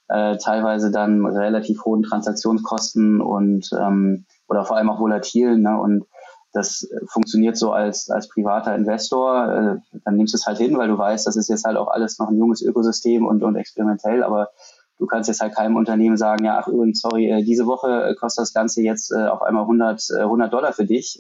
äh, 0.09 0.37
teilweise 0.37 0.91
dann 0.91 1.25
relativ 1.25 1.85
hohen 1.85 2.03
Transaktionskosten 2.03 3.21
und 3.21 3.69
ähm, 3.79 4.25
oder 4.47 4.65
vor 4.65 4.77
allem 4.77 4.89
auch 4.89 4.99
volatilen. 4.99 5.61
Ne? 5.61 5.79
Und 5.79 6.05
das 6.51 6.89
funktioniert 7.07 7.57
so 7.57 7.71
als, 7.71 8.09
als 8.09 8.27
privater 8.27 8.75
Investor, 8.75 9.79
äh, 9.93 9.99
dann 10.03 10.15
nimmst 10.15 10.33
du 10.33 10.37
es 10.37 10.47
halt 10.47 10.57
hin, 10.57 10.77
weil 10.77 10.87
du 10.87 10.97
weißt, 10.97 11.27
das 11.27 11.35
ist 11.35 11.47
jetzt 11.47 11.63
halt 11.63 11.77
auch 11.77 11.89
alles 11.89 12.17
noch 12.17 12.29
ein 12.29 12.37
junges 12.37 12.63
Ökosystem 12.63 13.25
und, 13.27 13.43
und 13.43 13.55
experimentell, 13.55 14.23
aber 14.23 14.49
du 14.97 15.05
kannst 15.05 15.29
jetzt 15.29 15.41
halt 15.41 15.53
keinem 15.53 15.75
Unternehmen 15.75 16.17
sagen, 16.17 16.43
ja, 16.43 16.59
ach 16.59 16.67
übrigens, 16.67 17.01
sorry, 17.01 17.29
äh, 17.29 17.43
diese 17.43 17.67
Woche 17.67 18.15
kostet 18.19 18.41
das 18.41 18.53
Ganze 18.53 18.81
jetzt 18.81 19.11
äh, 19.11 19.27
auf 19.27 19.43
einmal 19.43 19.63
100, 19.63 20.09
100 20.17 20.51
Dollar 20.51 20.73
für 20.73 20.85
dich. 20.85 21.19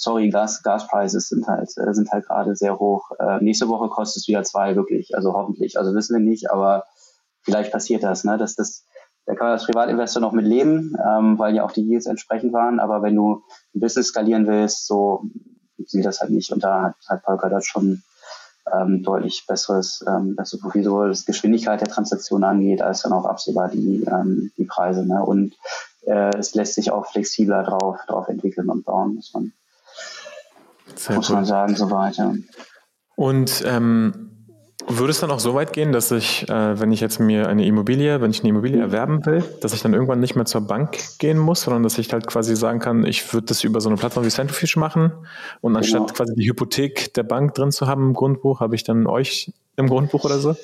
Sorry, 0.00 0.30
Gas, 0.30 0.62
Gaspreise 0.62 1.20
sind 1.20 1.46
halt, 1.46 1.70
sind 1.70 2.10
halt 2.10 2.26
gerade 2.26 2.56
sehr 2.56 2.78
hoch. 2.78 3.10
nächste 3.40 3.68
Woche 3.68 3.88
kostet 3.88 4.22
es 4.22 4.28
wieder 4.28 4.42
zwei, 4.42 4.74
wirklich, 4.74 5.14
also 5.14 5.34
hoffentlich. 5.34 5.78
Also 5.78 5.94
wissen 5.94 6.16
wir 6.16 6.24
nicht, 6.24 6.50
aber 6.50 6.84
vielleicht 7.42 7.70
passiert 7.70 8.02
das, 8.02 8.24
ne? 8.24 8.38
dass 8.38 8.56
das 8.56 8.84
da 9.26 9.36
kann 9.36 9.46
man 9.46 9.52
als 9.52 9.66
Privatinvestor 9.66 10.20
noch 10.20 10.32
mit 10.32 10.44
leben, 10.44 10.96
ähm, 11.06 11.38
weil 11.38 11.54
ja 11.54 11.64
auch 11.64 11.70
die 11.70 11.82
Yields 11.82 12.06
entsprechend 12.06 12.52
waren. 12.52 12.80
Aber 12.80 13.02
wenn 13.02 13.14
du 13.14 13.44
ein 13.74 13.80
Business 13.80 14.08
skalieren 14.08 14.46
willst, 14.46 14.86
so 14.86 15.22
sieht 15.78 16.04
das 16.04 16.20
halt 16.20 16.30
nicht. 16.30 16.52
Und 16.52 16.64
da 16.64 16.82
hat, 16.82 16.94
hat 17.08 17.22
Polkadot 17.22 17.64
schon 17.64 18.02
ähm, 18.72 19.02
deutlich 19.04 19.44
besseres, 19.46 20.04
ähm, 20.08 20.34
besseres 20.34 20.60
Profil, 20.60 20.82
sowohl 20.82 21.10
was 21.10 21.26
Geschwindigkeit 21.26 21.80
der 21.80 21.88
Transaktion 21.88 22.44
angeht, 22.44 22.82
als 22.82 23.02
dann 23.02 23.12
auch 23.12 23.24
absehbar 23.24 23.68
die, 23.68 24.04
ähm, 24.04 24.50
die 24.56 24.64
Preise. 24.64 25.06
Ne? 25.06 25.24
Und 25.24 25.54
äh, 26.06 26.36
es 26.36 26.54
lässt 26.54 26.74
sich 26.74 26.90
auch 26.90 27.06
flexibler 27.06 27.62
drauf, 27.62 27.98
drauf 28.08 28.28
entwickeln 28.28 28.68
und 28.68 28.84
bauen, 28.84 29.14
muss 29.14 29.32
man, 29.32 29.52
muss 31.08 31.28
man 31.30 31.44
sagen, 31.44 31.76
so 31.76 31.90
weiter. 31.90 32.34
Und 33.16 33.62
ähm, 33.66 34.29
würde 34.88 35.10
es 35.10 35.20
dann 35.20 35.30
auch 35.30 35.40
so 35.40 35.54
weit 35.54 35.72
gehen, 35.72 35.92
dass 35.92 36.10
ich, 36.10 36.48
äh, 36.48 36.80
wenn 36.80 36.92
ich 36.92 37.00
jetzt 37.00 37.20
mir 37.20 37.48
eine 37.48 37.66
Immobilie, 37.66 38.20
wenn 38.20 38.30
ich 38.30 38.40
eine 38.40 38.50
Immobilie 38.50 38.80
erwerben 38.80 39.24
will, 39.26 39.44
dass 39.60 39.72
ich 39.72 39.82
dann 39.82 39.94
irgendwann 39.94 40.20
nicht 40.20 40.36
mehr 40.36 40.44
zur 40.44 40.62
Bank 40.62 40.98
gehen 41.18 41.38
muss, 41.38 41.62
sondern 41.62 41.82
dass 41.82 41.98
ich 41.98 42.12
halt 42.12 42.26
quasi 42.26 42.56
sagen 42.56 42.78
kann, 42.78 43.04
ich 43.04 43.32
würde 43.32 43.46
das 43.46 43.64
über 43.64 43.80
so 43.80 43.88
eine 43.88 43.96
Plattform 43.96 44.24
wie 44.24 44.30
Centrifuge 44.30 44.78
machen 44.78 45.12
und 45.60 45.76
anstatt 45.76 46.06
genau. 46.06 46.12
quasi 46.12 46.34
die 46.34 46.48
Hypothek 46.48 47.14
der 47.14 47.22
Bank 47.22 47.54
drin 47.54 47.72
zu 47.72 47.86
haben 47.86 48.08
im 48.08 48.14
Grundbuch, 48.14 48.60
habe 48.60 48.74
ich 48.74 48.84
dann 48.84 49.06
euch 49.06 49.52
im 49.76 49.88
Grundbuch 49.88 50.24
oder 50.24 50.38
so? 50.38 50.56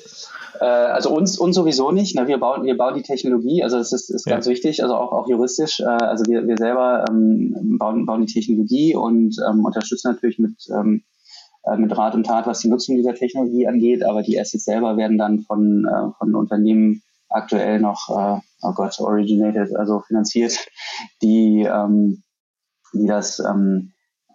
Äh, 0.59 0.65
also 0.65 1.09
uns, 1.15 1.37
uns 1.37 1.55
sowieso 1.55 1.91
nicht. 1.91 2.15
Ne? 2.15 2.27
Wir, 2.27 2.39
bauen, 2.39 2.63
wir 2.63 2.77
bauen 2.77 2.95
die 2.95 3.03
Technologie, 3.03 3.63
also 3.63 3.77
das 3.77 3.93
ist, 3.93 4.09
ist 4.09 4.25
ganz 4.25 4.45
ja. 4.45 4.51
wichtig, 4.51 4.83
also 4.83 4.95
auch, 4.95 5.11
auch 5.11 5.27
juristisch. 5.27 5.79
Äh, 5.79 5.85
also 5.85 6.25
wir, 6.25 6.47
wir 6.47 6.57
selber 6.57 7.05
ähm, 7.09 7.77
bauen, 7.77 8.05
bauen 8.05 8.25
die 8.25 8.33
Technologie 8.33 8.95
und 8.95 9.35
ähm, 9.47 9.65
unterstützen 9.65 10.11
natürlich 10.11 10.39
mit 10.39 10.55
ähm, 10.69 11.03
äh, 11.03 11.16
mit 11.75 11.95
Rat 11.97 12.15
und 12.15 12.25
Tat, 12.25 12.47
was 12.47 12.59
die 12.59 12.69
Nutzung 12.69 12.95
dieser 12.95 13.13
Technologie 13.13 13.67
angeht, 13.67 14.03
aber 14.03 14.21
die 14.21 14.39
Assets 14.39 14.65
selber 14.65 14.95
werden 14.95 15.17
dann 15.17 15.41
von, 15.41 15.85
äh, 15.85 16.11
von 16.17 16.35
Unternehmen 16.35 17.01
aktuell 17.29 17.79
noch, 17.79 18.09
äh, 18.09 18.39
oh 18.61 18.73
Gott, 18.73 18.99
originated, 18.99 19.75
also 19.75 19.99
finanziert, 19.99 20.65
die, 21.21 21.67
ähm, 21.69 22.23
die 22.93 23.05
das 23.05 23.39
ähm, 23.39 23.91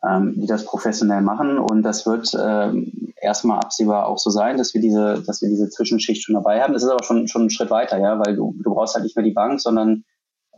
ähm, 0.06 0.34
die 0.36 0.46
das 0.46 0.64
professionell 0.64 1.22
machen 1.22 1.58
und 1.58 1.82
das 1.82 2.06
wird 2.06 2.36
ähm, 2.38 3.12
erstmal 3.20 3.60
absehbar 3.60 4.06
auch 4.06 4.18
so 4.18 4.30
sein, 4.30 4.56
dass 4.56 4.74
wir 4.74 4.80
diese, 4.80 5.22
dass 5.24 5.40
wir 5.42 5.48
diese 5.48 5.70
Zwischenschicht 5.70 6.24
schon 6.24 6.34
dabei 6.34 6.60
haben. 6.60 6.72
Das 6.72 6.82
ist 6.82 6.88
aber 6.88 7.04
schon 7.04 7.28
schon 7.28 7.42
ein 7.42 7.50
Schritt 7.50 7.70
weiter, 7.70 7.98
ja, 7.98 8.18
weil 8.18 8.34
du, 8.34 8.54
du 8.62 8.74
brauchst 8.74 8.94
halt 8.94 9.04
nicht 9.04 9.16
mehr 9.16 9.24
die 9.24 9.32
Bank, 9.32 9.60
sondern 9.60 10.04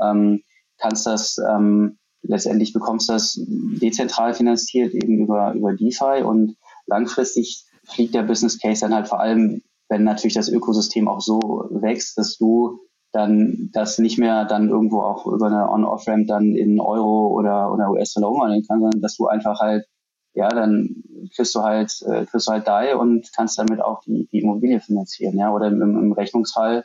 ähm, 0.01 0.43
kannst 0.79 1.07
das 1.07 1.37
ähm, 1.39 1.99
letztendlich 2.27 2.73
bekommst 2.73 3.09
das 3.09 3.41
dezentral 3.47 4.35
finanziert 4.35 4.95
eben 4.95 5.19
über 5.19 5.55
über 5.55 5.73
DeFi 5.73 6.23
und 6.25 6.57
langfristig 6.87 7.65
fliegt 7.85 8.15
der 8.15 8.23
Business 8.23 8.59
Case 8.59 8.81
dann 8.81 8.95
halt 8.95 9.09
vor 9.09 9.21
allem, 9.21 9.63
wenn 9.89 10.05
natürlich 10.05 10.35
das 10.35 10.49
Ökosystem 10.49 11.09
auch 11.09 11.21
so 11.21 11.69
wächst, 11.71 12.19
dass 12.19 12.37
du 12.39 12.79
dann 13.13 13.71
das 13.73 13.99
nicht 13.99 14.19
mehr 14.19 14.45
dann 14.45 14.69
irgendwo 14.69 15.01
auch 15.01 15.27
über 15.27 15.47
eine 15.47 15.71
On-Off-Ramp 15.71 16.27
dann 16.27 16.55
in 16.57 16.81
Euro 16.81 17.29
oder, 17.29 17.73
oder 17.73 17.91
US-Dollar 17.91 18.31
umwandeln 18.31 18.65
kannst, 18.67 18.83
sondern 18.83 19.01
dass 19.01 19.17
du 19.17 19.29
einfach 19.29 19.61
halt, 19.61 19.87
ja, 20.33 20.49
dann 20.49 21.05
kriegst 21.35 21.55
du 21.55 21.63
halt, 21.63 21.93
äh, 22.07 22.27
kriegst 22.27 22.49
du 22.49 22.53
halt 22.53 22.67
DAI 22.67 22.97
und 22.97 23.31
kannst 23.37 23.57
damit 23.59 23.81
auch 23.81 24.01
die, 24.01 24.27
die 24.33 24.41
Immobilie 24.41 24.81
finanzieren, 24.81 25.39
ja, 25.39 25.53
oder 25.53 25.69
im, 25.69 25.81
im 25.81 26.13
Rechnungsfall, 26.13 26.85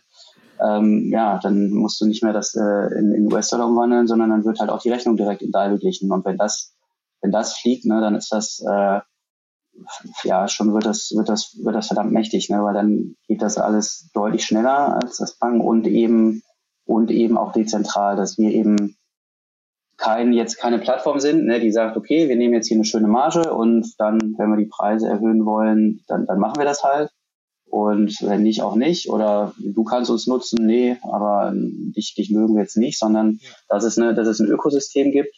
ähm, 0.61 1.09
ja, 1.11 1.39
dann 1.39 1.71
musst 1.71 1.99
du 2.01 2.05
nicht 2.05 2.23
mehr 2.23 2.33
das 2.33 2.55
äh, 2.55 2.99
in, 2.99 3.13
in 3.13 3.31
US-Dollar 3.31 3.67
umwandeln, 3.67 4.07
sondern 4.07 4.29
dann 4.29 4.45
wird 4.45 4.59
halt 4.59 4.69
auch 4.69 4.81
die 4.81 4.91
Rechnung 4.91 5.17
direkt 5.17 5.41
in 5.41 5.51
DAI 5.51 5.69
beglichen 5.69 6.11
und 6.11 6.25
wenn 6.25 6.37
das, 6.37 6.73
wenn 7.21 7.31
das 7.31 7.57
fliegt, 7.57 7.85
ne, 7.85 8.01
dann 8.01 8.15
ist 8.15 8.31
das, 8.31 8.63
äh, 8.67 8.99
ja, 10.23 10.47
schon 10.47 10.73
wird 10.73 10.85
das, 10.85 11.11
wird 11.15 11.29
das, 11.29 11.57
wird 11.63 11.75
das 11.75 11.87
verdammt 11.87 12.11
mächtig, 12.11 12.49
ne? 12.49 12.63
weil 12.63 12.73
dann 12.73 13.15
geht 13.27 13.41
das 13.41 13.57
alles 13.57 14.09
deutlich 14.13 14.45
schneller 14.45 15.01
als 15.01 15.17
das 15.17 15.37
Banken 15.37 15.61
und 15.61 15.87
eben, 15.87 16.43
und 16.85 17.11
eben 17.11 17.37
auch 17.37 17.51
dezentral, 17.51 18.15
dass 18.15 18.37
wir 18.37 18.51
eben 18.51 18.97
kein, 19.97 20.33
jetzt 20.33 20.57
keine 20.57 20.79
Plattform 20.79 21.19
sind, 21.19 21.45
ne, 21.45 21.59
die 21.59 21.71
sagt, 21.71 21.97
okay, 21.97 22.29
wir 22.29 22.35
nehmen 22.35 22.53
jetzt 22.53 22.67
hier 22.67 22.77
eine 22.77 22.85
schöne 22.85 23.07
Marge 23.07 23.53
und 23.53 23.99
dann, 23.99 24.19
wenn 24.37 24.49
wir 24.49 24.57
die 24.57 24.65
Preise 24.65 25.07
erhöhen 25.07 25.45
wollen, 25.45 26.03
dann, 26.07 26.25
dann 26.25 26.39
machen 26.39 26.57
wir 26.57 26.65
das 26.65 26.83
halt. 26.83 27.11
Und 27.69 28.15
wenn 28.21 28.43
nicht, 28.43 28.61
auch 28.63 28.75
nicht. 28.75 29.09
Oder 29.09 29.53
du 29.59 29.83
kannst 29.83 30.09
uns 30.09 30.25
nutzen, 30.27 30.65
nee, 30.65 30.97
aber 31.03 31.53
dich, 31.53 32.15
dich 32.15 32.31
mögen 32.31 32.55
wir 32.55 32.63
jetzt 32.63 32.77
nicht, 32.77 32.97
sondern 32.97 33.39
dass 33.67 33.83
es, 33.83 33.97
eine, 33.97 34.15
dass 34.15 34.27
es 34.27 34.39
ein 34.39 34.47
Ökosystem 34.47 35.11
gibt, 35.11 35.35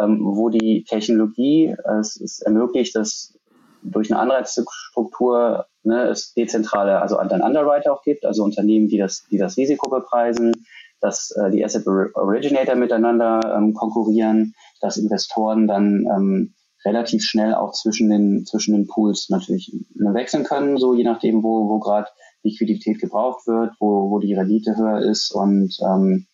ähm, 0.00 0.20
wo 0.22 0.48
die 0.48 0.84
Technologie 0.88 1.74
es, 2.00 2.18
es 2.20 2.40
ermöglicht, 2.40 2.96
dass 2.96 3.38
durch 3.82 4.10
eine 4.10 4.20
Anreizstruktur 4.20 5.66
ne, 5.82 6.08
es 6.08 6.32
dezentrale, 6.34 7.00
also 7.00 7.16
dann 7.28 7.42
Underwriter 7.42 7.92
auch 7.92 8.02
gibt, 8.02 8.24
also 8.24 8.44
Unternehmen, 8.44 8.88
die 8.88 8.98
das, 8.98 9.24
die 9.30 9.38
das 9.38 9.56
Risiko 9.56 9.90
bepreisen, 9.90 10.52
dass 11.00 11.30
äh, 11.32 11.50
die 11.50 11.64
Asset 11.64 11.86
Originator 11.86 12.74
miteinander 12.74 13.40
ähm, 13.56 13.74
konkurrieren, 13.74 14.54
dass 14.80 14.96
Investoren 14.96 15.68
dann 15.68 16.06
ähm, 16.06 16.54
relativ 16.84 17.22
schnell 17.22 17.54
auch 17.54 17.72
zwischen 17.72 18.08
den, 18.08 18.46
zwischen 18.46 18.74
den 18.74 18.86
Pools 18.86 19.28
natürlich 19.30 19.72
ne, 19.94 20.14
wechseln 20.14 20.44
können, 20.44 20.78
so 20.78 20.94
je 20.94 21.04
nachdem, 21.04 21.42
wo, 21.42 21.68
wo 21.68 21.78
gerade 21.78 22.08
Liquidität 22.42 23.00
gebraucht 23.00 23.46
wird, 23.46 23.74
wo, 23.80 24.10
wo 24.10 24.18
die 24.18 24.34
Rendite 24.34 24.76
höher 24.76 25.00
ist 25.00 25.32
und 25.32 25.76
ähm, 25.82 26.26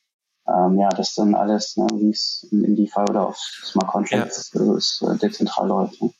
ähm, 0.46 0.78
ja, 0.78 0.90
das 0.90 1.14
dann 1.14 1.34
alles, 1.34 1.76
ne, 1.76 1.86
wie 1.94 2.10
es 2.10 2.46
in, 2.50 2.76
DeFi 2.76 3.00
oder 3.08 3.28
auf 3.28 3.36
Smart 3.36 3.88
Contracts 3.88 4.50
ja. 4.52 4.76
ist, 4.76 5.02
äh, 5.02 5.16
dezentral 5.16 5.68
läuft. 5.68 6.02
Ne? 6.02 6.10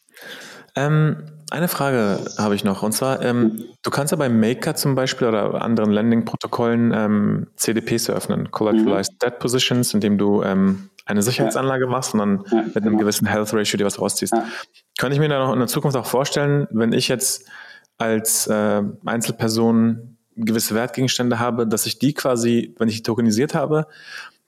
Ähm, 0.77 1.17
eine 1.51 1.69
Frage 1.69 2.21
habe 2.39 2.55
ich 2.55 2.65
noch. 2.65 2.83
Und 2.83 2.93
zwar, 2.93 3.23
ähm, 3.23 3.65
du 3.83 3.91
kannst 3.91 4.11
ja 4.11 4.17
bei 4.17 4.29
Maker 4.29 4.75
zum 4.75 4.95
Beispiel 4.95 5.29
oder 5.29 5.63
anderen 5.63 5.93
Lending-Protokollen 5.93 6.93
ähm, 6.93 7.47
CDPs 7.57 8.09
eröffnen, 8.09 8.51
Collateralized 8.51 9.13
mhm. 9.13 9.19
Debt 9.19 9.39
Positions, 9.39 9.95
indem 9.95 10.19
du 10.19 10.43
ähm, 10.43 10.91
eine 11.07 11.23
Sicherheitsanlage 11.23 11.87
machst 11.87 12.15
und 12.15 12.21
dann 12.21 12.45
ja, 12.51 12.63
mit 12.63 12.77
einem 12.77 12.85
genau. 12.85 12.99
gewissen 12.99 13.27
Health 13.27 13.53
Ratio 13.53 13.77
dir 13.77 13.85
was 13.85 14.01
rausziehst. 14.01 14.33
Ja. 14.33 14.45
Könnte 14.99 15.15
ich 15.15 15.21
mir 15.21 15.29
da 15.29 15.39
noch 15.39 15.53
in 15.53 15.59
der 15.59 15.69
Zukunft 15.69 15.97
auch 15.97 16.07
vorstellen, 16.07 16.67
wenn 16.71 16.93
ich 16.93 17.09
jetzt 17.09 17.47
als 17.99 18.47
äh, 18.47 18.83
Einzelperson 19.05 20.17
gewisse 20.37 20.75
Wertgegenstände 20.75 21.39
habe, 21.39 21.67
dass 21.67 21.87
ich 21.87 21.99
die 21.99 22.15
quasi, 22.15 22.75
wenn 22.79 22.89
ich 22.89 22.97
die 22.97 23.03
tokenisiert 23.03 23.55
habe, 23.55 23.87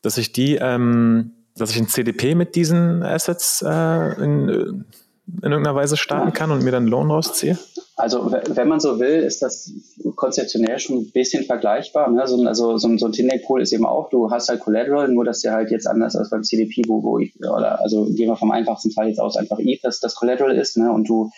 dass 0.02 0.18
ich 0.18 0.32
die, 0.32 0.56
ähm, 0.56 1.32
dass 1.56 1.70
ich 1.70 1.78
ein 1.78 1.88
CDP 1.88 2.34
mit 2.34 2.54
diesen 2.56 3.02
Assets 3.02 3.62
äh, 3.62 4.22
in, 4.22 4.84
in 5.26 5.50
irgendeiner 5.50 5.74
Weise 5.74 5.96
starten 5.96 6.32
kann 6.32 6.50
und 6.50 6.62
mir 6.62 6.70
dann 6.70 6.86
Lohn 6.86 7.10
rausziehe? 7.10 7.58
Also 7.96 8.30
wenn 8.30 8.68
man 8.68 8.78
so 8.78 9.00
will, 9.00 9.22
ist 9.22 9.40
das 9.40 9.72
konzeptionell 10.16 10.78
schon 10.78 10.98
ein 10.98 11.10
bisschen 11.12 11.44
vergleichbar. 11.44 12.10
Ne? 12.10 12.26
So, 12.26 12.44
also 12.46 12.76
so, 12.76 12.96
so 12.96 13.06
ein 13.06 13.12
Tindeck-Pool 13.12 13.62
ist 13.62 13.72
eben 13.72 13.86
auch, 13.86 14.10
du 14.10 14.30
hast 14.30 14.50
halt 14.50 14.60
Collateral, 14.60 15.08
nur 15.08 15.24
dass 15.24 15.40
der 15.40 15.52
halt 15.52 15.70
jetzt 15.70 15.86
anders 15.86 16.14
als 16.14 16.30
beim 16.30 16.42
CDP, 16.42 16.82
wo, 16.86 17.02
wo 17.02 17.18
oder 17.50 17.80
also 17.80 18.04
gehen 18.04 18.28
wir 18.28 18.36
vom 18.36 18.50
einfachsten 18.50 18.92
Fall 18.92 19.08
jetzt 19.08 19.18
aus, 19.18 19.36
einfach 19.36 19.58
ETH, 19.58 19.82
dass 19.82 20.00
das 20.00 20.14
Collateral 20.14 20.56
ist 20.56 20.76
ne? 20.76 20.92
und 20.92 21.08
du 21.08 21.30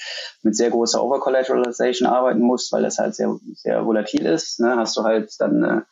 mit 0.42 0.56
sehr 0.56 0.70
großer 0.70 1.02
Overcollateralization 1.02 2.08
arbeiten 2.08 2.40
musst, 2.40 2.72
weil 2.72 2.82
das 2.82 2.98
halt 2.98 3.14
sehr, 3.14 3.36
sehr 3.54 3.86
volatil 3.86 4.26
ist. 4.26 4.58
Ne? 4.58 4.74
Hast 4.76 4.96
du 4.96 5.04
halt 5.04 5.32
dann 5.38 5.62
eine 5.62 5.86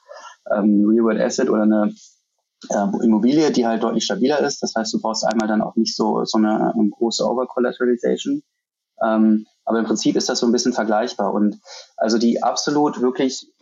ähm, 0.53 0.85
Real-World 0.89 1.21
Asset 1.21 1.49
oder 1.49 1.63
eine 1.63 1.95
äh, 2.71 3.05
Immobilie, 3.05 3.51
die 3.51 3.67
halt 3.67 3.83
deutlich 3.83 4.05
stabiler 4.05 4.41
ist. 4.41 4.63
Das 4.63 4.75
heißt, 4.77 4.93
du 4.95 5.01
brauchst 5.01 5.25
einmal 5.25 5.49
dann 5.49 5.63
auch 5.63 5.77
nicht 5.77 5.95
so, 5.95 6.25
so 6.25 6.39
eine, 6.39 6.75
eine 6.75 6.91
große 6.91 7.25
Overcollateralization. 7.25 8.43
Ähm, 9.03 9.47
aber 9.65 9.79
im 9.81 9.85
Prinzip 9.85 10.17
ist 10.17 10.29
das 10.29 10.39
so 10.39 10.47
ein 10.47 10.53
bisschen 10.53 10.73
vergleichbar. 10.73 11.35
Und 11.35 11.59
also 11.97 12.19
die 12.19 12.43
absolut 12.43 13.01
wirklich, 13.01 13.53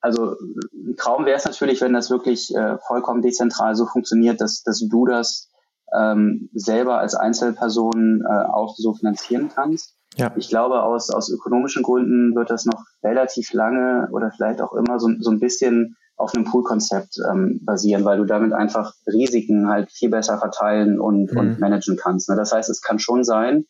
also 0.00 0.36
ein 0.74 0.96
Traum 0.96 1.24
wäre 1.24 1.36
es 1.36 1.44
natürlich, 1.44 1.80
wenn 1.80 1.92
das 1.92 2.10
wirklich 2.10 2.54
äh, 2.54 2.78
vollkommen 2.86 3.22
dezentral 3.22 3.74
so 3.74 3.86
funktioniert, 3.86 4.40
dass, 4.40 4.62
dass 4.62 4.80
du 4.80 5.06
das 5.06 5.50
ähm, 5.92 6.50
selber 6.52 6.98
als 6.98 7.14
Einzelperson 7.14 8.22
äh, 8.24 8.44
auch 8.52 8.76
so 8.76 8.94
finanzieren 8.94 9.50
kannst. 9.52 9.96
Ja. 10.16 10.32
Ich 10.36 10.48
glaube, 10.48 10.82
aus, 10.82 11.10
aus 11.10 11.30
ökonomischen 11.30 11.82
Gründen 11.82 12.34
wird 12.34 12.50
das 12.50 12.64
noch 12.64 12.84
relativ 13.02 13.52
lange 13.52 14.08
oder 14.12 14.30
vielleicht 14.30 14.60
auch 14.60 14.72
immer 14.72 14.98
so, 14.98 15.08
so 15.20 15.30
ein 15.30 15.40
bisschen 15.40 15.96
auf 16.20 16.34
einem 16.34 16.44
Pool-Konzept 16.44 17.16
ähm, 17.30 17.60
basieren, 17.64 18.04
weil 18.04 18.18
du 18.18 18.24
damit 18.24 18.52
einfach 18.52 18.94
Risiken 19.06 19.68
halt 19.68 19.90
viel 19.90 20.10
besser 20.10 20.38
verteilen 20.38 21.00
und, 21.00 21.32
mhm. 21.32 21.38
und 21.38 21.60
managen 21.60 21.96
kannst. 21.96 22.28
Ne? 22.28 22.36
Das 22.36 22.52
heißt, 22.52 22.68
es 22.68 22.82
kann 22.82 22.98
schon 22.98 23.24
sein, 23.24 23.64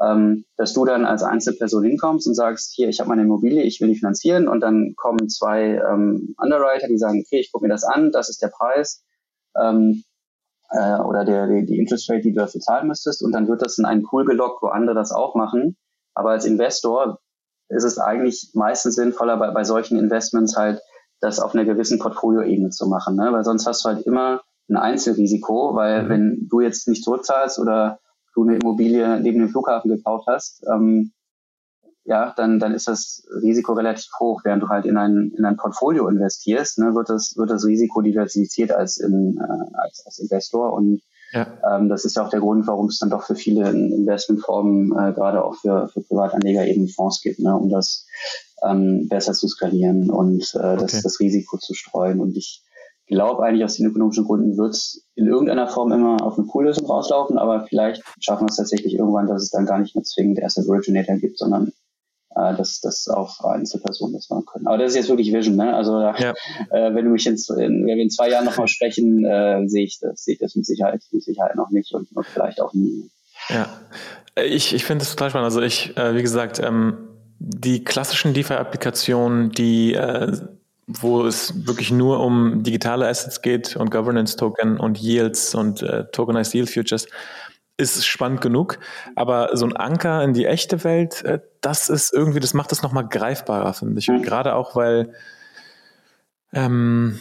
ähm, 0.00 0.44
dass 0.58 0.74
du 0.74 0.84
dann 0.84 1.06
als 1.06 1.22
Einzelperson 1.22 1.84
hinkommst 1.84 2.26
und 2.26 2.34
sagst, 2.34 2.74
hier, 2.74 2.88
ich 2.88 3.00
habe 3.00 3.08
meine 3.08 3.22
Immobilie, 3.22 3.62
ich 3.62 3.80
will 3.80 3.88
die 3.88 3.96
finanzieren 3.96 4.46
und 4.46 4.60
dann 4.60 4.94
kommen 4.96 5.30
zwei 5.30 5.80
ähm, 5.90 6.34
Underwriter, 6.36 6.86
die 6.88 6.98
sagen, 6.98 7.24
okay, 7.24 7.40
ich 7.40 7.50
gucke 7.50 7.64
mir 7.64 7.72
das 7.72 7.84
an, 7.84 8.12
das 8.12 8.28
ist 8.28 8.42
der 8.42 8.48
Preis 8.48 9.02
ähm, 9.58 10.04
äh, 10.70 10.98
oder 10.98 11.24
der, 11.24 11.46
die, 11.46 11.64
die 11.64 11.78
Interest 11.78 12.10
Rate, 12.10 12.20
die 12.20 12.32
du 12.32 12.40
dafür 12.40 12.60
zahlen 12.60 12.88
müsstest 12.88 13.22
und 13.22 13.32
dann 13.32 13.48
wird 13.48 13.62
das 13.62 13.78
in 13.78 13.86
einen 13.86 14.02
Pool 14.02 14.26
gelockt, 14.26 14.62
wo 14.62 14.66
andere 14.66 14.94
das 14.94 15.12
auch 15.12 15.34
machen. 15.34 15.78
Aber 16.14 16.30
als 16.30 16.44
Investor 16.44 17.20
ist 17.68 17.84
es 17.84 17.98
eigentlich 17.98 18.50
meistens 18.52 18.96
sinnvoller, 18.96 19.38
bei, 19.38 19.50
bei 19.50 19.64
solchen 19.64 19.98
Investments 19.98 20.56
halt 20.56 20.82
das 21.20 21.40
auf 21.40 21.54
einer 21.54 21.64
gewissen 21.64 21.98
Portfolioebene 21.98 22.70
zu 22.70 22.86
machen, 22.86 23.16
ne? 23.16 23.32
weil 23.32 23.44
sonst 23.44 23.66
hast 23.66 23.84
du 23.84 23.88
halt 23.88 24.06
immer 24.06 24.42
ein 24.68 24.76
Einzelrisiko, 24.76 25.74
weil 25.74 26.04
mhm. 26.04 26.08
wenn 26.08 26.48
du 26.48 26.60
jetzt 26.60 26.88
nicht 26.88 27.04
zurückzahlst 27.04 27.58
oder 27.58 28.00
du 28.34 28.42
eine 28.42 28.56
Immobilie 28.56 29.20
neben 29.20 29.38
dem 29.38 29.48
Flughafen 29.48 29.90
gekauft 29.90 30.26
hast, 30.28 30.64
ähm, 30.72 31.12
ja, 32.06 32.32
dann, 32.36 32.60
dann 32.60 32.72
ist 32.72 32.86
das 32.86 33.26
Risiko 33.42 33.72
relativ 33.72 34.10
hoch. 34.20 34.42
Während 34.44 34.62
du 34.62 34.68
halt 34.68 34.86
in 34.86 34.96
ein, 34.96 35.32
in 35.36 35.44
ein 35.44 35.56
Portfolio 35.56 36.06
investierst, 36.06 36.78
ne, 36.78 36.94
wird, 36.94 37.10
das, 37.10 37.34
wird 37.36 37.50
das 37.50 37.64
Risiko 37.64 38.00
diversifiziert 38.00 38.70
als, 38.70 38.98
in, 38.98 39.38
äh, 39.38 39.76
als, 39.76 40.04
als 40.06 40.18
Investor. 40.20 40.72
Und 40.72 41.02
ja. 41.32 41.46
ähm, 41.68 41.88
das 41.88 42.04
ist 42.04 42.16
ja 42.16 42.24
auch 42.24 42.30
der 42.30 42.40
Grund, 42.40 42.66
warum 42.68 42.86
es 42.86 43.00
dann 43.00 43.10
doch 43.10 43.24
für 43.24 43.34
viele 43.34 43.70
Investmentformen, 43.70 44.92
äh, 44.92 45.12
gerade 45.14 45.44
auch 45.44 45.56
für, 45.56 45.88
für 45.88 46.00
Privatanleger 46.00 46.64
eben 46.66 46.86
Fonds 46.88 47.20
gibt, 47.22 47.40
ne, 47.40 47.56
um 47.56 47.70
das 47.70 48.06
ähm, 48.62 49.08
besser 49.08 49.32
zu 49.32 49.48
skalieren 49.48 50.10
und 50.10 50.54
äh, 50.54 50.58
okay. 50.58 50.76
das, 50.80 51.02
das 51.02 51.20
Risiko 51.20 51.58
zu 51.58 51.74
streuen. 51.74 52.20
Und 52.20 52.36
ich 52.36 52.62
glaube 53.06 53.44
eigentlich 53.44 53.64
aus 53.64 53.76
den 53.76 53.86
ökonomischen 53.86 54.24
Gründen 54.24 54.56
wird 54.56 54.74
es 54.74 55.06
in 55.14 55.26
irgendeiner 55.26 55.68
Form 55.68 55.92
immer 55.92 56.22
auf 56.22 56.38
eine 56.38 56.46
Poollösung 56.46 56.86
rauslaufen, 56.86 57.38
aber 57.38 57.66
vielleicht 57.66 58.02
schaffen 58.20 58.46
wir 58.46 58.50
es 58.50 58.56
tatsächlich 58.56 58.94
irgendwann, 58.94 59.26
dass 59.26 59.42
es 59.42 59.50
dann 59.50 59.66
gar 59.66 59.78
nicht 59.78 59.94
mehr 59.94 60.04
zwingend 60.04 60.42
Asset 60.42 60.68
Originator 60.68 61.16
gibt, 61.16 61.38
sondern 61.38 61.72
äh, 62.34 62.54
dass, 62.54 62.80
dass 62.80 63.08
auch 63.08 63.40
Einzelpersonen 63.44 64.14
das 64.14 64.28
machen 64.28 64.44
können. 64.46 64.66
Aber 64.66 64.78
das 64.78 64.90
ist 64.90 64.96
jetzt 64.96 65.08
wirklich 65.08 65.32
Vision, 65.32 65.56
ne? 65.56 65.74
Also 65.74 66.00
ja. 66.00 66.34
äh, 66.70 66.94
wenn 66.94 67.04
du 67.04 67.10
mich 67.10 67.26
in, 67.26 67.34
in, 67.34 67.86
wenn 67.86 67.96
wir 67.96 68.02
in 68.02 68.10
zwei 68.10 68.30
Jahren 68.30 68.44
nochmal 68.44 68.68
sprechen, 68.68 69.24
äh, 69.24 69.66
sehe 69.68 69.84
ich 69.84 69.98
das, 70.00 70.24
sehe 70.24 70.34
ich 70.34 70.40
das 70.40 70.54
mit 70.54 70.66
Sicherheit, 70.66 71.02
mit 71.12 71.22
Sicherheit 71.22 71.56
noch 71.56 71.70
nicht 71.70 71.94
und, 71.94 72.08
und 72.14 72.26
vielleicht 72.26 72.60
auch 72.60 72.74
nie. 72.74 73.10
Ja, 73.48 73.68
ich, 74.42 74.74
ich 74.74 74.84
finde 74.84 75.04
das 75.04 75.10
total 75.10 75.30
spannend. 75.30 75.46
Also 75.46 75.62
ich, 75.62 75.96
äh, 75.96 76.14
wie 76.14 76.22
gesagt, 76.22 76.58
ähm, 76.58 77.15
die 77.38 77.84
klassischen 77.84 78.34
DeFi-Applikationen, 78.34 79.52
die 79.52 79.94
äh, 79.94 80.32
wo 80.86 81.26
es 81.26 81.66
wirklich 81.66 81.90
nur 81.90 82.20
um 82.20 82.62
digitale 82.62 83.08
Assets 83.08 83.42
geht 83.42 83.76
und 83.76 83.90
Governance 83.90 84.36
Token 84.36 84.78
und 84.78 84.98
Yields 84.98 85.54
und 85.54 85.82
äh, 85.82 86.04
Tokenized 86.12 86.54
Yield 86.54 86.70
Futures, 86.70 87.08
ist 87.76 88.06
spannend 88.06 88.40
genug. 88.40 88.78
Aber 89.16 89.50
so 89.54 89.66
ein 89.66 89.76
Anker 89.76 90.22
in 90.22 90.32
die 90.32 90.46
echte 90.46 90.84
Welt, 90.84 91.24
äh, 91.24 91.40
das 91.60 91.88
ist 91.88 92.12
irgendwie, 92.12 92.40
das 92.40 92.54
macht 92.54 92.70
es 92.70 92.82
nochmal 92.82 93.06
greifbarer, 93.08 93.74
finde 93.74 93.98
ich. 93.98 94.08
Und 94.08 94.22
gerade 94.22 94.54
auch, 94.54 94.76
weil, 94.76 95.12
ähm, 96.52 97.18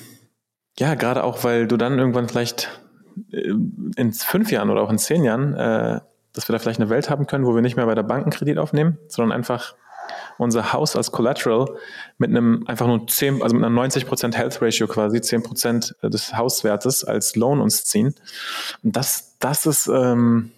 ja, 0.78 0.94
gerade 0.94 1.24
auch, 1.24 1.44
weil 1.44 1.68
du 1.68 1.76
dann 1.76 1.98
irgendwann 1.98 2.30
vielleicht 2.30 2.70
äh, 3.32 3.52
in 3.96 4.14
fünf 4.14 4.52
Jahren 4.52 4.70
oder 4.70 4.82
auch 4.82 4.92
in 4.92 5.00
zehn 5.00 5.24
Jahren, 5.24 5.56
äh, 5.56 6.02
dass 6.34 6.48
wir 6.48 6.54
da 6.54 6.60
vielleicht 6.60 6.80
eine 6.80 6.90
Welt 6.90 7.10
haben 7.10 7.26
können, 7.26 7.46
wo 7.46 7.56
wir 7.56 7.64
nicht 7.64 7.78
mehr 7.78 7.86
bei 7.88 7.96
der 7.96 8.04
Bank 8.04 8.24
einen 8.24 8.32
Kredit 8.32 8.60
aufnehmen, 8.60 9.00
sondern 9.08 9.36
einfach 9.36 9.76
unser 10.38 10.74
Haus 10.74 10.96
als 10.96 11.12
Collateral 11.12 11.68
mit 12.18 12.30
einem 12.30 12.64
einfach 12.68 12.88
nur 12.88 13.08
10, 13.08 13.42
also 13.42 13.56
mit 13.56 13.64
einer 13.64 13.82
90% 13.82 14.36
Health 14.36 14.62
Ratio 14.62 14.88
quasi, 14.88 15.18
10% 15.18 16.10
des 16.10 16.36
Hauswertes 16.36 17.04
als 17.04 17.36
Loan 17.36 17.62
uns 17.62 17.86
ziehen. 17.86 18.16
Und 18.84 18.96
das, 18.96 19.38
das 19.40 19.66
ist, 19.66 19.88
ähm, 19.88 20.52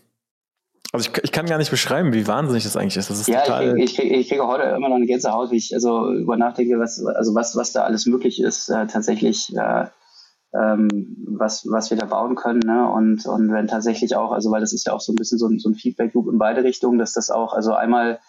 also 0.92 1.10
ich, 1.10 1.24
ich 1.24 1.32
kann 1.32 1.46
gar 1.46 1.58
nicht 1.58 1.72
beschreiben, 1.72 2.14
wie 2.14 2.28
wahnsinnig 2.28 2.64
das 2.64 2.78
eigentlich 2.78 2.98
ist. 2.98 3.10
Das 3.10 3.20
ist 3.20 3.28
ja, 3.28 3.42
total 3.42 3.78
ich, 3.78 3.96
kriege, 3.96 4.16
ich 4.16 4.30
kriege 4.30 4.48
heute 4.48 4.64
immer 4.64 4.90
noch 4.90 4.96
eine 4.96 5.06
Gänsehaut, 5.06 5.52
wie 5.52 5.58
ich 5.58 5.74
also 5.74 6.12
über 6.12 6.38
nachdenke, 6.38 6.80
was, 6.80 7.04
also 7.06 7.36
was, 7.36 7.56
was 7.56 7.74
da 7.74 7.84
alles 7.84 8.06
möglich 8.06 8.42
ist, 8.42 8.70
äh, 8.70 8.88
tatsächlich, 8.88 9.54
äh, 9.56 9.86
ähm, 10.54 11.18
was, 11.28 11.68
was 11.70 11.90
wir 11.90 11.98
da 11.98 12.06
bauen 12.06 12.36
können. 12.36 12.62
Ne? 12.66 12.90
Und, 12.90 13.26
und 13.26 13.52
wenn 13.52 13.68
tatsächlich 13.68 14.16
auch, 14.16 14.32
also 14.32 14.50
weil 14.50 14.62
das 14.62 14.74
ist 14.74 14.88
ja 14.88 14.94
auch 14.94 15.02
so 15.02 15.12
ein 15.12 15.18
bisschen 15.18 15.38
so 15.38 15.48
ein, 15.48 15.60
so 15.60 15.70
ein 15.70 15.76
Feedback-Loop 15.76 16.30
in 16.30 16.38
beide 16.38 16.64
Richtungen, 16.64 16.98
dass 16.98 17.12
das 17.12 17.30
auch, 17.30 17.54
also 17.54 17.74
einmal 17.74 18.20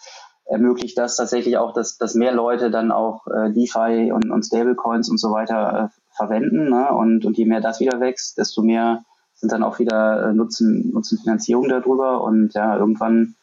ermöglicht 0.49 0.97
das 0.97 1.15
tatsächlich 1.15 1.57
auch, 1.57 1.73
dass, 1.73 1.97
dass 1.97 2.15
mehr 2.15 2.33
Leute 2.33 2.71
dann 2.71 2.91
auch 2.91 3.27
äh, 3.27 3.51
DeFi 3.51 4.11
und, 4.11 4.31
und 4.31 4.43
Stablecoins 4.43 5.09
und 5.09 5.19
so 5.19 5.31
weiter 5.31 5.91
äh, 5.91 6.15
verwenden. 6.15 6.69
Ne? 6.69 6.89
Und, 6.89 7.25
und 7.25 7.37
je 7.37 7.45
mehr 7.45 7.61
das 7.61 7.79
wieder 7.79 7.99
wächst, 7.99 8.37
desto 8.37 8.61
mehr 8.61 9.03
sind 9.35 9.51
dann 9.51 9.63
auch 9.63 9.79
wieder 9.79 10.29
äh, 10.29 10.33
Nutzen, 10.33 10.91
Nutzenfinanzierung 10.91 11.69
darüber. 11.69 12.23
Und 12.23 12.53
ja, 12.55 12.77
irgendwann 12.77 13.35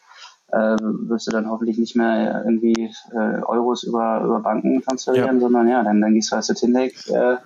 äh, 0.49 0.77
wirst 0.81 1.29
du 1.29 1.31
dann 1.31 1.49
hoffentlich 1.49 1.79
nicht 1.79 1.97
mehr 1.97 2.43
irgendwie 2.45 2.91
äh, 3.13 3.43
Euros 3.43 3.85
über, 3.85 4.23
über 4.25 4.41
Banken 4.41 4.83
transferieren, 4.83 5.37
ja. 5.37 5.41
sondern 5.41 5.69
ja, 5.69 5.83
dann, 5.85 6.01
dann 6.01 6.15
gehst 6.15 6.31
du 6.31 6.35
halt 6.35 6.45
zu 6.45 6.55
Tinlake 6.55 6.95
äh, 7.13 7.37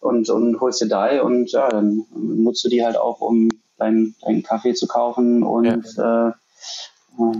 und, 0.00 0.28
und 0.28 0.60
holst 0.60 0.80
dir 0.80 0.88
DAI 0.88 1.22
und 1.22 1.50
ja, 1.52 1.68
dann 1.68 2.04
nutzt 2.14 2.64
du 2.64 2.68
die 2.68 2.84
halt 2.84 2.96
auch, 2.96 3.20
um 3.20 3.48
deinen 3.78 4.14
dein 4.22 4.42
Kaffee 4.42 4.74
zu 4.74 4.86
kaufen 4.86 5.42
und 5.42 5.94
ja. 5.96 6.28
äh, 6.28 6.32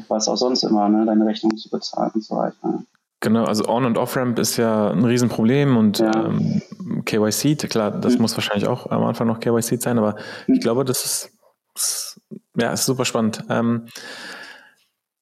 was 0.09 0.29
auch 0.29 0.37
sonst 0.37 0.62
immer, 0.62 0.89
ne, 0.89 1.05
deine 1.07 1.26
Rechnung 1.26 1.57
zu 1.57 1.70
bezahlen 1.70 2.11
und 2.14 2.24
so 2.24 2.37
weiter. 2.37 2.83
Genau, 3.20 3.45
also 3.45 3.66
On- 3.68 3.85
und 3.85 3.99
Off-Ramp 3.99 4.39
ist 4.39 4.57
ja 4.59 4.91
ein 4.91 5.05
Riesenproblem 5.05 5.76
und 5.76 5.99
ja. 5.99 6.26
ähm, 6.26 6.62
KYC, 7.05 7.57
klar, 7.68 7.91
das 7.91 8.14
mhm. 8.14 8.22
muss 8.22 8.37
wahrscheinlich 8.37 8.68
auch 8.68 8.91
am 8.91 9.03
Anfang 9.05 9.26
noch 9.26 9.41
KYC 9.41 9.81
sein, 9.81 9.99
aber 9.99 10.14
mhm. 10.47 10.55
ich 10.55 10.61
glaube, 10.61 10.85
das 10.85 11.05
ist, 11.05 11.31
ist, 11.74 12.20
ja, 12.57 12.72
ist 12.72 12.87
super 12.87 13.05
spannend. 13.05 13.45
Ähm, 13.49 13.87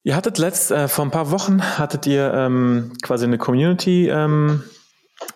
ihr 0.03 0.15
hattet 0.15 0.37
letzt, 0.37 0.71
äh, 0.71 0.89
vor 0.89 1.07
ein 1.07 1.11
paar 1.11 1.31
Wochen 1.31 1.63
hattet 1.63 2.07
ihr 2.07 2.35
ähm, 2.35 2.93
quasi 3.03 3.25
eine 3.25 3.39
Community 3.39 4.09
ähm, 4.09 4.63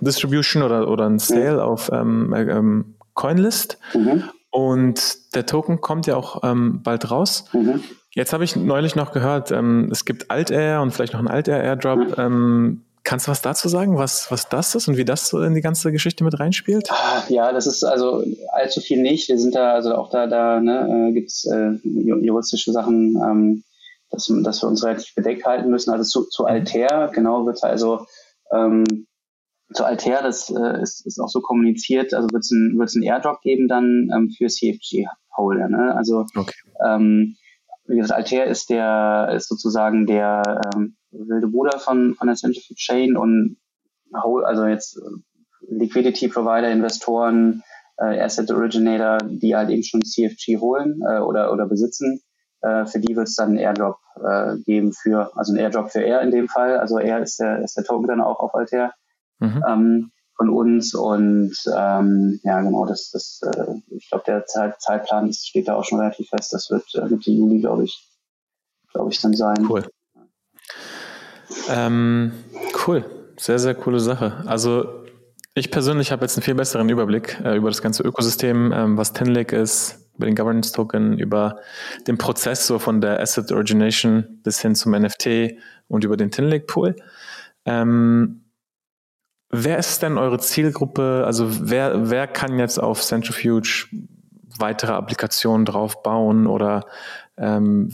Distribution 0.00 0.62
oder, 0.62 0.88
oder 0.88 1.06
ein 1.06 1.18
Sale 1.18 1.54
mhm. 1.54 1.60
auf 1.60 1.90
ähm, 1.92 2.34
äh, 2.34 2.42
ähm, 2.42 2.96
Coinlist 3.14 3.78
mhm. 3.94 4.24
Und 4.50 5.34
der 5.34 5.46
Token 5.46 5.80
kommt 5.80 6.06
ja 6.06 6.16
auch 6.16 6.42
ähm, 6.42 6.82
bald 6.82 7.10
raus. 7.10 7.44
Mhm. 7.52 7.82
Jetzt 8.12 8.32
habe 8.32 8.42
ich 8.42 8.56
neulich 8.56 8.96
noch 8.96 9.12
gehört, 9.12 9.52
ähm, 9.52 9.88
es 9.92 10.04
gibt 10.04 10.30
Alt-Air 10.30 10.82
und 10.82 10.90
vielleicht 10.90 11.12
noch 11.12 11.20
ein 11.20 11.28
Alt-Air-Airdrop. 11.28 12.18
Ähm, 12.18 12.82
kannst 13.04 13.26
du 13.26 13.30
was 13.30 13.42
dazu 13.42 13.68
sagen, 13.68 13.96
was, 13.96 14.30
was 14.30 14.48
das 14.48 14.74
ist 14.74 14.88
und 14.88 14.96
wie 14.96 15.04
das 15.04 15.32
in 15.32 15.54
die 15.54 15.60
ganze 15.60 15.92
Geschichte 15.92 16.24
mit 16.24 16.38
reinspielt? 16.38 16.90
Ah, 16.90 17.22
ja, 17.28 17.52
das 17.52 17.66
ist 17.66 17.84
also 17.84 18.24
allzu 18.52 18.80
viel 18.80 19.00
nicht. 19.00 19.28
Wir 19.28 19.38
sind 19.38 19.54
da, 19.54 19.72
also 19.72 19.94
auch 19.94 20.10
da, 20.10 20.26
da 20.26 20.60
ne, 20.60 21.08
äh, 21.08 21.12
gibt 21.12 21.28
es 21.28 21.44
äh, 21.46 21.72
juristische 21.84 22.72
Sachen, 22.72 23.16
ähm, 23.16 23.64
dass, 24.10 24.32
dass 24.42 24.62
wir 24.62 24.68
uns 24.68 24.84
relativ 24.84 25.14
bedeckt 25.14 25.44
halten 25.44 25.70
müssen. 25.70 25.92
Also 25.92 26.04
zu, 26.04 26.28
zu 26.28 26.46
Altair, 26.46 27.10
genau, 27.14 27.46
wird 27.46 27.62
also 27.62 28.06
ähm, 28.52 29.06
zu 29.72 29.84
Altair, 29.84 30.22
das 30.22 30.50
äh, 30.50 30.82
ist, 30.82 31.06
ist 31.06 31.20
auch 31.20 31.28
so 31.28 31.40
kommuniziert, 31.40 32.12
also 32.14 32.28
wird 32.32 32.42
es 32.42 32.50
ein, 32.50 32.80
ein 32.80 33.02
Airdrop 33.02 33.40
geben 33.42 33.68
dann 33.68 34.10
ähm, 34.14 34.30
für 34.30 34.48
CFG-Holder. 34.48 35.68
Ne? 35.68 35.94
Also 35.94 36.26
okay. 36.36 36.54
ähm, 36.84 37.36
wie 37.86 37.96
gesagt, 37.96 38.16
Altair 38.16 38.46
ist 38.46 38.70
der, 38.70 39.32
ist 39.34 39.48
sozusagen 39.48 40.06
der 40.06 40.60
ähm, 40.74 40.96
wilde 41.10 41.48
Bruder 41.48 41.78
von, 41.78 42.14
von 42.14 42.26
der 42.26 42.36
Centrifuge 42.36 42.76
Chain 42.76 43.16
und 43.16 43.56
also 44.12 44.66
jetzt 44.66 44.96
äh, 44.96 45.00
Liquidity 45.68 46.28
Provider, 46.28 46.70
Investoren, 46.70 47.62
äh, 47.98 48.20
Asset 48.20 48.50
Originator, 48.50 49.18
die 49.28 49.54
halt 49.54 49.70
eben 49.70 49.82
schon 49.82 50.02
CFG 50.02 50.58
holen 50.58 51.00
äh, 51.06 51.18
oder, 51.18 51.52
oder 51.52 51.66
besitzen. 51.66 52.20
Äh, 52.62 52.86
für 52.86 53.00
die 53.00 53.14
wird 53.14 53.28
es 53.28 53.36
dann 53.36 53.50
einen 53.50 53.58
Airdrop 53.58 53.98
äh, 54.22 54.56
geben 54.64 54.92
für, 54.92 55.36
also 55.36 55.52
einen 55.52 55.60
Airdrop 55.60 55.90
für 55.90 56.04
R 56.04 56.22
in 56.22 56.30
dem 56.30 56.48
Fall. 56.48 56.78
Also 56.78 56.98
R 56.98 57.20
ist 57.20 57.38
der, 57.38 57.62
ist 57.62 57.76
der 57.76 57.84
Token 57.84 58.08
dann 58.08 58.20
auch 58.20 58.40
auf 58.40 58.54
Altair. 58.54 58.92
Mhm. 59.40 59.64
Ähm, 59.68 60.10
von 60.36 60.48
uns 60.48 60.94
und 60.94 61.54
ähm, 61.76 62.40
ja 62.44 62.62
genau, 62.62 62.86
das, 62.86 63.10
das 63.10 63.42
äh, 63.42 63.74
ich 63.90 64.08
glaube 64.08 64.24
der 64.26 64.46
Zeit, 64.46 64.80
Zeitplan 64.80 65.26
das 65.26 65.44
steht 65.44 65.68
da 65.68 65.74
auch 65.74 65.84
schon 65.84 66.00
relativ 66.00 66.30
fest. 66.30 66.54
Das 66.54 66.70
wird 66.70 66.84
äh, 66.94 67.04
Mitte 67.04 67.30
Juli, 67.30 67.60
glaube 67.60 67.84
ich, 67.84 68.08
glaube 68.90 69.12
ich, 69.12 69.20
dann 69.20 69.34
sein. 69.34 69.66
Cool. 69.68 69.84
Ähm, 71.68 72.32
cool, 72.86 73.04
sehr, 73.36 73.58
sehr 73.58 73.74
coole 73.74 74.00
Sache. 74.00 74.42
Also 74.46 75.04
ich 75.54 75.70
persönlich 75.70 76.10
habe 76.10 76.22
jetzt 76.22 76.38
einen 76.38 76.42
viel 76.42 76.54
besseren 76.54 76.88
Überblick 76.88 77.38
äh, 77.44 77.56
über 77.56 77.68
das 77.68 77.82
ganze 77.82 78.02
Ökosystem, 78.02 78.72
ähm, 78.72 78.96
was 78.96 79.12
Tenlake 79.12 79.56
ist, 79.56 80.08
über 80.16 80.24
den 80.24 80.36
Governance 80.36 80.72
Token, 80.72 81.18
über 81.18 81.58
den 82.06 82.16
Prozess 82.16 82.66
so 82.66 82.78
von 82.78 83.02
der 83.02 83.20
Asset 83.20 83.52
Origination 83.52 84.40
bis 84.42 84.60
hin 84.60 84.74
zum 84.74 84.92
NFT 84.92 85.58
und 85.88 86.04
über 86.04 86.16
den 86.16 86.30
Tinlake 86.30 86.64
Pool. 86.64 86.96
Ähm, 87.66 88.44
Wer 89.50 89.78
ist 89.78 90.02
denn 90.02 90.16
eure 90.16 90.38
Zielgruppe? 90.38 91.24
Also 91.26 91.48
wer, 91.68 92.10
wer 92.10 92.26
kann 92.26 92.58
jetzt 92.58 92.78
auf 92.78 93.02
Centrifuge 93.02 93.88
weitere 94.58 94.92
Applikationen 94.92 95.66
drauf 95.66 96.02
bauen 96.02 96.46
oder 96.46 96.84
ähm, 97.36 97.90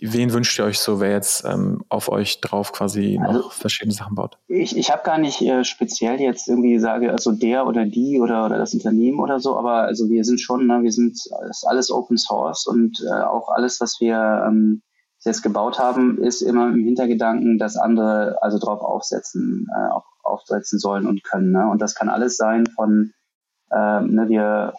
wen 0.00 0.32
wünscht 0.32 0.58
ihr 0.60 0.64
euch 0.64 0.78
so, 0.78 1.00
wer 1.00 1.10
jetzt 1.10 1.44
ähm, 1.44 1.82
auf 1.88 2.08
euch 2.08 2.40
drauf 2.40 2.72
quasi 2.72 3.18
also, 3.20 3.40
noch 3.40 3.52
verschiedene 3.52 3.92
Sachen 3.92 4.14
baut? 4.14 4.38
Ich, 4.46 4.76
ich 4.76 4.92
habe 4.92 5.02
gar 5.02 5.18
nicht 5.18 5.42
äh, 5.42 5.64
speziell 5.64 6.20
jetzt 6.20 6.48
irgendwie 6.48 6.78
sage, 6.78 7.10
also 7.10 7.32
der 7.32 7.66
oder 7.66 7.84
die 7.84 8.20
oder, 8.20 8.46
oder 8.46 8.58
das 8.58 8.74
Unternehmen 8.74 9.18
oder 9.18 9.40
so, 9.40 9.58
aber 9.58 9.82
also 9.82 10.08
wir 10.08 10.24
sind 10.24 10.40
schon, 10.40 10.68
ne, 10.68 10.82
wir 10.82 10.92
sind 10.92 11.14
ist 11.50 11.66
alles 11.66 11.90
Open 11.90 12.16
Source 12.16 12.66
und 12.66 13.04
äh, 13.04 13.22
auch 13.24 13.48
alles, 13.48 13.80
was 13.80 13.96
wir 13.98 14.44
ähm, 14.46 14.82
jetzt 15.24 15.42
gebaut 15.42 15.80
haben, 15.80 16.18
ist 16.22 16.40
immer 16.40 16.68
im 16.68 16.84
Hintergedanken, 16.84 17.58
dass 17.58 17.76
andere 17.76 18.38
also 18.40 18.58
drauf 18.58 18.80
aufsetzen, 18.80 19.66
äh, 19.74 19.92
auf, 19.92 20.04
aufsetzen 20.26 20.78
sollen 20.78 21.06
und 21.06 21.24
können. 21.24 21.52
Ne? 21.52 21.68
Und 21.68 21.80
das 21.80 21.94
kann 21.94 22.08
alles 22.08 22.36
sein 22.36 22.66
von, 22.66 23.12
äh, 23.70 24.00
ne, 24.00 24.28
wir, 24.28 24.74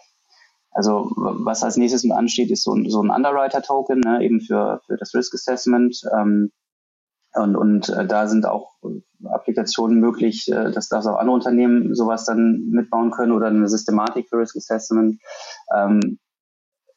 also 0.70 1.10
was 1.16 1.62
als 1.62 1.76
nächstes 1.76 2.08
ansteht, 2.10 2.50
ist 2.50 2.64
so, 2.64 2.74
ein, 2.74 2.88
so 2.90 3.02
ein 3.02 3.10
Underwriter-Token, 3.10 4.00
ne, 4.00 4.22
eben 4.22 4.40
für, 4.40 4.80
für 4.86 4.96
das 4.96 5.14
Risk 5.14 5.34
Assessment. 5.34 6.00
Ähm, 6.16 6.52
und, 7.34 7.56
und 7.56 7.88
äh, 7.90 8.06
da 8.06 8.26
sind 8.26 8.46
auch 8.46 8.72
Applikationen 9.24 10.00
möglich, 10.00 10.50
äh, 10.50 10.70
dass, 10.70 10.88
dass 10.88 11.06
auch 11.06 11.18
andere 11.18 11.34
Unternehmen 11.34 11.94
sowas 11.94 12.24
dann 12.24 12.68
mitbauen 12.70 13.10
können 13.10 13.32
oder 13.32 13.48
eine 13.48 13.68
Systematik 13.68 14.28
für 14.28 14.38
Risk 14.38 14.56
Assessment. 14.56 15.20
Ähm, 15.74 16.18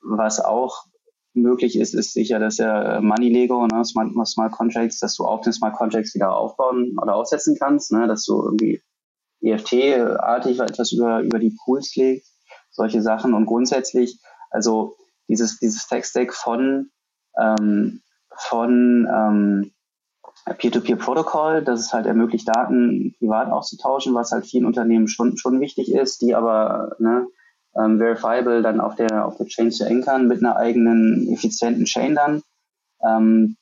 was 0.01 0.39
auch 0.39 0.85
möglich 1.33 1.77
ist, 1.77 1.93
ist 1.93 2.13
sicher, 2.13 2.39
dass 2.39 2.57
der 2.57 3.01
Money 3.01 3.29
Lego, 3.29 3.65
ne, 3.67 3.83
Smart, 3.85 4.11
Smart 4.27 4.51
Contracts, 4.51 4.99
dass 4.99 5.15
du 5.15 5.23
auf 5.25 5.41
den 5.41 5.53
Smart 5.53 5.75
Contracts 5.75 6.13
wieder 6.13 6.35
aufbauen 6.35 6.97
oder 7.01 7.15
aufsetzen 7.15 7.55
kannst, 7.57 7.91
ne, 7.91 8.07
dass 8.07 8.25
du 8.25 8.41
irgendwie 8.41 8.81
EFT-artig 9.41 10.59
etwas 10.59 10.91
über, 10.91 11.21
über 11.21 11.39
die 11.39 11.55
Pools 11.63 11.95
legst, 11.95 12.33
solche 12.69 13.01
Sachen. 13.01 13.33
Und 13.33 13.45
grundsätzlich, 13.45 14.19
also 14.49 14.95
dieses, 15.27 15.59
dieses 15.59 15.87
Tech-Stack 15.87 16.33
von, 16.33 16.91
ähm, 17.39 18.01
von 18.35 19.07
ähm, 19.09 19.71
Peer-to-Peer-Protokoll, 20.57 21.63
dass 21.63 21.79
es 21.79 21.93
halt 21.93 22.05
ermöglicht, 22.05 22.47
Daten 22.47 23.15
privat 23.19 23.49
auszutauschen, 23.51 24.13
was 24.13 24.31
halt 24.31 24.45
vielen 24.45 24.65
Unternehmen 24.65 25.07
schon, 25.07 25.37
schon 25.37 25.59
wichtig 25.59 25.91
ist, 25.91 26.21
die 26.21 26.35
aber 26.35 26.95
ne, 26.99 27.27
ähm, 27.75 27.97
verifiable 27.97 28.61
dann 28.61 28.79
auf 28.79 28.95
der, 28.95 29.25
auf 29.25 29.37
der 29.37 29.47
Chain 29.47 29.71
zu 29.71 29.87
ankern 29.87 30.27
mit 30.27 30.39
einer 30.39 30.57
eigenen 30.57 31.31
effizienten 31.31 31.85
Chain 31.85 32.15
dann. 32.15 32.41
Ähm, 33.03 33.57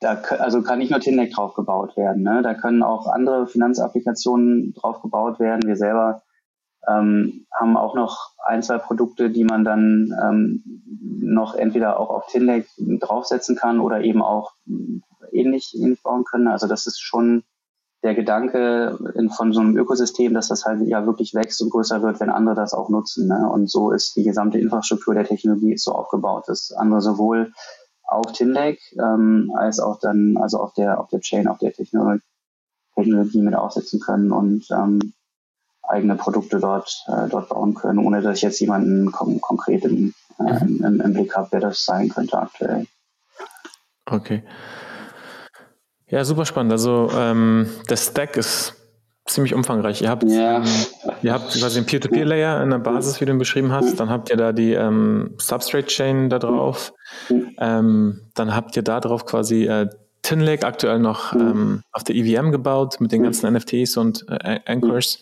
da, 0.00 0.14
also 0.38 0.62
kann 0.62 0.78
nicht 0.78 0.90
nur 0.90 1.00
Tinlek 1.00 1.32
drauf 1.32 1.54
gebaut 1.54 1.96
werden. 1.96 2.22
Ne? 2.22 2.42
Da 2.42 2.54
können 2.54 2.82
auch 2.82 3.06
andere 3.06 3.46
Finanzapplikationen 3.46 4.74
drauf 4.74 5.00
gebaut 5.00 5.38
werden. 5.38 5.62
Wir 5.64 5.76
selber 5.76 6.22
ähm, 6.88 7.46
haben 7.52 7.76
auch 7.76 7.94
noch 7.94 8.32
ein, 8.44 8.62
zwei 8.62 8.78
Produkte, 8.78 9.30
die 9.30 9.44
man 9.44 9.64
dann 9.64 10.12
ähm, 10.20 10.64
noch 11.20 11.54
entweder 11.54 12.00
auch 12.00 12.10
auf 12.10 12.26
Tinlake 12.26 12.66
draufsetzen 12.78 13.56
kann 13.56 13.78
oder 13.78 14.02
eben 14.02 14.22
auch 14.22 14.54
ähnlich, 15.30 15.72
ähnlich 15.78 16.02
bauen 16.02 16.24
können. 16.24 16.48
Also 16.48 16.66
das 16.66 16.86
ist 16.86 17.00
schon 17.00 17.44
der 18.02 18.14
Gedanke 18.14 18.98
in, 19.14 19.30
von 19.30 19.52
so 19.52 19.60
einem 19.60 19.76
Ökosystem, 19.76 20.34
dass 20.34 20.48
das 20.48 20.64
halt 20.64 20.80
ja 20.86 21.06
wirklich 21.06 21.34
wächst 21.34 21.62
und 21.62 21.70
größer 21.70 22.02
wird, 22.02 22.20
wenn 22.20 22.30
andere 22.30 22.54
das 22.54 22.74
auch 22.74 22.88
nutzen. 22.88 23.28
Ne? 23.28 23.48
Und 23.48 23.70
so 23.70 23.92
ist 23.92 24.16
die 24.16 24.24
gesamte 24.24 24.58
Infrastruktur 24.58 25.14
der 25.14 25.24
Technologie 25.24 25.76
so 25.76 25.92
aufgebaut, 25.92 26.44
dass 26.48 26.72
andere 26.72 27.00
sowohl 27.00 27.52
auf 28.02 28.32
Tinlake 28.32 28.80
ähm, 28.98 29.52
als 29.56 29.78
auch 29.80 30.00
dann 30.00 30.36
also 30.36 30.58
auf 30.58 30.74
der 30.74 31.00
auf 31.00 31.08
der 31.08 31.20
Chain, 31.20 31.46
auf 31.46 31.58
der 31.58 31.72
Technologie, 31.72 32.20
Technologie 32.94 33.40
mit 33.40 33.54
aufsetzen 33.54 34.00
können 34.00 34.32
und 34.32 34.66
ähm, 34.70 35.14
eigene 35.82 36.16
Produkte 36.16 36.58
dort 36.58 37.04
äh, 37.06 37.28
dort 37.28 37.48
bauen 37.48 37.74
können, 37.74 37.98
ohne 38.00 38.20
dass 38.20 38.36
ich 38.36 38.42
jetzt 38.42 38.60
jemanden 38.60 39.12
kon 39.12 39.40
konkret 39.40 39.84
im, 39.84 40.12
äh, 40.38 40.60
im, 40.60 41.00
im 41.00 41.12
Blick 41.12 41.36
habe, 41.36 41.48
wer 41.52 41.60
das 41.60 41.84
sein 41.84 42.08
könnte 42.08 42.38
aktuell. 42.38 42.86
Okay. 44.06 44.42
Ja, 46.12 46.26
super 46.26 46.44
spannend. 46.44 46.72
Also 46.72 47.10
ähm, 47.16 47.70
der 47.88 47.96
Stack 47.96 48.36
ist 48.36 48.74
ziemlich 49.24 49.54
umfangreich. 49.54 50.02
Ihr 50.02 50.10
habt, 50.10 50.24
ja. 50.24 50.62
ihr 51.22 51.32
habt 51.32 51.58
quasi 51.58 51.78
einen 51.78 51.86
Peer-to-Peer-Layer 51.86 52.62
in 52.62 52.68
der 52.68 52.80
Basis, 52.80 53.18
wie 53.18 53.24
du 53.24 53.32
ihn 53.32 53.38
beschrieben 53.38 53.72
hast. 53.72 53.98
Dann 53.98 54.10
habt 54.10 54.28
ihr 54.28 54.36
da 54.36 54.52
die 54.52 54.74
ähm, 54.74 55.34
Substrate-Chain 55.38 56.28
da 56.28 56.38
drauf. 56.38 56.92
Ähm, 57.58 58.20
dann 58.34 58.54
habt 58.54 58.76
ihr 58.76 58.82
da 58.82 59.00
drauf 59.00 59.24
quasi 59.24 59.64
äh, 59.64 59.88
Tinlake 60.20 60.66
aktuell 60.66 60.98
noch 60.98 61.32
ähm, 61.32 61.80
auf 61.92 62.04
der 62.04 62.14
EVM 62.14 62.52
gebaut 62.52 63.00
mit 63.00 63.10
den 63.10 63.22
ganzen 63.22 63.50
NFTs 63.50 63.96
und 63.96 64.26
äh, 64.28 64.60
Anchors. 64.66 65.20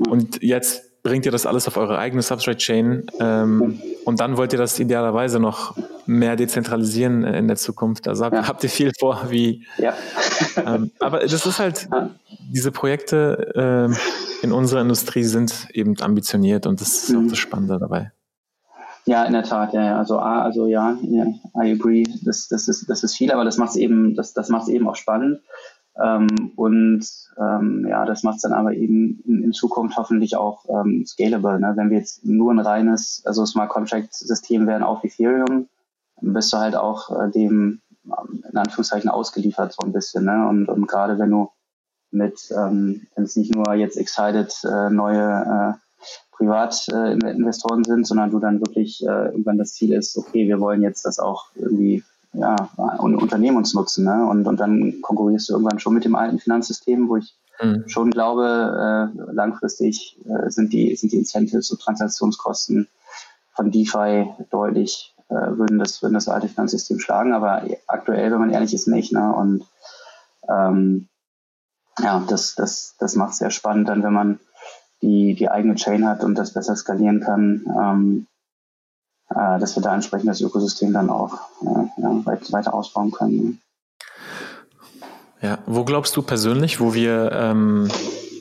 Und 0.00 0.42
jetzt 0.42 0.93
bringt 1.04 1.26
ihr 1.26 1.32
das 1.32 1.44
alles 1.44 1.68
auf 1.68 1.76
eure 1.76 1.98
eigene 1.98 2.22
Substrate-Chain 2.22 3.06
ähm, 3.20 3.80
und 4.06 4.20
dann 4.20 4.38
wollt 4.38 4.54
ihr 4.54 4.58
das 4.58 4.80
idealerweise 4.80 5.38
noch 5.38 5.76
mehr 6.06 6.34
dezentralisieren 6.34 7.24
in 7.24 7.46
der 7.46 7.56
Zukunft. 7.56 8.08
Also 8.08 8.24
habt, 8.24 8.34
ja. 8.34 8.48
habt 8.48 8.64
ihr 8.64 8.70
viel 8.70 8.90
vor, 8.98 9.26
wie. 9.28 9.66
Ja. 9.76 9.92
ähm, 10.66 10.90
aber 11.00 11.20
das 11.20 11.46
ist 11.46 11.58
halt, 11.58 11.88
diese 12.50 12.72
Projekte 12.72 13.92
äh, 13.92 14.44
in 14.44 14.50
unserer 14.50 14.80
Industrie 14.80 15.24
sind 15.24 15.68
eben 15.72 15.94
ambitioniert 16.00 16.66
und 16.66 16.80
das 16.80 17.04
ist 17.04 17.10
mhm. 17.10 17.26
auch 17.26 17.30
das 17.30 17.38
Spannende 17.38 17.78
dabei. 17.78 18.10
Ja, 19.06 19.24
in 19.24 19.34
der 19.34 19.42
Tat, 19.42 19.74
ja, 19.74 19.98
Also, 19.98 20.18
also 20.18 20.66
ja, 20.66 20.96
I 21.02 21.72
agree. 21.72 22.04
Das, 22.22 22.48
das, 22.48 22.68
ist, 22.68 22.88
das 22.88 23.04
ist 23.04 23.14
viel, 23.14 23.30
aber 23.30 23.44
das 23.44 23.58
macht 23.58 23.70
es 23.70 23.76
eben, 23.76 24.14
das, 24.14 24.32
das 24.32 24.48
macht 24.48 24.68
eben 24.70 24.88
auch 24.88 24.96
spannend. 24.96 25.40
Ähm, 26.02 26.52
und 26.56 27.06
ähm, 27.38 27.86
ja, 27.88 28.04
das 28.04 28.22
macht 28.24 28.36
es 28.36 28.42
dann 28.42 28.52
aber 28.52 28.74
eben 28.74 29.22
in, 29.26 29.44
in, 29.44 29.52
Zukunft 29.52 29.96
hoffentlich 29.96 30.36
auch 30.36 30.64
ähm, 30.68 31.04
scalable. 31.06 31.60
Ne? 31.60 31.72
Wenn 31.76 31.90
wir 31.90 31.98
jetzt 31.98 32.24
nur 32.24 32.52
ein 32.52 32.58
reines, 32.58 33.22
also 33.24 33.46
Smart 33.46 33.68
Contract 33.68 34.12
System 34.12 34.66
wären 34.66 34.82
auf 34.82 35.04
Ethereum, 35.04 35.68
bist 36.20 36.52
du 36.52 36.56
halt 36.56 36.74
auch 36.74 37.10
äh, 37.10 37.30
dem 37.30 37.80
in 38.04 38.56
Anführungszeichen 38.56 39.08
ausgeliefert 39.08 39.72
so 39.72 39.86
ein 39.86 39.92
bisschen. 39.92 40.24
Ne? 40.24 40.48
Und, 40.48 40.68
und 40.68 40.86
gerade 40.86 41.18
wenn 41.18 41.30
du 41.30 41.50
mit, 42.10 42.50
ähm, 42.50 43.06
wenn 43.14 43.24
es 43.24 43.36
nicht 43.36 43.54
nur 43.54 43.74
jetzt 43.74 43.96
excited 43.96 44.52
äh, 44.64 44.90
neue 44.90 45.76
äh, 45.76 45.84
Privatinvestoren 46.32 47.84
sind, 47.84 48.06
sondern 48.06 48.30
du 48.30 48.40
dann 48.40 48.60
wirklich 48.60 49.02
äh, 49.02 49.26
irgendwann 49.26 49.58
das 49.58 49.74
Ziel 49.74 49.92
ist, 49.92 50.16
okay, 50.16 50.46
wir 50.48 50.60
wollen 50.60 50.82
jetzt 50.82 51.04
das 51.04 51.18
auch 51.18 51.46
irgendwie 51.54 52.02
ja, 52.34 52.56
Unternehmensnutzen. 52.98 54.04
Ne? 54.04 54.26
Und, 54.26 54.46
und 54.46 54.58
dann 54.58 55.00
konkurrierst 55.00 55.48
du 55.48 55.54
irgendwann 55.54 55.80
schon 55.80 55.94
mit 55.94 56.04
dem 56.04 56.14
alten 56.14 56.38
Finanzsystem, 56.38 57.08
wo 57.08 57.16
ich 57.16 57.36
mhm. 57.62 57.88
schon 57.88 58.10
glaube, 58.10 59.12
äh, 59.16 59.32
langfristig 59.32 60.18
äh, 60.26 60.50
sind, 60.50 60.72
die, 60.72 60.94
sind 60.96 61.12
die 61.12 61.18
Incentives 61.18 61.70
und 61.70 61.80
Transaktionskosten 61.80 62.88
von 63.54 63.70
DeFi 63.70 64.30
deutlich, 64.50 65.14
äh, 65.28 65.34
würden, 65.34 65.78
das, 65.78 66.02
würden 66.02 66.14
das 66.14 66.28
alte 66.28 66.48
Finanzsystem 66.48 66.98
schlagen. 66.98 67.32
Aber 67.32 67.62
aktuell, 67.86 68.32
wenn 68.32 68.40
man 68.40 68.50
ehrlich 68.50 68.74
ist, 68.74 68.88
nicht. 68.88 69.12
Ne? 69.12 69.32
Und 69.32 69.64
ähm, 70.48 71.08
ja, 72.02 72.24
das, 72.28 72.54
das, 72.54 72.96
das 72.98 73.14
macht 73.14 73.32
es 73.32 73.38
sehr 73.38 73.50
spannend, 73.50 73.88
dann 73.88 74.02
wenn 74.02 74.12
man 74.12 74.40
die, 75.02 75.34
die 75.34 75.50
eigene 75.50 75.74
Chain 75.76 76.06
hat 76.08 76.24
und 76.24 76.34
das 76.34 76.52
besser 76.52 76.74
skalieren 76.74 77.20
kann. 77.20 77.64
Ähm, 77.78 78.26
äh, 79.34 79.58
dass 79.58 79.76
wir 79.76 79.82
da 79.82 79.94
entsprechend 79.94 80.28
das 80.28 80.40
Ökosystem 80.40 80.92
dann 80.92 81.10
auch 81.10 81.34
äh, 81.62 82.02
ja, 82.02 82.26
weit, 82.26 82.52
weiter 82.52 82.74
ausbauen 82.74 83.10
können. 83.10 83.60
Ja, 85.40 85.58
wo 85.66 85.84
glaubst 85.84 86.16
du 86.16 86.22
persönlich, 86.22 86.80
wo 86.80 86.94
wir, 86.94 87.30
ähm, 87.32 87.88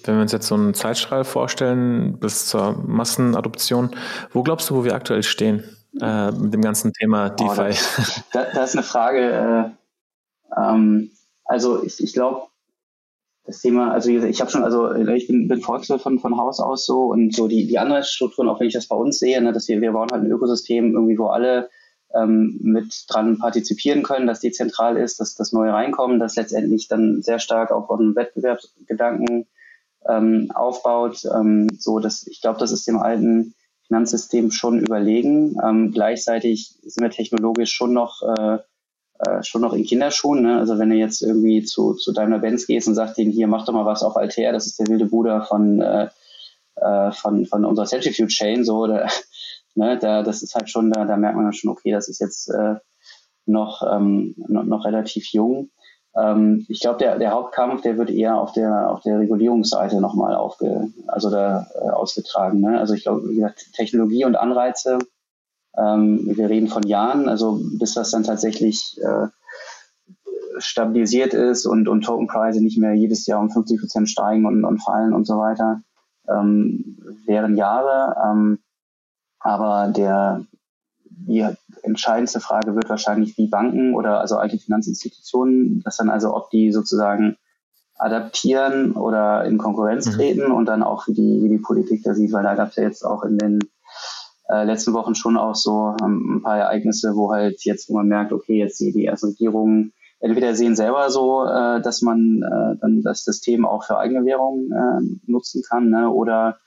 wenn 0.06 0.16
wir 0.16 0.22
uns 0.22 0.32
jetzt 0.32 0.48
so 0.48 0.56
einen 0.56 0.74
Zeitstrahl 0.74 1.26
vorstellen 1.26 2.18
bis 2.20 2.48
zur 2.48 2.74
Massenadoption, 2.86 3.92
wo 4.32 4.44
glaubst 4.44 4.70
du, 4.70 4.76
wo 4.76 4.84
wir 4.86 4.96
aktuell 4.96 5.24
stehen 5.24 5.64
äh, 6.00 6.32
mit 6.32 6.54
dem 6.54 6.62
ganzen 6.62 6.94
Thema 6.94 7.30
DeFi? 7.30 7.52
Oh, 7.52 7.64
das, 7.66 8.22
das, 8.54 8.70
ist 8.70 8.76
eine 8.76 8.84
Frage. 8.84 9.74
Äh, 10.56 10.60
ähm, 10.62 11.12
also 11.46 11.84
ich, 11.84 12.02
ich 12.02 12.14
glaube, 12.14 12.48
das 13.46 13.60
Thema, 13.60 13.92
also 13.92 14.10
ich 14.10 14.40
habe 14.40 14.50
schon, 14.50 14.64
also 14.64 14.94
ich 14.94 15.28
bin, 15.28 15.48
bin 15.48 15.62
Volkswirt 15.62 16.02
von, 16.02 16.20
von 16.20 16.38
Haus 16.38 16.60
aus 16.60 16.86
so 16.86 17.08
und 17.08 17.36
so 17.36 17.48
die, 17.48 17.68
die 17.68 17.78
Anreizstrukturen, 17.78 18.50
auch 18.50 18.60
wenn 18.60 18.68
ich 18.68 18.74
das 18.74 18.88
bei 18.88 18.96
uns 18.96 19.20
sehe, 19.20 19.42
ne, 19.42 19.52
dass 19.52 19.68
wir, 19.68 19.82
wir 19.82 19.92
bauen 19.92 20.10
halt 20.12 20.24
ein 20.24 20.32
Ökosystem 20.32 20.94
irgendwie, 20.94 21.18
wo 21.18 21.28
alle 21.28 21.70
ähm, 22.16 22.58
mit 22.62 23.06
dran 23.10 23.40
partizipieren 23.40 24.04
können, 24.04 24.28
dass 24.28 24.40
dezentral 24.40 24.98
ist, 24.98 25.20
dass 25.20 25.36
das 25.36 25.52
neue 25.52 25.74
reinkommen, 25.74 26.20
das 26.20 26.36
letztendlich 26.36 26.88
dann 26.88 27.22
sehr 27.22 27.40
stark 27.40 27.72
auch 27.72 27.90
auf 27.90 28.00
einen 28.00 28.16
Wettbewerbsgedanken 28.16 29.48
ähm, 30.08 30.52
aufbaut. 30.54 31.26
Ähm, 31.26 31.68
so, 31.78 32.00
dass 32.00 32.26
ich 32.28 32.42
glaube, 32.42 32.60
das 32.60 32.72
ist 32.72 32.88
dem 32.88 32.98
alten 32.98 33.56
Finanzsystem 33.88 34.52
schon 34.52 34.80
überlegen. 34.80 35.58
Ähm, 35.64 35.92
gleichzeitig 35.92 36.76
sind 36.84 37.04
wir 37.04 37.10
technologisch 37.10 37.72
schon 37.72 37.94
noch 37.94 38.22
äh, 38.22 38.60
äh, 39.26 39.44
schon 39.44 39.62
noch 39.62 39.74
in 39.74 39.84
Kinderschuhen. 39.84 40.44
Ne? 40.44 40.60
Also 40.60 40.80
wenn 40.80 40.90
du 40.90 40.96
jetzt 40.96 41.22
irgendwie 41.22 41.64
zu, 41.64 41.94
zu 41.94 42.14
Daimler-Benz 42.14 42.68
gehst 42.68 42.88
und 42.88 42.96
sagst 42.96 43.18
denen, 43.18 43.32
hier, 43.32 43.48
mach 43.48 43.66
doch 43.66 43.74
mal 43.74 43.86
was 43.86 44.04
auf 44.04 44.18
Altair, 44.18 44.52
das 44.52 44.66
ist 44.66 44.80
der 44.80 44.88
wilde 44.88 45.06
Bruder 45.06 45.44
von, 45.44 45.82
äh, 45.82 46.10
äh 46.76 47.12
von, 47.12 47.46
von 47.46 47.66
unserer 47.66 47.86
Centrifuge-Chain, 47.86 48.64
so, 48.64 48.88
da, 48.88 49.08
ne, 49.76 49.98
da, 49.98 50.24
das 50.24 50.44
ist 50.44 50.56
halt 50.56 50.70
schon, 50.70 50.92
da, 50.92 51.06
da 51.06 51.18
merkt 51.18 51.38
man 51.38 51.52
schon, 51.54 51.72
okay, 51.72 51.92
das 51.92 52.08
ist 52.08 52.20
jetzt 52.20 52.50
äh, 52.50 52.76
noch, 53.46 53.84
ähm, 53.84 54.36
noch, 54.48 54.64
noch 54.64 54.86
relativ 54.86 55.32
jung. 55.32 55.70
Ähm, 56.16 56.66
ich 56.70 56.80
glaube, 56.80 57.00
der, 57.00 57.18
der 57.18 57.32
Hauptkampf, 57.32 57.82
der 57.82 57.98
wird 57.98 58.10
eher 58.10 58.40
auf 58.40 58.54
der, 58.54 58.92
auf 58.92 59.02
der 59.02 59.20
Regulierungsseite 59.20 60.00
nochmal 60.00 60.36
aufge, 60.36 60.92
also 61.08 61.30
da 61.30 61.68
äh, 61.76 61.90
ausgetragen. 61.90 62.62
Ne? 62.62 62.80
Also 62.80 62.94
ich 62.94 63.04
glaube, 63.04 63.28
wie 63.30 63.36
gesagt, 63.36 63.74
Technologie 63.74 64.26
und 64.26 64.36
Anreize 64.36 65.00
ähm, 65.78 66.22
wir 66.36 66.50
reden 66.50 66.68
von 66.68 66.84
Jahren, 66.84 67.30
also 67.30 67.60
bis 67.80 67.94
das 67.94 68.12
dann 68.12 68.24
tatsächlich 68.24 69.00
äh, 69.02 69.28
stabilisiert 70.58 71.34
ist 71.34 71.66
und, 71.66 71.88
und 71.88 72.02
Tokenpreise 72.04 72.62
nicht 72.62 72.78
mehr 72.78 72.94
jedes 72.94 73.26
Jahr 73.26 73.40
um 73.40 73.50
50 73.50 73.80
Prozent 73.80 74.10
steigen 74.10 74.46
und, 74.46 74.66
und 74.66 74.80
fallen 74.80 75.14
und 75.14 75.26
so 75.26 75.38
weiter, 75.38 75.82
ähm, 76.30 76.98
wären 77.26 77.58
Jahre. 77.58 78.16
Ähm, 78.24 78.60
aber 79.40 79.92
der, 79.92 80.46
die 81.06 81.46
entscheidendste 81.82 82.40
Frage 82.40 82.76
wird 82.76 82.90
wahrscheinlich, 82.90 83.38
wie 83.38 83.48
Banken 83.48 83.94
oder 83.94 84.22
also 84.22 84.38
alte 84.38 84.58
Finanzinstitutionen, 84.58 85.82
das 85.84 85.98
dann 85.98 86.10
also, 86.10 86.36
ob 86.36 86.50
die 86.50 86.72
sozusagen 86.72 87.38
adaptieren 87.96 88.94
oder 88.94 89.46
in 89.46 89.58
Konkurrenz 89.58 90.08
mhm. 90.08 90.12
treten 90.12 90.52
und 90.52 90.66
dann 90.66 90.84
auch 90.84 91.08
wie 91.08 91.14
die, 91.14 91.42
wie 91.44 91.50
die 91.50 91.58
Politik 91.58 92.04
da 92.04 92.14
sieht, 92.14 92.32
weil 92.32 92.44
da 92.44 92.56
gab 92.56 92.70
es 92.70 92.76
ja 92.76 92.84
jetzt 92.84 93.04
auch 93.04 93.24
in 93.24 93.38
den 93.38 93.60
äh, 94.54 94.64
letzten 94.66 94.94
Wochen 94.94 95.16
schon 95.16 95.38
auch 95.38 95.56
so 95.56 95.96
ähm, 96.02 96.38
ein 96.38 96.42
paar 96.44 96.58
Ereignisse, 96.58 97.16
wo 97.16 97.32
halt 97.32 97.64
jetzt, 97.64 97.90
wo 97.90 97.96
man 97.96 98.08
merkt, 98.08 98.32
okay, 98.32 98.58
jetzt 98.58 98.80
die, 98.80 98.92
die 98.92 99.06
erste 99.06 99.28
Regierung 99.28 99.92
entweder 100.20 100.56
sehen 100.56 100.76
selber 100.76 101.10
so, 101.10 101.46
äh, 101.46 101.82
dass 101.82 102.02
man 102.02 102.42
äh, 102.42 102.78
dann 102.80 103.02
das 103.04 103.26
System 103.26 103.66
auch 103.66 103.84
für 103.84 103.98
eigene 103.98 104.26
Währung 104.26 104.72
äh, 104.72 105.32
nutzen 105.32 105.64
kann, 105.68 105.90
ne? 105.90 106.10
oder 106.10 106.58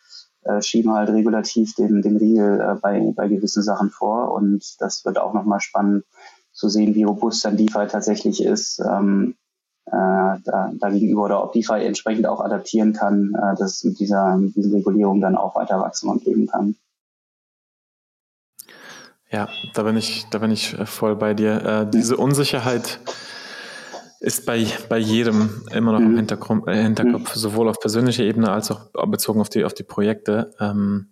äh, 0.42 0.60
schieben 0.60 0.92
halt 0.92 1.08
regulativ 1.08 1.74
den, 1.74 2.02
den 2.02 2.18
Riegel 2.18 2.60
äh, 2.60 2.74
bei, 2.80 3.12
bei 3.16 3.28
gewissen 3.28 3.62
Sachen 3.62 3.90
vor. 3.90 4.32
Und 4.32 4.62
das 4.80 5.04
wird 5.04 5.18
auch 5.18 5.32
nochmal 5.32 5.60
spannend 5.60 6.04
zu 6.52 6.68
sehen, 6.68 6.94
wie 6.94 7.04
robust 7.04 7.44
dann 7.44 7.56
DeFi 7.56 7.86
tatsächlich 7.88 8.44
ist. 8.44 8.78
Ähm, 8.80 9.36
äh, 9.86 9.92
da, 9.92 10.72
da 10.74 10.90
gegenüber 10.90 11.24
oder 11.24 11.42
ob 11.42 11.52
DeFi 11.52 11.84
entsprechend 11.84 12.26
auch 12.26 12.40
adaptieren 12.40 12.92
kann, 12.92 13.34
äh, 13.34 13.56
dass 13.56 13.84
mit 13.84 13.98
dieser, 14.00 14.36
mit 14.36 14.54
diesen 14.54 14.74
Regulierungen 14.74 15.20
dann 15.20 15.36
auch 15.36 15.54
weiter 15.54 15.80
wachsen 15.80 16.10
und 16.10 16.24
leben 16.24 16.46
kann. 16.46 16.76
Ja, 19.30 19.48
da 19.74 19.82
bin 19.82 19.96
ich, 19.96 20.26
da 20.30 20.38
bin 20.38 20.50
ich 20.50 20.78
äh, 20.78 20.86
voll 20.86 21.16
bei 21.16 21.34
dir. 21.34 21.64
Äh, 21.64 21.90
diese 21.90 22.16
Unsicherheit 22.16 23.00
ist 24.20 24.46
bei, 24.46 24.66
bei 24.88 24.98
jedem 24.98 25.62
immer 25.72 25.92
noch 25.92 26.00
mhm. 26.00 26.12
im 26.12 26.16
Hintergrund, 26.16 26.68
äh, 26.68 26.82
Hinterkopf, 26.82 27.34
mhm. 27.34 27.38
sowohl 27.38 27.68
auf 27.68 27.80
persönlicher 27.80 28.22
Ebene 28.22 28.50
als 28.50 28.70
auch 28.70 28.88
bezogen 29.06 29.40
auf 29.40 29.48
die, 29.48 29.64
auf 29.64 29.74
die 29.74 29.82
Projekte. 29.82 30.54
Ähm, 30.60 31.08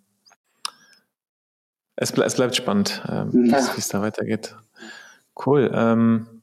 es, 1.97 2.13
ble 2.13 2.25
es 2.25 2.35
bleibt 2.35 2.57
spannend, 2.57 3.03
ähm, 3.09 3.47
ja. 3.47 3.59
wie 3.59 3.79
es 3.79 3.89
da 3.89 4.01
weitergeht. 4.01 4.57
Cool. 5.45 5.71
Ähm, 5.75 6.43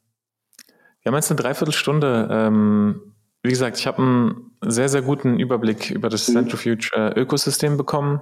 wir 1.01 1.11
haben 1.11 1.15
jetzt 1.15 1.32
eine 1.32 1.39
Dreiviertelstunde. 1.39 2.28
Ähm, 2.30 3.13
wie 3.43 3.49
gesagt, 3.49 3.80
ich 3.80 3.88
habe 3.88 4.01
einen 4.01 4.51
sehr, 4.61 4.89
sehr 4.89 5.01
guten 5.01 5.39
Überblick 5.39 5.89
über 5.89 6.09
das 6.09 6.28
mhm. 6.28 6.34
Centrifuge-Ökosystem 6.34 7.78
bekommen. 7.78 8.22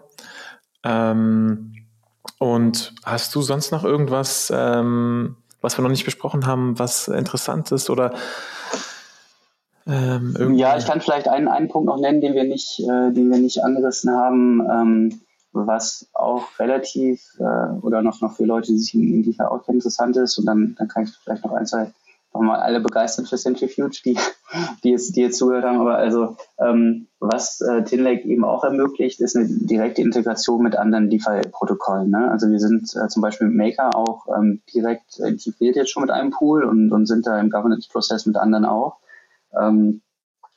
Ähm, 0.83 1.73
und 2.37 2.93
hast 3.03 3.33
du 3.35 3.41
sonst 3.41 3.71
noch 3.71 3.83
irgendwas, 3.83 4.51
ähm, 4.55 5.37
was 5.61 5.77
wir 5.77 5.83
noch 5.83 5.89
nicht 5.89 6.05
besprochen 6.05 6.45
haben, 6.45 6.79
was 6.79 7.07
interessant 7.07 7.71
ist 7.71 7.89
oder 7.89 8.13
ähm, 9.87 10.55
Ja, 10.55 10.77
ich 10.77 10.85
kann 10.85 11.01
vielleicht 11.01 11.27
einen, 11.27 11.47
einen 11.47 11.67
Punkt 11.67 11.87
noch 11.87 11.99
nennen, 11.99 12.21
den 12.21 12.33
wir 12.33 12.43
nicht, 12.43 12.79
äh, 12.79 13.11
den 13.11 13.29
wir 13.31 13.39
nicht 13.39 13.63
angerissen 13.63 14.11
haben, 14.11 14.61
ähm, 14.69 15.21
was 15.51 16.07
auch 16.13 16.43
relativ 16.59 17.21
äh, 17.39 17.71
oder 17.81 18.01
noch, 18.01 18.21
noch 18.21 18.35
für 18.35 18.45
Leute, 18.45 18.71
die 18.71 18.77
sich 18.77 18.93
in, 18.93 19.13
in 19.13 19.23
die 19.23 19.39
auskennen, 19.39 19.79
interessant 19.79 20.15
ist. 20.17 20.37
Und 20.37 20.45
dann, 20.45 20.75
dann 20.77 20.87
kann 20.87 21.03
ich 21.03 21.09
vielleicht 21.23 21.43
noch 21.43 21.53
ein, 21.53 21.65
zwei 21.65 21.91
nochmal 22.33 22.59
alle 22.59 22.79
begeistert 22.79 23.27
für 23.27 23.37
Centrifuge, 23.37 23.97
die, 24.05 24.17
die, 24.83 24.91
jetzt, 24.91 25.15
die 25.15 25.21
jetzt 25.21 25.37
zugehört 25.37 25.65
haben. 25.65 25.79
Aber 25.79 25.97
also, 25.97 26.37
ähm, 26.59 27.07
was 27.19 27.61
äh, 27.61 27.83
Tinlake 27.83 28.27
eben 28.27 28.43
auch 28.43 28.63
ermöglicht, 28.63 29.19
ist 29.19 29.35
eine 29.35 29.47
direkte 29.47 30.01
Integration 30.01 30.61
mit 30.61 30.75
anderen 30.75 31.09
DeFi-Protokollen. 31.09 32.09
Ne? 32.09 32.29
Also 32.31 32.49
wir 32.49 32.59
sind 32.59 32.95
äh, 32.95 33.07
zum 33.07 33.21
Beispiel 33.21 33.47
mit 33.47 33.57
Maker 33.57 33.95
auch 33.95 34.27
ähm, 34.37 34.61
direkt 34.73 35.19
integriert 35.19 35.75
jetzt 35.75 35.91
schon 35.91 36.03
mit 36.03 36.11
einem 36.11 36.31
Pool 36.31 36.63
und, 36.63 36.91
und 36.91 37.07
sind 37.07 37.25
da 37.25 37.39
im 37.39 37.49
Governance-Prozess 37.49 38.25
mit 38.25 38.37
anderen 38.37 38.65
auch. 38.65 38.97
Ähm, 39.59 40.01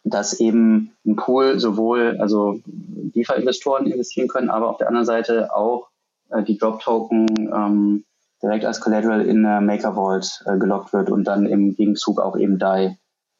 dass 0.05 0.41
eben 0.41 0.93
ein 1.07 1.16
Pool 1.16 1.61
sowohl 1.61 2.18
also 2.18 2.61
DeFi-Investoren 2.66 3.87
investieren 3.87 4.29
können, 4.29 4.51
aber 4.51 4.68
auf 4.68 4.77
der 4.79 4.89
anderen 4.89 5.07
Seite 5.07 5.55
auch 5.55 5.89
äh, 6.31 6.43
die 6.43 6.59
Drop-Token 6.59 7.29
ähm, 7.55 8.05
direkt 8.43 8.64
als 8.64 8.80
Collateral 8.80 9.22
in 9.22 9.45
äh, 9.45 9.61
Maker 9.61 9.95
Vault 9.95 10.43
äh, 10.47 10.59
gelockt 10.59 10.93
wird 10.93 11.11
und 11.11 11.24
dann 11.24 11.47
im 11.47 11.74
Gegenzug 11.76 12.20
auch 12.20 12.36
eben 12.36 12.59
DAI 12.59 12.99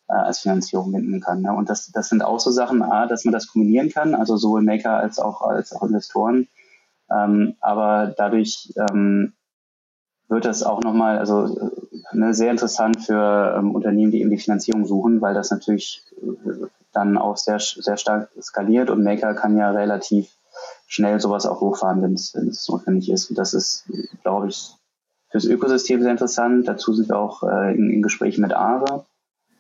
äh, 0.09 0.12
als 0.12 0.40
Finanzierung 0.40 0.92
binden 0.92 1.20
kann. 1.20 1.42
Ne? 1.42 1.53
Und 1.53 1.68
das, 1.68 1.90
das 1.92 2.09
sind 2.09 2.22
auch 2.22 2.38
so 2.38 2.50
Sachen, 2.50 2.82
A, 2.82 3.07
dass 3.07 3.24
man 3.24 3.32
das 3.32 3.48
kombinieren 3.48 3.90
kann, 3.90 4.14
also 4.14 4.36
sowohl 4.36 4.62
Maker 4.62 4.96
als 4.96 5.18
auch, 5.18 5.42
als 5.42 5.72
auch 5.72 5.82
Investoren. 5.82 6.48
Ähm, 7.11 7.57
aber 7.61 8.14
dadurch 8.16 8.72
ähm, 8.76 9.32
wird 10.28 10.44
das 10.44 10.62
auch 10.62 10.80
nochmal, 10.82 11.18
also 11.18 11.46
äh, 11.46 12.16
ne, 12.16 12.32
sehr 12.32 12.50
interessant 12.50 13.03
für 13.03 13.57
ähm, 13.59 13.74
Unternehmen, 13.74 14.12
die 14.12 14.20
eben 14.20 14.30
die 14.30 14.38
Finanzierung 14.38 14.86
suchen, 14.86 15.20
weil 15.20 15.34
das 15.34 15.50
natürlich 15.50 16.05
äh, 16.20 16.66
dann 16.92 17.18
auch 17.18 17.36
sehr, 17.36 17.59
sehr 17.59 17.96
stark 17.96 18.30
skaliert 18.40 18.90
und 18.90 19.03
Maker 19.03 19.34
kann 19.34 19.57
ja 19.57 19.70
relativ 19.70 20.30
schnell 20.86 21.20
sowas 21.20 21.46
auch 21.46 21.61
hochfahren, 21.61 22.03
wenn 22.03 22.14
es 22.14 22.68
notwendig 22.68 23.11
ist. 23.11 23.30
Und 23.30 23.38
das 23.38 23.55
ist, 23.55 23.84
glaube 24.22 24.48
ich, 24.48 24.74
fürs 25.33 25.47
Ökosystem 25.47 26.03
sehr 26.03 26.12
interessant. 26.12 26.68
Dazu 26.68 26.93
sind 26.93 27.09
wir 27.09 27.18
auch 27.18 27.43
äh, 27.43 27.74
in, 27.74 27.91
in, 27.91 28.03
Gesprächen 28.03 28.43
mit 28.43 28.53
Aare 28.53 29.07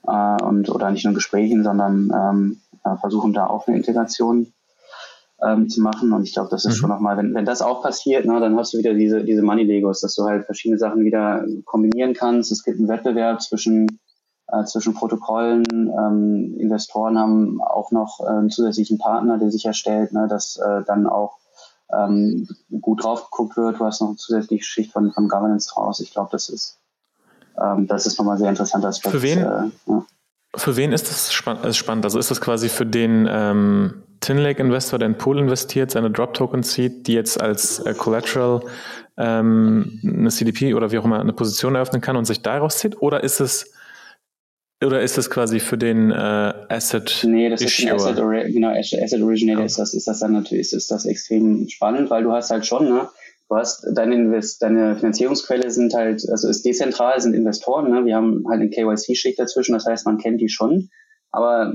äh, 0.06 0.42
und 0.44 0.68
oder 0.68 0.90
nicht 0.90 1.04
nur 1.04 1.14
Gesprächen, 1.14 1.64
sondern 1.64 2.12
ähm, 2.14 2.60
äh, 2.84 2.96
versuchen 2.98 3.32
da 3.32 3.46
auch 3.46 3.66
eine 3.66 3.78
Integration 3.78 4.52
ähm, 5.42 5.68
zu 5.68 5.80
machen. 5.80 6.12
Und 6.12 6.24
ich 6.24 6.34
glaube, 6.34 6.50
das 6.50 6.66
ist 6.66 6.76
mhm. 6.76 6.80
schon 6.80 6.90
nochmal, 6.90 7.16
wenn, 7.16 7.34
wenn 7.34 7.46
das 7.46 7.62
auch 7.62 7.82
passiert, 7.82 8.26
ne, 8.26 8.38
dann 8.38 8.56
hast 8.56 8.74
du 8.74 8.78
wieder 8.78 8.94
diese, 8.94 9.24
diese 9.24 9.42
Money 9.42 9.64
Legos, 9.64 10.02
dass 10.02 10.14
du 10.14 10.24
halt 10.24 10.44
verschiedene 10.44 10.78
Sachen 10.78 11.04
wieder 11.04 11.44
kombinieren 11.64 12.12
kannst. 12.12 12.52
Es 12.52 12.62
gibt 12.62 12.78
einen 12.78 12.88
Wettbewerb 12.88 13.40
zwischen 13.40 13.98
äh, 14.48 14.64
zwischen 14.64 14.92
Protokollen. 14.92 15.64
Ähm, 15.72 16.56
Investoren 16.58 17.18
haben 17.18 17.62
auch 17.62 17.90
noch 17.92 18.20
einen 18.20 18.50
zusätzlichen 18.50 18.98
Partner, 18.98 19.38
der 19.38 19.50
sicherstellt, 19.50 20.12
ne, 20.12 20.28
dass 20.28 20.56
äh, 20.58 20.82
dann 20.86 21.06
auch 21.06 21.38
ähm, 21.92 22.48
gut 22.80 23.04
drauf 23.04 23.30
geguckt 23.30 23.56
wird. 23.56 23.78
Du 23.78 23.84
hast 23.84 24.00
noch 24.00 24.08
eine 24.08 24.16
zusätzliche 24.16 24.64
Schicht 24.64 24.92
von, 24.92 25.12
von 25.12 25.28
Governance 25.28 25.70
draus. 25.72 26.00
Ich 26.00 26.12
glaube, 26.12 26.30
das 26.32 26.48
ist, 26.48 26.78
ähm, 27.60 27.86
das 27.86 28.06
ist 28.06 28.18
nochmal 28.18 28.38
sehr 28.38 28.48
interessanter 28.48 28.88
Aspekt. 28.88 29.14
Für 29.14 29.22
wen, 29.22 29.38
äh, 29.38 29.70
ja. 29.86 30.04
für 30.56 30.76
wen 30.76 30.92
ist 30.92 31.10
das 31.10 31.32
spann 31.32 31.72
spannend? 31.72 32.04
Also 32.04 32.18
ist 32.18 32.30
das 32.30 32.40
quasi 32.40 32.68
für 32.68 32.86
den 32.86 33.28
ähm, 33.30 34.02
Tinlake-Investor, 34.20 34.98
der 34.98 35.08
in 35.08 35.18
Pool 35.18 35.38
investiert, 35.38 35.90
seine 35.90 36.10
Drop-Tokens 36.10 36.72
sieht, 36.72 37.06
die 37.06 37.14
jetzt 37.14 37.40
als 37.40 37.80
äh, 37.80 37.94
Collateral 37.94 38.62
ähm, 39.16 40.00
eine 40.02 40.30
CDP 40.30 40.74
oder 40.74 40.90
wie 40.90 40.98
auch 40.98 41.04
immer 41.04 41.20
eine 41.20 41.32
Position 41.32 41.74
eröffnen 41.74 42.00
kann 42.00 42.16
und 42.16 42.24
sich 42.24 42.42
daraus 42.42 42.78
zieht? 42.78 43.00
Oder 43.02 43.22
ist 43.22 43.40
es 43.40 43.72
oder 44.84 45.00
ist 45.02 45.18
das 45.18 45.30
quasi 45.30 45.60
für 45.60 45.78
den 45.78 46.10
äh, 46.10 46.14
Asset 46.68 47.24
Nee, 47.26 47.48
das 47.48 47.62
ist 47.62 47.80
ein 47.80 47.92
Asset, 47.92 48.16
genau, 48.16 48.70
Asset 48.70 49.22
Originator 49.22 49.60
ja. 49.60 49.66
ist 49.66 49.78
das, 49.78 49.94
ist 49.94 50.08
das 50.08 50.20
dann 50.20 50.32
natürlich, 50.32 50.72
ist 50.72 50.90
das 50.90 51.06
extrem 51.06 51.68
spannend, 51.68 52.10
weil 52.10 52.22
du 52.22 52.32
hast 52.32 52.50
halt 52.50 52.66
schon, 52.66 52.88
ne, 52.88 53.08
du 53.48 53.56
hast 53.56 53.86
deine 53.92 54.14
Invest, 54.14 54.62
deine 54.62 54.96
Finanzierungsquelle 54.96 55.70
sind 55.70 55.94
halt, 55.94 56.28
also 56.30 56.48
ist 56.48 56.64
dezentral, 56.64 57.20
sind 57.20 57.34
Investoren, 57.34 57.90
ne, 57.90 58.04
wir 58.04 58.16
haben 58.16 58.44
halt 58.48 58.60
eine 58.60 58.70
KYC-Schicht 58.70 59.38
dazwischen, 59.38 59.72
das 59.72 59.86
heißt, 59.86 60.06
man 60.06 60.18
kennt 60.18 60.40
die 60.40 60.48
schon, 60.48 60.90
aber 61.30 61.74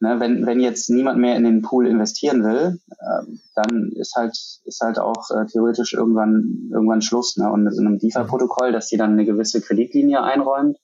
ne, 0.00 0.16
wenn, 0.18 0.44
wenn 0.46 0.60
jetzt 0.60 0.90
niemand 0.90 1.18
mehr 1.18 1.36
in 1.36 1.44
den 1.44 1.62
Pool 1.62 1.86
investieren 1.86 2.44
will, 2.44 2.80
äh, 2.90 3.26
dann 3.54 3.92
ist 3.94 4.14
halt, 4.16 4.36
ist 4.64 4.80
halt 4.80 4.98
auch 4.98 5.30
äh, 5.30 5.46
theoretisch 5.46 5.94
irgendwann, 5.94 6.70
irgendwann 6.72 7.02
Schluss, 7.02 7.36
ne, 7.36 7.50
und 7.50 7.72
so 7.72 7.80
einem 7.80 7.98
DeFi-Protokoll, 7.98 8.72
dass 8.72 8.88
die 8.88 8.96
dann 8.96 9.12
eine 9.12 9.24
gewisse 9.24 9.60
Kreditlinie 9.60 10.22
einräumt, 10.22 10.78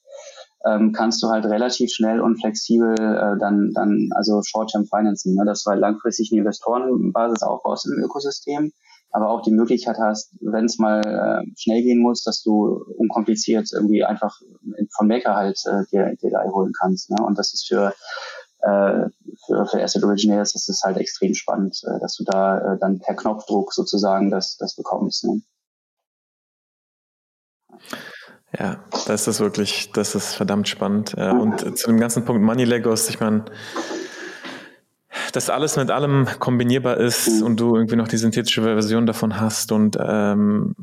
ähm, 0.66 0.92
kannst 0.92 1.22
du 1.22 1.28
halt 1.28 1.44
relativ 1.44 1.90
schnell 1.92 2.20
und 2.20 2.40
flexibel 2.40 2.94
äh, 2.94 3.38
dann, 3.38 3.72
dann 3.74 4.10
also 4.14 4.42
Short-Term 4.42 4.86
Financing, 4.86 5.34
ne, 5.34 5.44
dass 5.44 5.62
du 5.62 5.70
halt 5.70 5.80
langfristig 5.80 6.30
eine 6.32 6.40
Investorenbasis 6.40 7.42
aufbaust 7.42 7.86
im 7.86 8.02
Ökosystem, 8.02 8.72
aber 9.10 9.30
auch 9.30 9.42
die 9.42 9.52
Möglichkeit 9.52 9.96
hast, 9.98 10.34
wenn 10.40 10.64
es 10.64 10.78
mal 10.78 11.00
äh, 11.00 11.50
schnell 11.56 11.82
gehen 11.82 12.00
muss, 12.00 12.24
dass 12.24 12.42
du 12.42 12.84
unkompliziert 12.96 13.70
irgendwie 13.72 14.04
einfach 14.04 14.40
von 14.96 15.06
Maker 15.06 15.34
halt 15.34 15.58
äh, 15.66 15.84
dir, 15.90 16.16
dir 16.16 16.30
da 16.30 16.42
holen 16.44 16.72
kannst. 16.78 17.10
Ne? 17.10 17.24
Und 17.24 17.38
das 17.38 17.54
ist 17.54 17.66
für 17.66 17.94
äh, 18.60 19.06
für, 19.46 19.66
für 19.66 19.82
Asset 19.82 20.02
Originators 20.02 20.68
ist 20.68 20.82
halt 20.82 20.96
extrem 20.96 21.34
spannend, 21.34 21.80
äh, 21.84 22.00
dass 22.00 22.16
du 22.16 22.24
da 22.24 22.74
äh, 22.74 22.78
dann 22.78 22.98
per 22.98 23.14
Knopfdruck 23.14 23.72
sozusagen 23.72 24.30
das, 24.30 24.56
das 24.56 24.74
bekommst. 24.74 25.24
Ne? 25.24 25.42
Ja, 28.56 28.78
das 29.06 29.28
ist 29.28 29.40
wirklich, 29.40 29.92
das 29.92 30.14
ist 30.14 30.34
verdammt 30.34 30.68
spannend. 30.68 31.14
Äh, 31.16 31.30
und 31.30 31.78
zu 31.78 31.88
dem 31.88 31.98
ganzen 31.98 32.24
Punkt 32.24 32.42
Money 32.42 32.64
Legos, 32.64 33.08
ich 33.10 33.20
meine, 33.20 33.44
dass 35.32 35.50
alles 35.50 35.76
mit 35.76 35.90
allem 35.90 36.26
kombinierbar 36.38 36.96
ist 36.96 37.42
und 37.42 37.60
du 37.60 37.76
irgendwie 37.76 37.96
noch 37.96 38.08
die 38.08 38.16
synthetische 38.16 38.62
Version 38.62 39.06
davon 39.06 39.38
hast 39.40 39.72
und 39.72 39.98
ähm, 40.00 40.74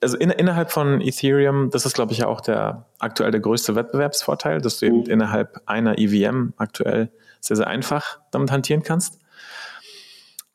also 0.00 0.16
in, 0.16 0.30
innerhalb 0.30 0.70
von 0.70 1.00
Ethereum, 1.00 1.70
das 1.70 1.86
ist 1.86 1.94
glaube 1.94 2.12
ich 2.12 2.18
ja 2.18 2.26
auch 2.26 2.40
der 2.40 2.86
aktuell 2.98 3.30
der 3.30 3.40
größte 3.40 3.74
Wettbewerbsvorteil, 3.74 4.60
dass 4.60 4.78
du 4.78 4.86
eben 4.86 5.06
innerhalb 5.06 5.60
einer 5.66 5.98
EVM 5.98 6.52
aktuell 6.56 7.10
sehr, 7.40 7.56
sehr 7.56 7.66
einfach 7.66 8.20
damit 8.30 8.50
hantieren 8.50 8.82
kannst. 8.82 9.20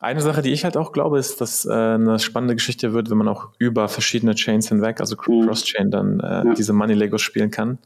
Eine 0.04 0.20
Sache, 0.20 0.42
die 0.42 0.52
ich 0.52 0.64
halt 0.64 0.76
auch 0.76 0.92
glaube, 0.92 1.18
ist, 1.18 1.40
dass 1.40 1.64
äh, 1.64 1.72
eine 1.72 2.18
spannende 2.18 2.54
Geschichte 2.54 2.92
wird, 2.92 3.08
wenn 3.08 3.16
man 3.16 3.26
auch 3.26 3.48
über 3.58 3.88
verschiedene 3.88 4.34
Chains 4.34 4.68
hinweg, 4.68 5.00
also 5.00 5.16
mhm. 5.16 5.46
Cross-Chain, 5.46 5.90
dann 5.90 6.20
äh, 6.20 6.26
ja. 6.26 6.54
diese 6.54 6.74
Money-Legos 6.74 7.22
spielen 7.22 7.50
kann. 7.50 7.78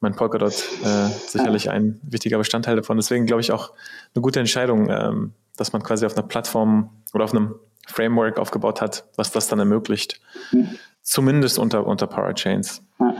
Mein 0.00 0.14
Polkadot 0.14 0.52
äh, 0.52 1.08
sicherlich 1.26 1.70
ein 1.70 1.98
wichtiger 2.02 2.36
Bestandteil 2.36 2.76
davon. 2.76 2.98
Deswegen 2.98 3.24
glaube 3.24 3.40
ich 3.40 3.52
auch 3.52 3.72
eine 4.14 4.20
gute 4.20 4.38
Entscheidung, 4.38 4.90
ähm, 4.90 5.32
dass 5.56 5.72
man 5.72 5.82
quasi 5.82 6.04
auf 6.04 6.14
einer 6.14 6.26
Plattform 6.26 6.90
oder 7.14 7.24
auf 7.24 7.32
einem 7.32 7.54
Framework 7.86 8.38
aufgebaut 8.38 8.82
hat, 8.82 9.06
was 9.16 9.32
das 9.32 9.48
dann 9.48 9.58
ermöglicht. 9.58 10.20
Mhm. 10.50 10.76
Zumindest 11.00 11.58
unter, 11.58 11.86
unter 11.86 12.06
Parachains. 12.06 12.82
Ja. 13.00 13.14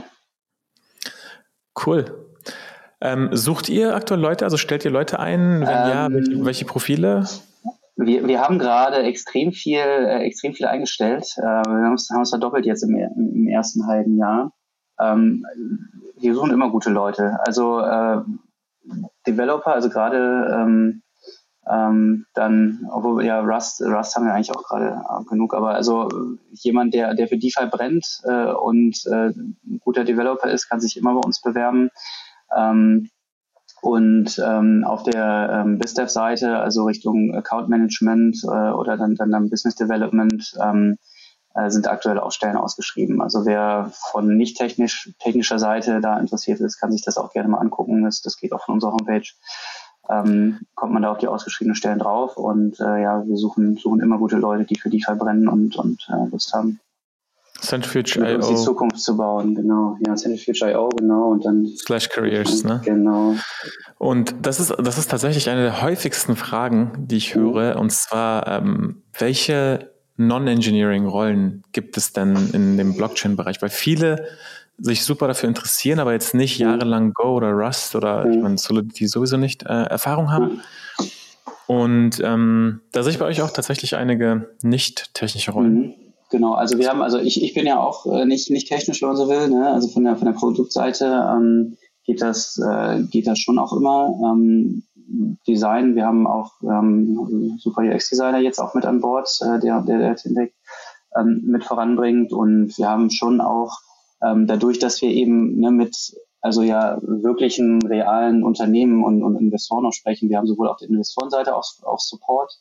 Cool. 1.86 2.04
Ähm, 3.00 3.30
sucht 3.32 3.70
ihr 3.70 3.96
aktuell 3.96 4.20
Leute, 4.20 4.44
also 4.44 4.58
stellt 4.58 4.84
ihr 4.84 4.90
Leute 4.90 5.18
ein? 5.18 5.62
Wenn 5.62 5.62
ähm, 5.62 5.66
ja, 5.68 6.08
welche, 6.12 6.44
welche, 6.44 6.64
Profile? 6.66 7.24
Wir, 8.04 8.26
wir 8.26 8.40
haben 8.40 8.58
gerade 8.58 9.02
extrem 9.02 9.52
viel, 9.52 9.78
äh, 9.78 10.24
extrem 10.24 10.54
viel 10.54 10.66
eingestellt. 10.66 11.26
Äh, 11.36 11.42
wir 11.42 11.84
haben 11.84 11.92
uns, 11.92 12.10
haben 12.10 12.20
uns 12.20 12.30
verdoppelt 12.30 12.66
jetzt 12.66 12.82
im, 12.82 12.94
im 12.94 13.48
ersten 13.48 13.86
halben 13.86 14.16
Jahr. 14.16 14.52
Ähm, 15.00 15.44
wir 16.18 16.34
suchen 16.34 16.52
immer 16.52 16.70
gute 16.70 16.90
Leute. 16.90 17.38
Also 17.44 17.80
äh, 17.80 18.22
Developer, 19.26 19.72
also 19.72 19.88
gerade 19.88 20.50
ähm, 20.52 21.02
ähm, 21.70 22.26
dann, 22.34 22.88
obwohl 22.90 23.24
ja 23.24 23.40
Rust, 23.40 23.80
Rust 23.82 24.16
haben 24.16 24.26
wir 24.26 24.34
eigentlich 24.34 24.50
auch 24.50 24.64
gerade 24.64 25.00
äh, 25.08 25.24
genug, 25.28 25.54
aber 25.54 25.74
also 25.74 26.08
jemand, 26.50 26.92
der, 26.92 27.14
der 27.14 27.28
für 27.28 27.38
DeFi 27.38 27.66
brennt 27.66 28.20
äh, 28.24 28.52
und 28.52 28.98
äh, 29.06 29.28
ein 29.28 29.80
guter 29.80 30.04
Developer 30.04 30.50
ist, 30.50 30.68
kann 30.68 30.80
sich 30.80 30.96
immer 30.96 31.14
bei 31.14 31.20
uns 31.20 31.40
bewerben. 31.40 31.90
Ähm, 32.56 33.10
und 33.82 34.40
ähm, 34.42 34.84
auf 34.86 35.02
der 35.02 35.64
ähm, 35.64 35.78
BizDev-Seite, 35.80 36.56
also 36.58 36.84
Richtung 36.84 37.34
Account 37.34 37.68
Management 37.68 38.38
äh, 38.44 38.70
oder 38.70 38.96
dann, 38.96 39.16
dann, 39.16 39.32
dann 39.32 39.50
Business 39.50 39.74
Development, 39.74 40.54
ähm, 40.62 40.98
äh, 41.54 41.68
sind 41.68 41.88
aktuell 41.88 42.20
auch 42.20 42.30
Stellen 42.30 42.56
ausgeschrieben. 42.56 43.20
Also 43.20 43.44
wer 43.44 43.90
von 44.12 44.36
nicht 44.36 44.56
technisch, 44.56 45.10
technischer 45.18 45.58
Seite 45.58 46.00
da 46.00 46.16
interessiert 46.20 46.60
ist, 46.60 46.78
kann 46.78 46.92
sich 46.92 47.02
das 47.02 47.18
auch 47.18 47.32
gerne 47.32 47.48
mal 47.48 47.58
angucken. 47.58 48.04
Das, 48.04 48.22
das 48.22 48.36
geht 48.36 48.52
auch 48.52 48.64
von 48.64 48.74
unserer 48.74 48.92
Homepage. 48.92 49.28
Ähm, 50.08 50.60
kommt 50.76 50.92
man 50.92 51.02
da 51.02 51.10
auf 51.10 51.18
die 51.18 51.26
ausgeschriebenen 51.26 51.74
Stellen 51.74 51.98
drauf 51.98 52.36
und 52.36 52.78
äh, 52.78 53.02
ja, 53.02 53.26
wir 53.26 53.36
suchen, 53.36 53.76
suchen 53.78 54.00
immer 54.00 54.18
gute 54.18 54.36
Leute, 54.36 54.64
die 54.64 54.78
für 54.78 54.90
die 54.90 55.02
verbrennen 55.02 55.48
und, 55.48 55.74
und 55.74 56.08
äh, 56.08 56.30
Lust 56.30 56.54
haben. 56.54 56.78
Centrifuge.io. 57.62 58.34
Um 58.34 58.54
die 58.54 58.60
Zukunft 58.60 59.00
zu 59.00 59.16
bauen, 59.16 59.54
genau. 59.54 59.96
Ja, 60.06 60.14
Centrifuge.io, 60.14 60.88
genau. 60.90 61.30
Und 61.30 61.44
dann. 61.44 61.66
Slash 61.76 62.08
Careers, 62.08 62.64
ne? 62.64 62.80
Genau. 62.84 63.36
Und 63.98 64.34
das 64.42 64.58
ist, 64.60 64.74
das 64.78 64.98
ist 64.98 65.10
tatsächlich 65.10 65.48
eine 65.48 65.62
der 65.62 65.82
häufigsten 65.82 66.36
Fragen, 66.36 66.92
die 66.98 67.16
ich 67.16 67.34
höre. 67.34 67.76
Und 67.78 67.92
zwar, 67.92 68.48
ähm, 68.48 69.02
welche 69.18 69.92
Non-Engineering-Rollen 70.16 71.62
gibt 71.72 71.96
es 71.96 72.12
denn 72.12 72.50
in 72.52 72.76
dem 72.76 72.96
Blockchain-Bereich? 72.96 73.62
Weil 73.62 73.70
viele 73.70 74.26
sich 74.78 75.04
super 75.04 75.28
dafür 75.28 75.48
interessieren, 75.48 76.00
aber 76.00 76.12
jetzt 76.12 76.34
nicht 76.34 76.58
mhm. 76.58 76.66
jahrelang 76.66 77.12
Go 77.14 77.36
oder 77.36 77.52
Rust 77.52 77.94
oder 77.94 78.24
mhm. 78.24 78.32
ich 78.32 78.38
meine 78.40 78.58
Solidity 78.58 79.06
sowieso 79.06 79.36
nicht 79.36 79.62
äh, 79.64 79.84
Erfahrung 79.84 80.32
haben. 80.32 80.60
Mhm. 80.98 81.10
Und 81.66 82.20
ähm, 82.24 82.80
da 82.90 83.02
sehe 83.02 83.12
ich 83.12 83.18
bei 83.18 83.24
euch 83.24 83.40
auch 83.40 83.50
tatsächlich 83.50 83.94
einige 83.96 84.50
nicht 84.62 85.14
technische 85.14 85.52
Rollen. 85.52 85.94
Genau, 86.32 86.54
also 86.54 86.78
wir 86.78 86.88
haben, 86.88 87.02
also 87.02 87.18
ich, 87.18 87.42
ich 87.42 87.52
bin 87.52 87.66
ja 87.66 87.78
auch 87.78 88.06
äh, 88.06 88.24
nicht, 88.24 88.50
nicht 88.50 88.66
technisch, 88.66 89.02
wenn 89.02 89.10
man 89.10 89.18
so 89.18 89.28
will, 89.28 89.50
ne? 89.50 89.70
also 89.70 89.88
von 89.88 90.02
der, 90.02 90.16
von 90.16 90.24
der 90.24 90.32
Produktseite 90.32 91.04
ähm, 91.30 91.76
geht, 92.06 92.22
das, 92.22 92.58
äh, 92.58 93.02
geht 93.02 93.26
das 93.26 93.38
schon 93.38 93.58
auch 93.58 93.74
immer. 93.74 94.18
Ähm, 94.24 94.82
Design, 95.46 95.94
wir 95.94 96.06
haben 96.06 96.26
auch 96.26 96.52
ähm, 96.62 97.58
super 97.58 97.82
UX-Designer 97.82 98.38
jetzt 98.38 98.60
auch 98.60 98.72
mit 98.72 98.86
an 98.86 99.02
Bord, 99.02 99.28
äh, 99.42 99.60
der, 99.60 99.82
der, 99.82 100.16
der 100.24 100.48
ähm, 101.18 101.42
mit 101.44 101.64
voranbringt 101.64 102.32
und 102.32 102.78
wir 102.78 102.88
haben 102.88 103.10
schon 103.10 103.42
auch 103.42 103.76
ähm, 104.22 104.46
dadurch, 104.46 104.78
dass 104.78 105.02
wir 105.02 105.10
eben 105.10 105.60
ne, 105.60 105.70
mit 105.70 106.16
also 106.40 106.62
ja 106.62 106.96
wirklichen 107.02 107.82
realen 107.82 108.42
Unternehmen 108.42 109.04
und, 109.04 109.22
und 109.22 109.36
Investoren 109.36 109.82
noch 109.82 109.92
sprechen. 109.92 110.30
Wir 110.30 110.38
haben 110.38 110.46
sowohl 110.46 110.68
auf 110.68 110.78
der 110.78 110.88
Investorenseite 110.88 111.54
auch, 111.54 111.66
auch 111.82 111.98
Support 111.98 112.58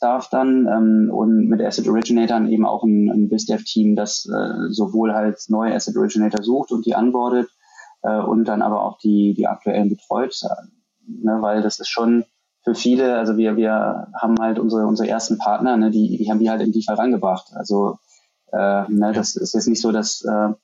Staff 0.00 0.30
dann 0.30 0.66
ähm, 0.66 1.10
und 1.12 1.46
mit 1.50 1.60
Asset 1.60 1.86
Originatoren 1.86 2.48
eben 2.48 2.64
auch 2.64 2.84
ein, 2.84 3.10
ein 3.10 3.28
BizDev-Team, 3.28 3.96
das 3.96 4.26
äh, 4.26 4.70
sowohl 4.70 5.12
halt 5.12 5.38
neue 5.48 5.74
Asset 5.74 5.94
Originator 5.98 6.42
sucht 6.42 6.72
und 6.72 6.86
die 6.86 6.94
anbordet 6.94 7.50
äh, 8.02 8.18
und 8.18 8.46
dann 8.46 8.62
aber 8.62 8.82
auch 8.82 8.96
die, 8.96 9.34
die 9.34 9.46
aktuellen 9.46 9.90
betreut, 9.90 10.34
äh, 10.42 10.66
ne, 11.06 11.42
weil 11.42 11.60
das 11.60 11.80
ist 11.80 11.88
schon 11.88 12.24
für 12.64 12.74
viele, 12.74 13.18
also 13.18 13.36
wir, 13.36 13.58
wir 13.58 14.08
haben 14.18 14.38
halt 14.40 14.58
unsere, 14.58 14.86
unsere 14.86 15.06
ersten 15.06 15.36
Partner, 15.36 15.76
ne, 15.76 15.90
die, 15.90 16.16
die 16.16 16.30
haben 16.30 16.40
wir 16.40 16.50
halt 16.50 16.62
in 16.62 16.72
die 16.72 16.82
vorangebracht. 16.82 17.52
Also 17.54 17.98
äh, 18.54 18.84
ne, 18.88 19.12
das 19.12 19.36
ist 19.36 19.52
jetzt 19.52 19.68
nicht 19.68 19.82
so, 19.82 19.92
dass 19.92 20.24
äh, 20.24 20.54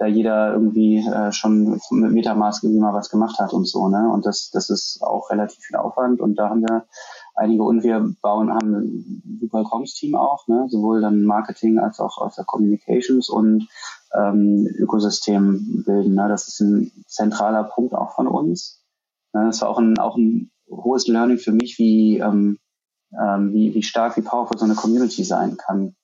da 0.00 0.06
jeder 0.06 0.52
irgendwie 0.52 1.06
äh, 1.06 1.30
schon 1.30 1.78
mit 1.90 2.12
Metamask 2.12 2.64
irgendwie 2.64 2.80
mal 2.80 2.94
was 2.94 3.10
gemacht 3.10 3.38
hat 3.38 3.52
und 3.52 3.68
so, 3.68 3.86
ne? 3.88 4.10
Und 4.10 4.24
das, 4.24 4.50
das 4.50 4.70
ist 4.70 5.00
auch 5.02 5.28
relativ 5.30 5.62
viel 5.62 5.76
Aufwand 5.76 6.20
und 6.20 6.36
da 6.36 6.48
haben 6.48 6.62
wir 6.62 6.86
einige 7.34 7.62
und 7.62 7.82
wir 7.82 8.14
bauen, 8.22 8.52
haben 8.52 8.74
ein 8.74 9.38
super 9.40 9.64
Comms-Team 9.64 10.14
auch, 10.14 10.46
ne? 10.48 10.66
sowohl 10.68 11.00
dann 11.00 11.24
Marketing 11.24 11.78
als 11.78 12.00
auch 12.00 12.18
aus 12.18 12.36
der 12.36 12.44
Communications 12.44 13.28
und 13.28 13.68
ähm, 14.14 14.68
Ökosystem 14.78 15.84
bilden. 15.84 16.14
Ne? 16.14 16.28
Das 16.28 16.48
ist 16.48 16.60
ein 16.60 16.92
zentraler 17.06 17.64
Punkt 17.64 17.94
auch 17.94 18.14
von 18.14 18.26
uns. 18.26 18.84
Ne? 19.32 19.46
Das 19.46 19.62
war 19.62 19.68
auch 19.68 19.78
ein, 19.78 19.98
auch 19.98 20.16
ein 20.16 20.50
hohes 20.70 21.06
Learning 21.06 21.38
für 21.38 21.52
mich, 21.52 21.78
wie, 21.78 22.18
ähm, 22.18 22.58
ähm, 23.12 23.52
wie, 23.52 23.74
wie 23.74 23.82
stark, 23.82 24.16
wie 24.16 24.22
powerful 24.22 24.58
so 24.58 24.64
eine 24.64 24.74
Community 24.74 25.24
sein 25.24 25.56
kann. 25.56 25.94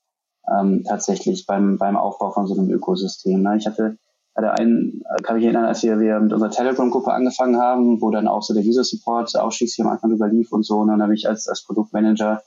Ähm, 0.49 0.85
tatsächlich 0.85 1.47
beim, 1.47 1.77
beim 1.77 1.97
Aufbau 1.97 2.31
von 2.31 2.47
so 2.47 2.55
einem 2.55 2.71
Ökosystem. 2.71 3.43
Ne? 3.43 3.57
Ich 3.57 3.67
hatte 3.67 3.99
hatte 4.37 4.53
einen, 4.53 5.03
kann 5.23 5.37
mich 5.37 5.45
erinnern, 5.45 5.65
als 5.65 5.83
wir, 5.83 5.99
wir 5.99 6.21
mit 6.21 6.33
unserer 6.33 6.51
Telegram-Gruppe 6.51 7.13
angefangen 7.13 7.57
haben, 7.59 8.01
wo 8.03 8.11
dann 8.11 8.29
auch 8.29 8.43
so 8.43 8.53
der 8.55 8.63
User-Support 8.63 9.35
ausschließlich 9.37 9.85
am 9.85 9.93
Anfang 9.93 10.13
überlief 10.13 10.53
und 10.53 10.65
so. 10.65 10.79
Und 10.79 10.89
dann 10.89 11.03
habe 11.03 11.15
ich 11.15 11.29
als, 11.29 11.49
als 11.49 11.65
Produktmanager 11.65 12.43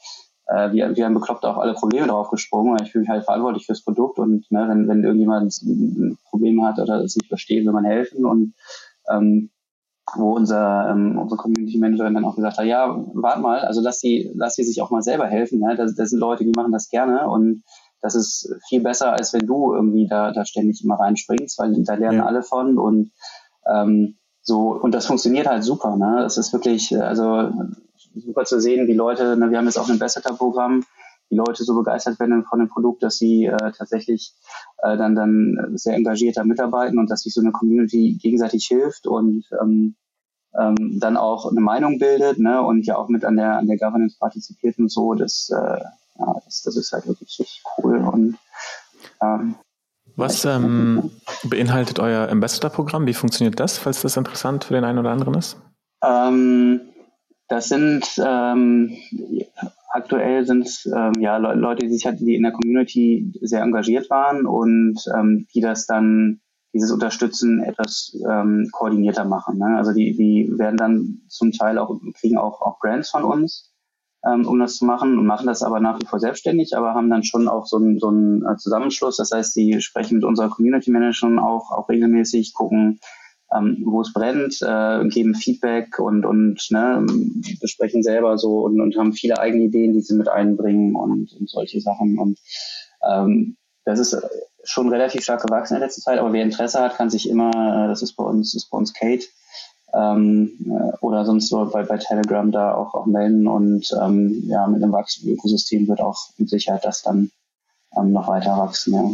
äh, 0.49 0.71
wie, 0.71 0.77
wie 0.95 1.03
ein 1.03 1.13
Bekloppter 1.13 1.51
auf 1.51 1.57
alle 1.57 1.73
Probleme 1.73 2.07
draufgesprungen, 2.07 2.73
weil 2.73 2.85
ich 2.85 2.91
fühle 2.91 3.03
mich 3.03 3.09
halt 3.09 3.23
verantwortlich 3.23 3.65
fürs 3.65 3.81
Produkt 3.81 4.19
und 4.19 4.51
ne, 4.51 4.65
wenn, 4.67 4.87
wenn 4.87 5.03
irgendjemand 5.03 5.61
ein 5.61 6.17
Problem 6.29 6.65
hat 6.65 6.79
oder 6.79 7.03
es 7.03 7.15
nicht 7.15 7.27
versteht, 7.27 7.65
will 7.65 7.73
man 7.73 7.85
helfen 7.85 8.25
und 8.25 8.53
ähm, 9.09 9.49
wo 10.15 10.33
unser 10.33 10.89
ähm, 10.89 11.19
unsere 11.19 11.39
Community 11.39 11.77
Managerin 11.77 12.15
dann 12.15 12.25
auch 12.25 12.35
gesagt 12.35 12.57
hat, 12.57 12.65
ja, 12.65 12.99
warte 13.13 13.41
mal, 13.41 13.59
also 13.59 13.79
lass 13.81 13.99
sie 13.99 14.31
lass 14.33 14.55
sie 14.55 14.63
sich 14.63 14.81
auch 14.81 14.89
mal 14.89 15.03
selber 15.03 15.27
helfen, 15.27 15.59
ne? 15.59 15.75
das 15.75 16.09
sind 16.09 16.19
Leute, 16.19 16.43
die 16.43 16.51
machen 16.55 16.71
das 16.71 16.89
gerne 16.89 17.29
und 17.29 17.63
das 18.01 18.15
ist 18.15 18.55
viel 18.67 18.81
besser, 18.81 19.13
als 19.13 19.33
wenn 19.33 19.45
du 19.45 19.73
irgendwie 19.73 20.07
da, 20.07 20.31
da 20.31 20.45
ständig 20.45 20.83
immer 20.83 20.95
reinspringst, 20.95 21.59
weil 21.59 21.83
da 21.83 21.95
lernen 21.95 22.19
ja. 22.19 22.25
alle 22.25 22.43
von 22.43 22.77
und 22.77 23.11
ähm, 23.69 24.15
so, 24.41 24.71
und 24.71 24.93
das 24.93 25.05
funktioniert 25.05 25.47
halt 25.47 25.63
super. 25.63 25.95
Ne? 25.95 26.21
Das 26.21 26.37
ist 26.37 26.53
wirklich, 26.53 26.99
also 26.99 27.51
super 28.15 28.45
zu 28.45 28.59
sehen, 28.59 28.87
wie 28.87 28.93
Leute, 28.93 29.37
ne, 29.37 29.51
wir 29.51 29.57
haben 29.57 29.65
jetzt 29.65 29.77
auch 29.77 29.87
ein 29.87 29.93
Ambassador-Programm, 29.93 30.83
die 31.29 31.35
Leute 31.35 31.63
so 31.63 31.75
begeistert 31.75 32.19
werden 32.19 32.43
von 32.45 32.59
dem 32.59 32.69
Produkt, 32.69 33.03
dass 33.03 33.17
sie 33.17 33.45
äh, 33.45 33.71
tatsächlich 33.77 34.33
äh, 34.81 34.97
dann, 34.97 35.13
dann 35.15 35.73
sehr 35.75 35.95
engagiert 35.95 36.37
da 36.37 36.43
mitarbeiten 36.43 36.97
und 36.97 37.11
dass 37.11 37.21
sich 37.21 37.33
so 37.33 37.41
eine 37.41 37.51
Community 37.51 38.17
gegenseitig 38.19 38.65
hilft 38.65 39.05
und 39.05 39.45
ähm, 39.61 39.95
ähm, 40.59 40.97
dann 40.99 41.17
auch 41.17 41.51
eine 41.51 41.61
Meinung 41.61 41.99
bildet 41.99 42.39
ne, 42.39 42.63
und 42.63 42.87
ja 42.87 42.97
auch 42.97 43.09
mit 43.09 43.25
an 43.25 43.35
der, 43.35 43.57
an 43.57 43.67
der 43.67 43.77
Governance 43.77 44.17
partizipiert 44.17 44.79
und 44.79 44.91
so. 44.91 45.13
Das, 45.13 45.51
äh, 45.51 45.83
ja, 46.19 46.41
das, 46.45 46.61
das 46.63 46.75
ist 46.75 46.91
halt 46.91 47.07
wirklich 47.07 47.39
richtig 47.39 47.63
cool. 47.77 47.97
Und 47.97 48.37
ähm, 49.21 49.55
was 50.15 50.43
ähm, 50.45 51.11
beinhaltet 51.43 51.99
euer 51.99 52.29
Ambassador-Programm? 52.29 53.05
Wie 53.07 53.13
funktioniert 53.13 53.59
das, 53.59 53.77
falls 53.77 54.01
das 54.01 54.17
interessant 54.17 54.65
für 54.65 54.73
den 54.73 54.83
einen 54.83 54.99
oder 54.99 55.11
anderen 55.11 55.35
ist? 55.35 55.57
Ähm, 56.03 56.81
das 57.47 57.69
sind 57.69 58.05
ähm, 58.17 58.97
aktuell 59.91 60.45
sind 60.45 60.67
es 60.67 60.85
ähm, 60.85 61.13
ja 61.19 61.37
Leute, 61.37 61.85
die 61.85 61.93
sich 61.93 62.05
halt, 62.05 62.19
die 62.19 62.35
in 62.35 62.43
der 62.43 62.51
Community 62.51 63.33
sehr 63.41 63.61
engagiert 63.61 64.09
waren 64.09 64.45
und 64.45 64.99
ähm, 65.15 65.47
die 65.53 65.61
das 65.61 65.85
dann 65.85 66.41
dieses 66.73 66.91
Unterstützen 66.91 67.63
etwas 67.63 68.15
ähm, 68.29 68.69
koordinierter 68.71 69.25
machen. 69.25 69.57
Ne? 69.57 69.77
Also 69.77 69.91
die, 69.91 70.15
die 70.15 70.51
werden 70.57 70.77
dann 70.77 71.21
zum 71.27 71.51
Teil 71.51 71.79
auch 71.79 71.99
kriegen 72.19 72.37
auch, 72.37 72.61
auch 72.61 72.79
Grants 72.79 73.09
von 73.09 73.23
uns 73.23 73.68
ähm, 74.25 74.47
um 74.47 74.59
das 74.59 74.75
zu 74.75 74.85
machen 74.85 75.17
und 75.17 75.25
machen 75.25 75.47
das 75.47 75.63
aber 75.63 75.79
nach 75.79 75.99
wie 75.99 76.05
vor 76.05 76.19
selbstständig, 76.19 76.75
aber 76.75 76.93
haben 76.93 77.09
dann 77.09 77.23
schon 77.23 77.47
auch 77.47 77.65
so 77.65 77.77
einen, 77.77 77.99
so 77.99 78.11
äh, 78.11 78.57
Zusammenschluss. 78.57 79.17
Das 79.17 79.31
heißt, 79.31 79.53
sie 79.53 79.81
sprechen 79.81 80.15
mit 80.15 80.23
unserer 80.23 80.49
Community 80.49 80.91
Managerin 80.91 81.39
auch, 81.39 81.71
auch 81.71 81.87
regelmäßig, 81.89 82.53
gucken, 82.53 82.99
ähm, 83.55 83.83
wo 83.85 84.01
es 84.01 84.13
brennt, 84.13 84.61
äh, 84.61 85.07
geben 85.07 85.35
Feedback 85.35 85.99
und, 85.99 86.25
und 86.25 86.59
ne, 86.69 87.05
besprechen 87.61 88.03
selber 88.03 88.37
so 88.37 88.61
und, 88.61 88.79
und 88.79 88.95
haben 88.97 89.13
viele 89.13 89.39
eigene 89.39 89.63
Ideen, 89.63 89.93
die 89.93 90.01
sie 90.01 90.15
mit 90.15 90.27
einbringen 90.27 90.95
und, 90.95 91.33
und 91.33 91.49
solche 91.49 91.81
Sachen. 91.81 92.19
Und 92.19 92.39
ähm, 93.09 93.57
das 93.85 93.99
ist 93.99 94.21
schon 94.63 94.89
relativ 94.89 95.23
stark 95.23 95.41
gewachsen 95.41 95.75
in 95.75 95.81
letzter 95.81 96.01
Zeit, 96.01 96.19
aber 96.19 96.33
wer 96.33 96.43
Interesse 96.43 96.79
hat, 96.79 96.95
kann 96.95 97.09
sich 97.09 97.29
immer, 97.29 97.49
äh, 97.49 97.87
das 97.87 98.01
ist 98.01 98.13
bei 98.13 98.23
uns, 98.23 98.53
ist 98.53 98.69
bei 98.69 98.77
uns 98.77 98.93
Kate, 98.93 99.25
ähm, 99.93 100.51
äh, 100.65 100.97
oder 101.01 101.25
sonst 101.25 101.49
so 101.49 101.65
bei, 101.65 101.83
bei 101.83 101.97
Telegram 101.97 102.51
da 102.51 102.73
auch, 102.73 102.93
auch 102.93 103.05
melden 103.05 103.47
und 103.47 103.89
ähm, 104.01 104.43
ja, 104.47 104.67
mit 104.67 104.83
einem 104.83 104.91
wachsenden 104.91 105.35
Ökosystem 105.35 105.87
wird 105.87 106.01
auch 106.01 106.29
mit 106.37 106.49
Sicherheit 106.49 106.85
das 106.85 107.01
dann 107.01 107.31
ähm, 107.97 108.11
noch 108.11 108.27
weiter 108.27 108.57
wachsen. 108.57 108.93
Ja. 108.93 109.11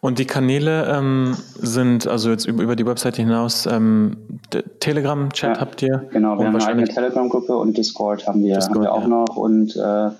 Und 0.00 0.18
die 0.18 0.24
Kanäle 0.24 0.86
ähm, 0.86 1.36
sind 1.58 2.06
also 2.06 2.30
jetzt 2.30 2.46
über, 2.46 2.62
über 2.62 2.76
die 2.76 2.86
Webseite 2.86 3.22
hinaus 3.22 3.66
ähm, 3.66 4.38
Telegram-Chat 4.80 5.56
ja, 5.56 5.60
habt 5.60 5.82
ihr? 5.82 6.08
Genau, 6.12 6.38
wir 6.38 6.46
haben 6.46 6.56
eine 6.56 6.66
eigene 6.66 6.88
Telegram-Gruppe 6.88 7.56
und 7.56 7.76
Discord 7.76 8.26
haben 8.26 8.42
wir, 8.44 8.56
Discord, 8.56 8.76
haben 8.76 8.82
wir 8.82 8.92
auch 8.92 9.02
ja. 9.02 9.08
noch 9.08 9.36
und 9.36 9.74
äh, 9.76 10.10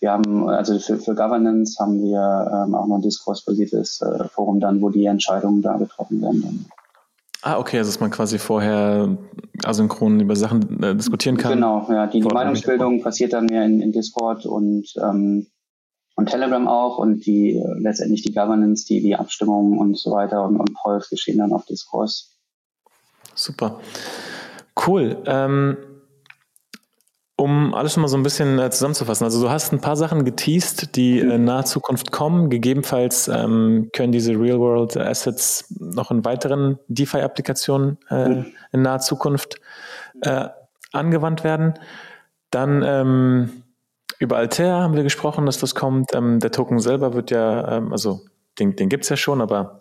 wir 0.00 0.10
haben, 0.10 0.48
also 0.48 0.78
für, 0.78 0.98
für 0.98 1.14
Governance 1.14 1.78
haben 1.78 2.02
wir 2.02 2.64
ähm, 2.66 2.74
auch 2.74 2.86
noch 2.86 2.96
ein 2.96 3.02
Diskursbasiertes 3.02 4.00
äh, 4.00 4.28
Forum 4.28 4.60
dann, 4.60 4.80
wo 4.80 4.90
die 4.90 5.06
Entscheidungen 5.06 5.62
da 5.62 5.76
getroffen 5.76 6.22
werden. 6.22 6.66
Ah, 7.44 7.58
okay, 7.58 7.78
also 7.78 7.90
dass 7.90 7.98
man 7.98 8.12
quasi 8.12 8.38
vorher 8.38 9.18
asynchron 9.64 10.20
über 10.20 10.36
Sachen 10.36 10.80
äh, 10.80 10.94
diskutieren 10.94 11.36
kann. 11.36 11.54
Genau, 11.54 11.88
ja, 11.90 12.06
die, 12.06 12.20
die 12.20 12.28
Meinungsbildung 12.28 13.02
passiert 13.02 13.32
dann 13.32 13.46
mehr 13.46 13.64
in, 13.64 13.80
in 13.80 13.90
Discord 13.90 14.46
und, 14.46 14.86
ähm, 15.02 15.48
und 16.14 16.30
Telegram 16.30 16.68
auch 16.68 16.98
und 16.98 17.26
die 17.26 17.56
äh, 17.56 17.80
letztendlich 17.80 18.22
die 18.22 18.32
Governance, 18.32 18.86
die, 18.86 19.02
die 19.02 19.16
Abstimmungen 19.16 19.76
und 19.76 19.98
so 19.98 20.12
weiter 20.12 20.44
und, 20.44 20.56
und 20.56 20.72
Polls 20.74 21.10
geschehen 21.10 21.38
dann 21.38 21.52
auf 21.52 21.66
Diskurs. 21.66 22.38
Super. 23.34 23.80
Cool. 24.86 25.18
Ähm, 25.26 25.76
um 27.42 27.74
alles 27.74 27.96
mal 27.96 28.06
so 28.06 28.16
ein 28.16 28.22
bisschen 28.22 28.58
äh, 28.58 28.70
zusammenzufassen. 28.70 29.24
Also 29.24 29.42
du 29.42 29.50
hast 29.50 29.72
ein 29.72 29.80
paar 29.80 29.96
Sachen 29.96 30.24
geteased, 30.24 30.94
die 30.94 31.18
äh, 31.18 31.34
in 31.34 31.44
naher 31.44 31.64
Zukunft 31.64 32.12
kommen. 32.12 32.50
Gegebenenfalls 32.50 33.26
ähm, 33.26 33.90
können 33.92 34.12
diese 34.12 34.32
Real-World 34.32 34.96
Assets 34.96 35.66
noch 35.80 36.10
in 36.12 36.24
weiteren 36.24 36.78
DeFi-Applikationen 36.86 37.98
äh, 38.10 38.28
mhm. 38.28 38.46
in 38.70 38.82
naher 38.82 39.00
Zukunft 39.00 39.60
äh, 40.20 40.48
angewandt 40.92 41.42
werden. 41.42 41.74
Dann 42.50 42.82
ähm, 42.86 43.62
über 44.20 44.36
Altair 44.36 44.74
haben 44.74 44.94
wir 44.94 45.02
gesprochen, 45.02 45.44
dass 45.44 45.58
das 45.58 45.74
kommt. 45.74 46.14
Ähm, 46.14 46.38
der 46.38 46.52
Token 46.52 46.78
selber 46.78 47.12
wird 47.12 47.32
ja, 47.32 47.76
ähm, 47.76 47.92
also 47.92 48.20
den, 48.60 48.76
den 48.76 48.88
gibt 48.88 49.02
es 49.02 49.10
ja 49.10 49.16
schon, 49.16 49.40
aber 49.40 49.80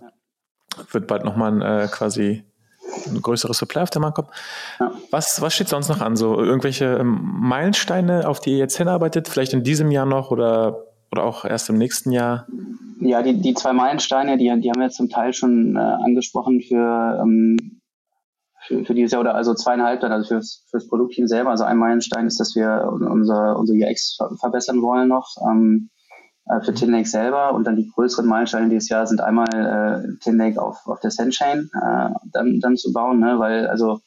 wird 0.91 1.05
bald 1.05 1.23
nochmal 1.25 1.61
äh, 1.61 1.87
quasi 1.87 2.43
ein 3.07 3.21
größeres 3.21 3.57
Supply 3.57 3.81
auf 3.81 3.89
der 3.89 4.01
Markt 4.01 4.15
kommt. 4.15 4.29
Ja. 4.79 4.91
Was, 5.11 5.41
was 5.41 5.53
steht 5.53 5.69
sonst 5.69 5.89
noch 5.89 6.01
an? 6.01 6.15
So 6.15 6.39
irgendwelche 6.39 6.97
ähm, 6.97 7.19
Meilensteine, 7.23 8.27
auf 8.27 8.39
die 8.39 8.51
ihr 8.51 8.57
jetzt 8.57 8.77
hinarbeitet, 8.77 9.27
vielleicht 9.27 9.53
in 9.53 9.63
diesem 9.63 9.91
Jahr 9.91 10.05
noch 10.05 10.31
oder, 10.31 10.83
oder 11.11 11.23
auch 11.23 11.45
erst 11.45 11.69
im 11.69 11.77
nächsten 11.77 12.11
Jahr? 12.11 12.47
Ja, 12.99 13.21
die, 13.21 13.41
die 13.41 13.53
zwei 13.53 13.73
Meilensteine, 13.73 14.37
die, 14.37 14.45
die 14.61 14.69
haben 14.69 14.79
wir 14.79 14.89
zum 14.89 15.09
Teil 15.09 15.33
schon 15.33 15.75
äh, 15.75 15.79
angesprochen 15.79 16.61
für, 16.61 17.19
ähm, 17.21 17.81
für, 18.61 18.85
für 18.85 18.93
dieses 18.93 19.11
Jahr 19.11 19.21
oder 19.21 19.35
also 19.35 19.53
zweieinhalb 19.53 20.01
dann, 20.01 20.11
also 20.11 20.27
fürs, 20.27 20.65
fürs 20.69 20.87
Produktteam 20.87 21.27
selber. 21.27 21.49
Also 21.49 21.63
ein 21.63 21.77
Meilenstein 21.77 22.27
ist, 22.27 22.39
dass 22.39 22.55
wir 22.55 22.89
unser, 22.91 23.57
unser 23.57 23.73
UX 23.73 24.17
verbessern 24.39 24.81
wollen 24.81 25.07
noch. 25.07 25.35
Ähm, 25.49 25.89
äh, 26.45 26.61
für 26.61 26.73
Tinlake 26.73 27.07
selber 27.07 27.53
und 27.53 27.65
dann 27.65 27.75
die 27.75 27.89
größeren 27.89 28.25
Meilensteine 28.25 28.69
dieses 28.69 28.89
Jahr 28.89 29.07
sind 29.07 29.21
einmal 29.21 29.47
äh, 29.49 30.19
Tinlake 30.19 30.61
auf, 30.61 30.87
auf 30.87 30.99
der 30.99 31.11
Sandchain 31.11 31.69
äh, 31.73 32.09
dann, 32.31 32.59
dann 32.59 32.77
zu 32.77 32.93
bauen, 32.93 33.19
ne? 33.19 33.39
weil 33.39 33.67
also 33.67 34.01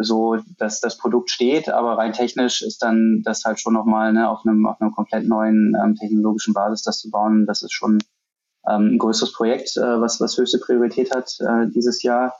so, 0.00 0.36
dass 0.58 0.80
das 0.80 0.98
Produkt 0.98 1.30
steht, 1.30 1.68
aber 1.68 1.96
rein 1.96 2.12
technisch 2.12 2.62
ist 2.62 2.82
dann 2.82 3.22
das 3.24 3.44
halt 3.44 3.60
schon 3.60 3.74
nochmal 3.74 4.12
ne, 4.12 4.28
auf 4.28 4.44
einem 4.44 4.66
auf 4.66 4.80
einem 4.80 4.92
komplett 4.92 5.26
neuen 5.26 5.76
ähm, 5.82 5.94
technologischen 5.94 6.52
Basis 6.52 6.82
das 6.82 6.98
zu 6.98 7.10
bauen, 7.10 7.46
das 7.46 7.62
ist 7.62 7.72
schon 7.72 7.98
ähm, 8.68 8.94
ein 8.94 8.98
größeres 8.98 9.32
Projekt, 9.32 9.76
äh, 9.76 10.00
was, 10.00 10.20
was 10.20 10.36
höchste 10.36 10.58
Priorität 10.58 11.14
hat 11.14 11.36
äh, 11.40 11.68
dieses 11.68 12.02
Jahr. 12.02 12.34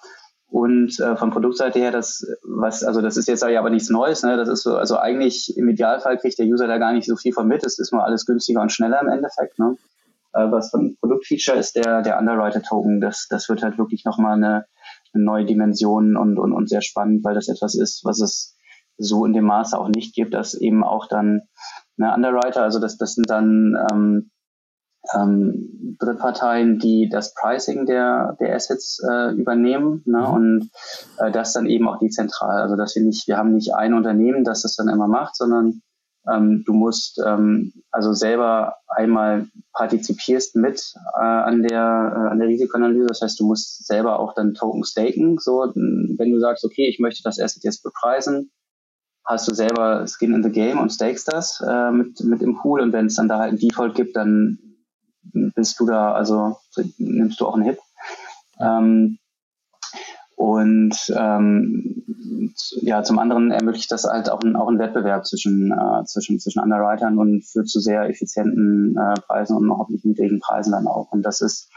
Und 0.50 0.98
äh, 0.98 1.14
von 1.16 1.30
Produktseite 1.30 1.78
her, 1.78 1.90
das, 1.90 2.26
was, 2.42 2.82
also 2.82 3.02
das 3.02 3.18
ist 3.18 3.28
jetzt 3.28 3.44
aber 3.44 3.68
nichts 3.68 3.90
Neues, 3.90 4.22
ne? 4.22 4.36
Das 4.38 4.48
ist 4.48 4.62
so, 4.62 4.76
also 4.76 4.96
eigentlich 4.96 5.54
im 5.58 5.68
Idealfall 5.68 6.16
kriegt 6.16 6.38
der 6.38 6.46
User 6.46 6.66
da 6.66 6.78
gar 6.78 6.92
nicht 6.92 7.06
so 7.06 7.16
viel 7.16 7.34
von 7.34 7.46
mit. 7.46 7.64
Es 7.64 7.78
ist 7.78 7.92
nur 7.92 8.04
alles 8.04 8.24
günstiger 8.24 8.62
und 8.62 8.72
schneller 8.72 9.00
im 9.02 9.08
Endeffekt. 9.08 9.58
Ne? 9.58 9.76
Äh, 10.32 10.50
was 10.50 10.70
von 10.70 10.96
Produktfeature 11.00 11.58
ist 11.58 11.76
der, 11.76 12.00
der 12.00 12.18
Underwriter-Token. 12.18 13.00
Das, 13.00 13.26
das 13.28 13.48
wird 13.50 13.62
halt 13.62 13.76
wirklich 13.76 14.06
nochmal 14.06 14.36
eine, 14.36 14.64
eine 15.12 15.24
neue 15.24 15.44
Dimension 15.44 16.16
und, 16.16 16.38
und, 16.38 16.52
und 16.52 16.68
sehr 16.68 16.82
spannend, 16.82 17.24
weil 17.24 17.34
das 17.34 17.48
etwas 17.48 17.74
ist, 17.74 18.04
was 18.04 18.20
es 18.20 18.56
so 18.96 19.26
in 19.26 19.34
dem 19.34 19.44
Maße 19.44 19.78
auch 19.78 19.88
nicht 19.88 20.14
gibt, 20.14 20.32
dass 20.32 20.54
eben 20.54 20.82
auch 20.82 21.08
dann 21.08 21.42
eine 21.98 22.14
Underwriter, 22.14 22.62
also 22.62 22.80
das, 22.80 22.96
das 22.96 23.14
sind 23.14 23.28
dann 23.28 23.76
ähm, 23.90 24.30
ähm, 25.14 25.96
Drittparteien, 25.98 26.78
die 26.78 27.08
das 27.08 27.34
Pricing 27.34 27.86
der, 27.86 28.36
der 28.40 28.54
Assets 28.54 29.00
äh, 29.08 29.32
übernehmen 29.32 30.02
ne? 30.06 30.18
Mhm. 30.18 30.34
und 30.34 30.70
äh, 31.18 31.30
das 31.30 31.52
dann 31.52 31.66
eben 31.66 31.88
auch 31.88 31.98
dezentral. 31.98 32.62
Also 32.62 32.76
dass 32.76 32.94
wir 32.94 33.02
nicht, 33.02 33.26
wir 33.26 33.36
haben 33.36 33.54
nicht 33.54 33.74
ein 33.74 33.94
Unternehmen, 33.94 34.44
das 34.44 34.62
das 34.62 34.76
dann 34.76 34.88
immer 34.88 35.08
macht, 35.08 35.36
sondern 35.36 35.82
ähm, 36.30 36.62
du 36.66 36.72
musst 36.72 37.20
ähm, 37.24 37.72
also 37.90 38.12
selber 38.12 38.76
einmal 38.86 39.46
partizipierst 39.72 40.56
mit 40.56 40.92
äh, 41.16 41.20
an 41.20 41.62
der 41.62 42.12
äh, 42.14 42.30
an 42.30 42.38
der 42.38 42.48
Risikoanalyse. 42.48 43.06
Das 43.06 43.22
heißt, 43.22 43.40
du 43.40 43.46
musst 43.46 43.86
selber 43.86 44.18
auch 44.18 44.34
dann 44.34 44.54
Token 44.54 44.84
staken. 44.84 45.38
So, 45.38 45.72
wenn 45.74 46.32
du 46.32 46.38
sagst, 46.38 46.64
okay, 46.64 46.88
ich 46.88 46.98
möchte 46.98 47.22
das 47.22 47.40
Asset 47.40 47.64
jetzt 47.64 47.82
bepreisen, 47.82 48.50
hast 49.24 49.48
du 49.48 49.54
selber 49.54 50.06
Skin 50.06 50.34
in 50.34 50.42
the 50.42 50.50
Game 50.50 50.78
und 50.78 50.90
stakes 50.90 51.24
das 51.24 51.62
äh, 51.66 51.90
mit, 51.92 52.20
mit 52.24 52.42
im 52.42 52.56
Pool 52.56 52.80
und 52.80 52.92
wenn 52.92 53.06
es 53.06 53.16
dann 53.16 53.28
da 53.28 53.38
halt 53.38 53.52
ein 53.52 53.58
Default 53.58 53.94
gibt, 53.94 54.16
dann 54.16 54.58
bist 55.54 55.78
du 55.80 55.86
da, 55.86 56.12
also 56.12 56.58
nimmst 56.98 57.40
du 57.40 57.46
auch 57.46 57.54
einen 57.54 57.64
Hit. 57.64 57.78
Ähm, 58.60 59.18
und 60.36 60.96
ähm, 61.16 62.04
ja, 62.80 63.02
zum 63.02 63.18
anderen 63.18 63.50
ermöglicht 63.50 63.90
das 63.90 64.04
halt 64.04 64.30
auch, 64.30 64.40
ein, 64.40 64.54
auch 64.54 64.68
einen 64.68 64.78
Wettbewerb 64.78 65.26
zwischen, 65.26 65.72
äh, 65.72 66.04
zwischen, 66.04 66.38
zwischen 66.38 66.62
Underwritern 66.62 67.18
und 67.18 67.44
führt 67.44 67.68
zu 67.68 67.80
sehr 67.80 68.08
effizienten 68.08 68.96
äh, 68.96 69.20
Preisen 69.20 69.56
und 69.56 69.68
hoffentlich 69.70 70.04
niedrigen 70.04 70.38
Preisen 70.38 70.72
dann 70.72 70.86
auch. 70.86 71.10
Und 71.10 71.22
das 71.22 71.40
ist 71.40 71.68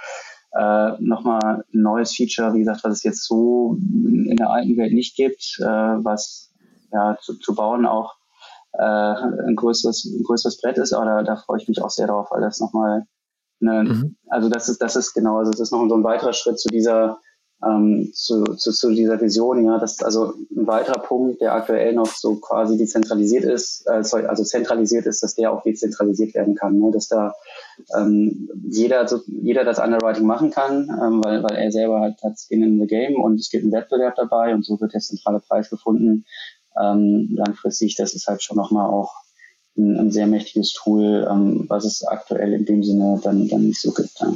äh, 0.53 0.91
nochmal 0.99 1.65
ein 1.73 1.81
neues 1.81 2.15
Feature, 2.15 2.53
wie 2.53 2.59
gesagt, 2.59 2.83
was 2.83 2.97
es 2.97 3.03
jetzt 3.03 3.23
so 3.25 3.77
in 3.79 4.35
der 4.35 4.51
alten 4.51 4.77
Welt 4.77 4.93
nicht 4.93 5.15
gibt, 5.15 5.57
äh, 5.59 5.65
was 5.65 6.53
ja 6.91 7.17
zu, 7.19 7.39
zu 7.39 7.55
bauen 7.55 7.87
auch 7.87 8.15
äh, 8.73 8.83
ein 8.83 9.55
größeres, 9.55 10.05
ein 10.05 10.23
größeres 10.23 10.61
Brett 10.61 10.77
ist, 10.77 10.93
aber 10.93 11.05
da, 11.05 11.23
da 11.23 11.35
freue 11.35 11.59
ich 11.59 11.67
mich 11.67 11.81
auch 11.81 11.89
sehr 11.89 12.07
drauf, 12.07 12.27
weil 12.31 12.41
das 12.41 12.59
nochmal 12.59 13.07
Ne? 13.61 13.83
Mhm. 13.83 14.15
Also 14.27 14.49
das 14.49 14.69
ist, 14.69 14.81
das 14.81 14.95
ist 14.95 15.13
genau, 15.13 15.37
also 15.37 15.51
das 15.51 15.59
ist 15.59 15.71
noch 15.71 15.87
so 15.87 15.95
ein 15.95 16.03
weiterer 16.03 16.33
Schritt 16.33 16.59
zu 16.59 16.69
dieser, 16.69 17.19
ähm, 17.63 18.11
zu, 18.13 18.43
zu, 18.43 18.71
zu 18.71 18.89
dieser 18.91 19.21
Vision, 19.21 19.63
ja, 19.65 19.77
das 19.77 19.93
ist 19.93 20.03
also 20.03 20.33
ein 20.55 20.65
weiterer 20.65 20.99
Punkt, 20.99 21.41
der 21.41 21.53
aktuell 21.53 21.93
noch 21.93 22.07
so 22.07 22.35
quasi 22.35 22.77
dezentralisiert 22.77 23.43
ist, 23.43 23.85
äh, 23.87 24.01
also 24.27 24.43
zentralisiert 24.43 25.05
ist, 25.05 25.21
dass 25.21 25.35
der 25.35 25.51
auch 25.51 25.61
dezentralisiert 25.63 26.33
werden 26.33 26.55
kann, 26.55 26.79
ne? 26.79 26.91
dass 26.91 27.07
da 27.07 27.33
ähm, 27.95 28.49
jeder, 28.63 29.07
so, 29.07 29.19
jeder 29.27 29.63
das 29.63 29.79
Underwriting 29.79 30.25
machen 30.25 30.49
kann, 30.49 30.89
ähm, 30.89 31.23
weil, 31.23 31.43
weil 31.43 31.55
er 31.55 31.71
selber 31.71 32.01
hat, 32.01 32.21
hat 32.23 32.39
Skin 32.39 32.63
in 32.63 32.79
the 32.79 32.87
Game 32.87 33.15
und 33.15 33.39
es 33.39 33.49
gibt 33.49 33.63
einen 33.63 33.73
Wettbewerb 33.73 34.15
dabei 34.15 34.53
und 34.55 34.65
so 34.65 34.79
wird 34.81 34.93
der 34.93 35.01
zentrale 35.01 35.39
Preis 35.39 35.69
gefunden. 35.69 36.25
Ähm, 36.81 37.29
langfristig, 37.33 37.95
das 37.95 38.13
ist 38.13 38.27
halt 38.27 38.41
schon 38.41 38.57
nochmal 38.57 38.89
auch 38.89 39.13
ein, 39.81 39.99
ein 39.99 40.11
sehr 40.11 40.27
mächtiges 40.27 40.73
Tool, 40.73 41.27
ähm, 41.29 41.65
was 41.67 41.85
es 41.85 42.03
aktuell 42.05 42.53
in 42.53 42.65
dem 42.65 42.83
Sinne 42.83 43.19
dann, 43.23 43.47
dann 43.47 43.67
nicht 43.67 43.81
so 43.81 43.91
gibt. 43.91 44.19
Ja. 44.19 44.33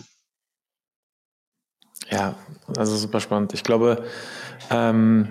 Ja, 2.11 2.35
also 2.77 2.95
super 2.95 3.19
spannend. 3.19 3.53
Ich 3.53 3.63
glaube, 3.63 4.03
ähm, 4.69 5.27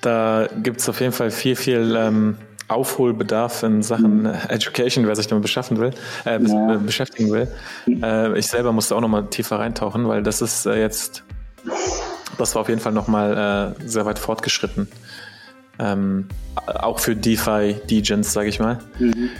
da 0.00 0.48
gibt 0.62 0.80
es 0.80 0.88
auf 0.88 1.00
jeden 1.00 1.12
Fall 1.12 1.30
viel, 1.30 1.56
viel 1.56 1.94
ähm, 1.96 2.38
Aufholbedarf 2.68 3.62
in 3.62 3.82
Sachen 3.82 4.22
mhm. 4.22 4.34
Education, 4.48 5.06
wer 5.06 5.14
sich 5.14 5.26
damit 5.26 5.42
beschaffen 5.42 5.78
will, 5.78 5.90
äh, 6.24 6.42
ja. 6.42 6.74
Äh, 6.74 6.78
beschäftigen 6.78 7.30
will. 7.30 7.48
Äh, 7.86 8.38
ich 8.38 8.46
selber 8.46 8.72
musste 8.72 8.96
auch 8.96 9.00
nochmal 9.00 9.26
tiefer 9.26 9.58
reintauchen, 9.58 10.08
weil 10.08 10.22
das 10.22 10.42
ist 10.42 10.66
äh, 10.66 10.80
jetzt, 10.80 11.22
das 12.38 12.54
war 12.54 12.62
auf 12.62 12.68
jeden 12.68 12.80
Fall 12.80 12.92
nochmal 12.92 13.74
äh, 13.78 13.88
sehr 13.88 14.06
weit 14.06 14.18
fortgeschritten. 14.18 14.88
Ähm, 15.78 16.28
auch 16.66 16.98
für 16.98 17.14
DeFi, 17.14 17.76
Degens, 17.88 18.32
sage 18.32 18.48
ich 18.48 18.60
mal. 18.60 18.78
Mhm. 18.98 19.30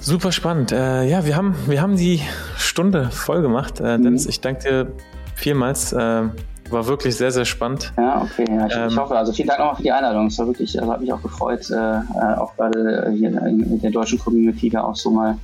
Super 0.00 0.32
spannend. 0.32 0.72
Äh, 0.72 1.08
ja, 1.08 1.26
wir 1.26 1.36
haben, 1.36 1.54
wir 1.66 1.82
haben 1.82 1.96
die 1.96 2.22
Stunde 2.56 3.10
voll 3.10 3.42
gemacht. 3.42 3.80
Äh, 3.80 3.98
mhm. 3.98 4.04
Dennis, 4.04 4.26
ich 4.26 4.40
danke 4.40 4.62
dir 4.62 4.92
vielmals. 5.34 5.92
Äh, 5.92 6.24
war 6.70 6.86
wirklich 6.86 7.16
sehr, 7.16 7.30
sehr 7.30 7.44
spannend. 7.44 7.92
Ja, 7.96 8.22
okay. 8.22 8.44
Ja, 8.48 8.66
ich, 8.66 8.76
ähm, 8.76 8.88
ich, 8.88 8.96
hoffe, 8.96 9.16
also 9.16 9.32
vielen 9.32 9.48
Dank 9.48 9.58
nochmal 9.60 9.76
für 9.76 9.82
die 9.82 9.92
Einladung. 9.92 10.26
Es 10.26 10.38
war 10.38 10.46
wirklich, 10.46 10.78
also 10.78 10.92
hat 10.92 11.00
mich 11.00 11.12
auch 11.12 11.22
gefreut, 11.22 11.68
äh, 11.70 11.74
äh, 11.74 12.34
auch 12.36 12.54
gerade 12.56 13.12
hier 13.16 13.30
in 13.42 13.80
der 13.80 13.90
deutschen 13.90 14.18
Community 14.18 14.68
da 14.68 14.82
auch 14.82 14.96
so 14.96 15.10
mal 15.10 15.36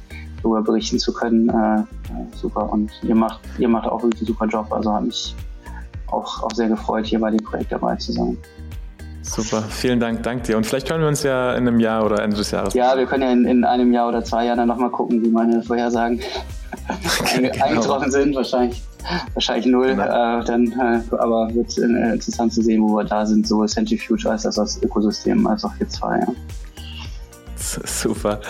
darüber 0.42 0.62
berichten 0.62 0.98
zu 0.98 1.12
können. 1.12 1.48
Äh, 1.48 1.82
super. 2.36 2.70
Und 2.70 2.92
ihr 3.02 3.14
macht, 3.14 3.40
ihr 3.58 3.68
macht 3.68 3.88
auch 3.88 4.02
wirklich 4.02 4.20
einen 4.20 4.28
super 4.28 4.46
Job. 4.46 4.72
Also 4.72 4.92
hat 4.92 5.04
mich 5.04 5.34
auch, 6.08 6.42
auch 6.42 6.52
sehr 6.52 6.68
gefreut, 6.68 7.06
hier 7.06 7.20
bei 7.20 7.30
dem 7.30 7.42
Projekt 7.42 7.72
dabei 7.72 7.96
zu 7.96 8.12
sein. 8.12 8.36
Super, 9.24 9.62
vielen 9.62 10.00
Dank, 10.00 10.22
dank 10.22 10.44
dir. 10.44 10.56
Und 10.56 10.66
vielleicht 10.66 10.90
hören 10.90 11.00
wir 11.00 11.08
uns 11.08 11.22
ja 11.22 11.54
in 11.54 11.66
einem 11.66 11.80
Jahr 11.80 12.04
oder 12.04 12.22
Ende 12.22 12.36
des 12.36 12.50
Jahres. 12.50 12.74
Ja, 12.74 12.96
wir 12.96 13.06
können 13.06 13.22
ja 13.22 13.32
in, 13.32 13.46
in 13.46 13.64
einem 13.64 13.92
Jahr 13.92 14.08
oder 14.08 14.22
zwei 14.22 14.44
Jahren 14.44 14.58
dann 14.58 14.68
nochmal 14.68 14.90
gucken, 14.90 15.24
wie 15.24 15.30
meine 15.30 15.62
Vorhersagen 15.62 16.20
okay, 17.20 17.50
genau. 17.50 17.64
eingetroffen 17.64 18.10
sind. 18.10 18.34
Wahrscheinlich, 18.36 18.82
wahrscheinlich 19.32 19.66
null. 19.66 19.88
Genau. 19.88 20.04
Äh, 20.04 20.44
dann, 20.44 20.66
äh, 20.72 21.00
aber 21.16 21.48
wird 21.54 21.76
äh, 21.78 22.12
interessant 22.12 22.52
zu 22.52 22.62
sehen, 22.62 22.82
wo 22.82 22.96
wir 22.96 23.04
da 23.04 23.24
sind, 23.24 23.46
sowohl 23.46 23.68
Centrifuge 23.68 24.30
als 24.30 24.46
auch 24.46 24.54
das 24.54 24.82
Ökosystem, 24.82 25.46
als 25.46 25.64
auch 25.64 25.74
für 25.74 25.88
zwei. 25.88 26.18
Ja. 26.18 26.26
Super, 27.86 28.40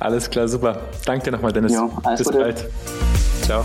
alles 0.00 0.28
klar, 0.28 0.48
super. 0.48 0.76
Danke 1.06 1.26
dir 1.26 1.30
nochmal, 1.30 1.52
Dennis. 1.52 1.72
Jo, 1.72 1.90
Bis 2.16 2.26
Gute. 2.26 2.38
bald. 2.38 2.68
Ciao. 3.42 3.64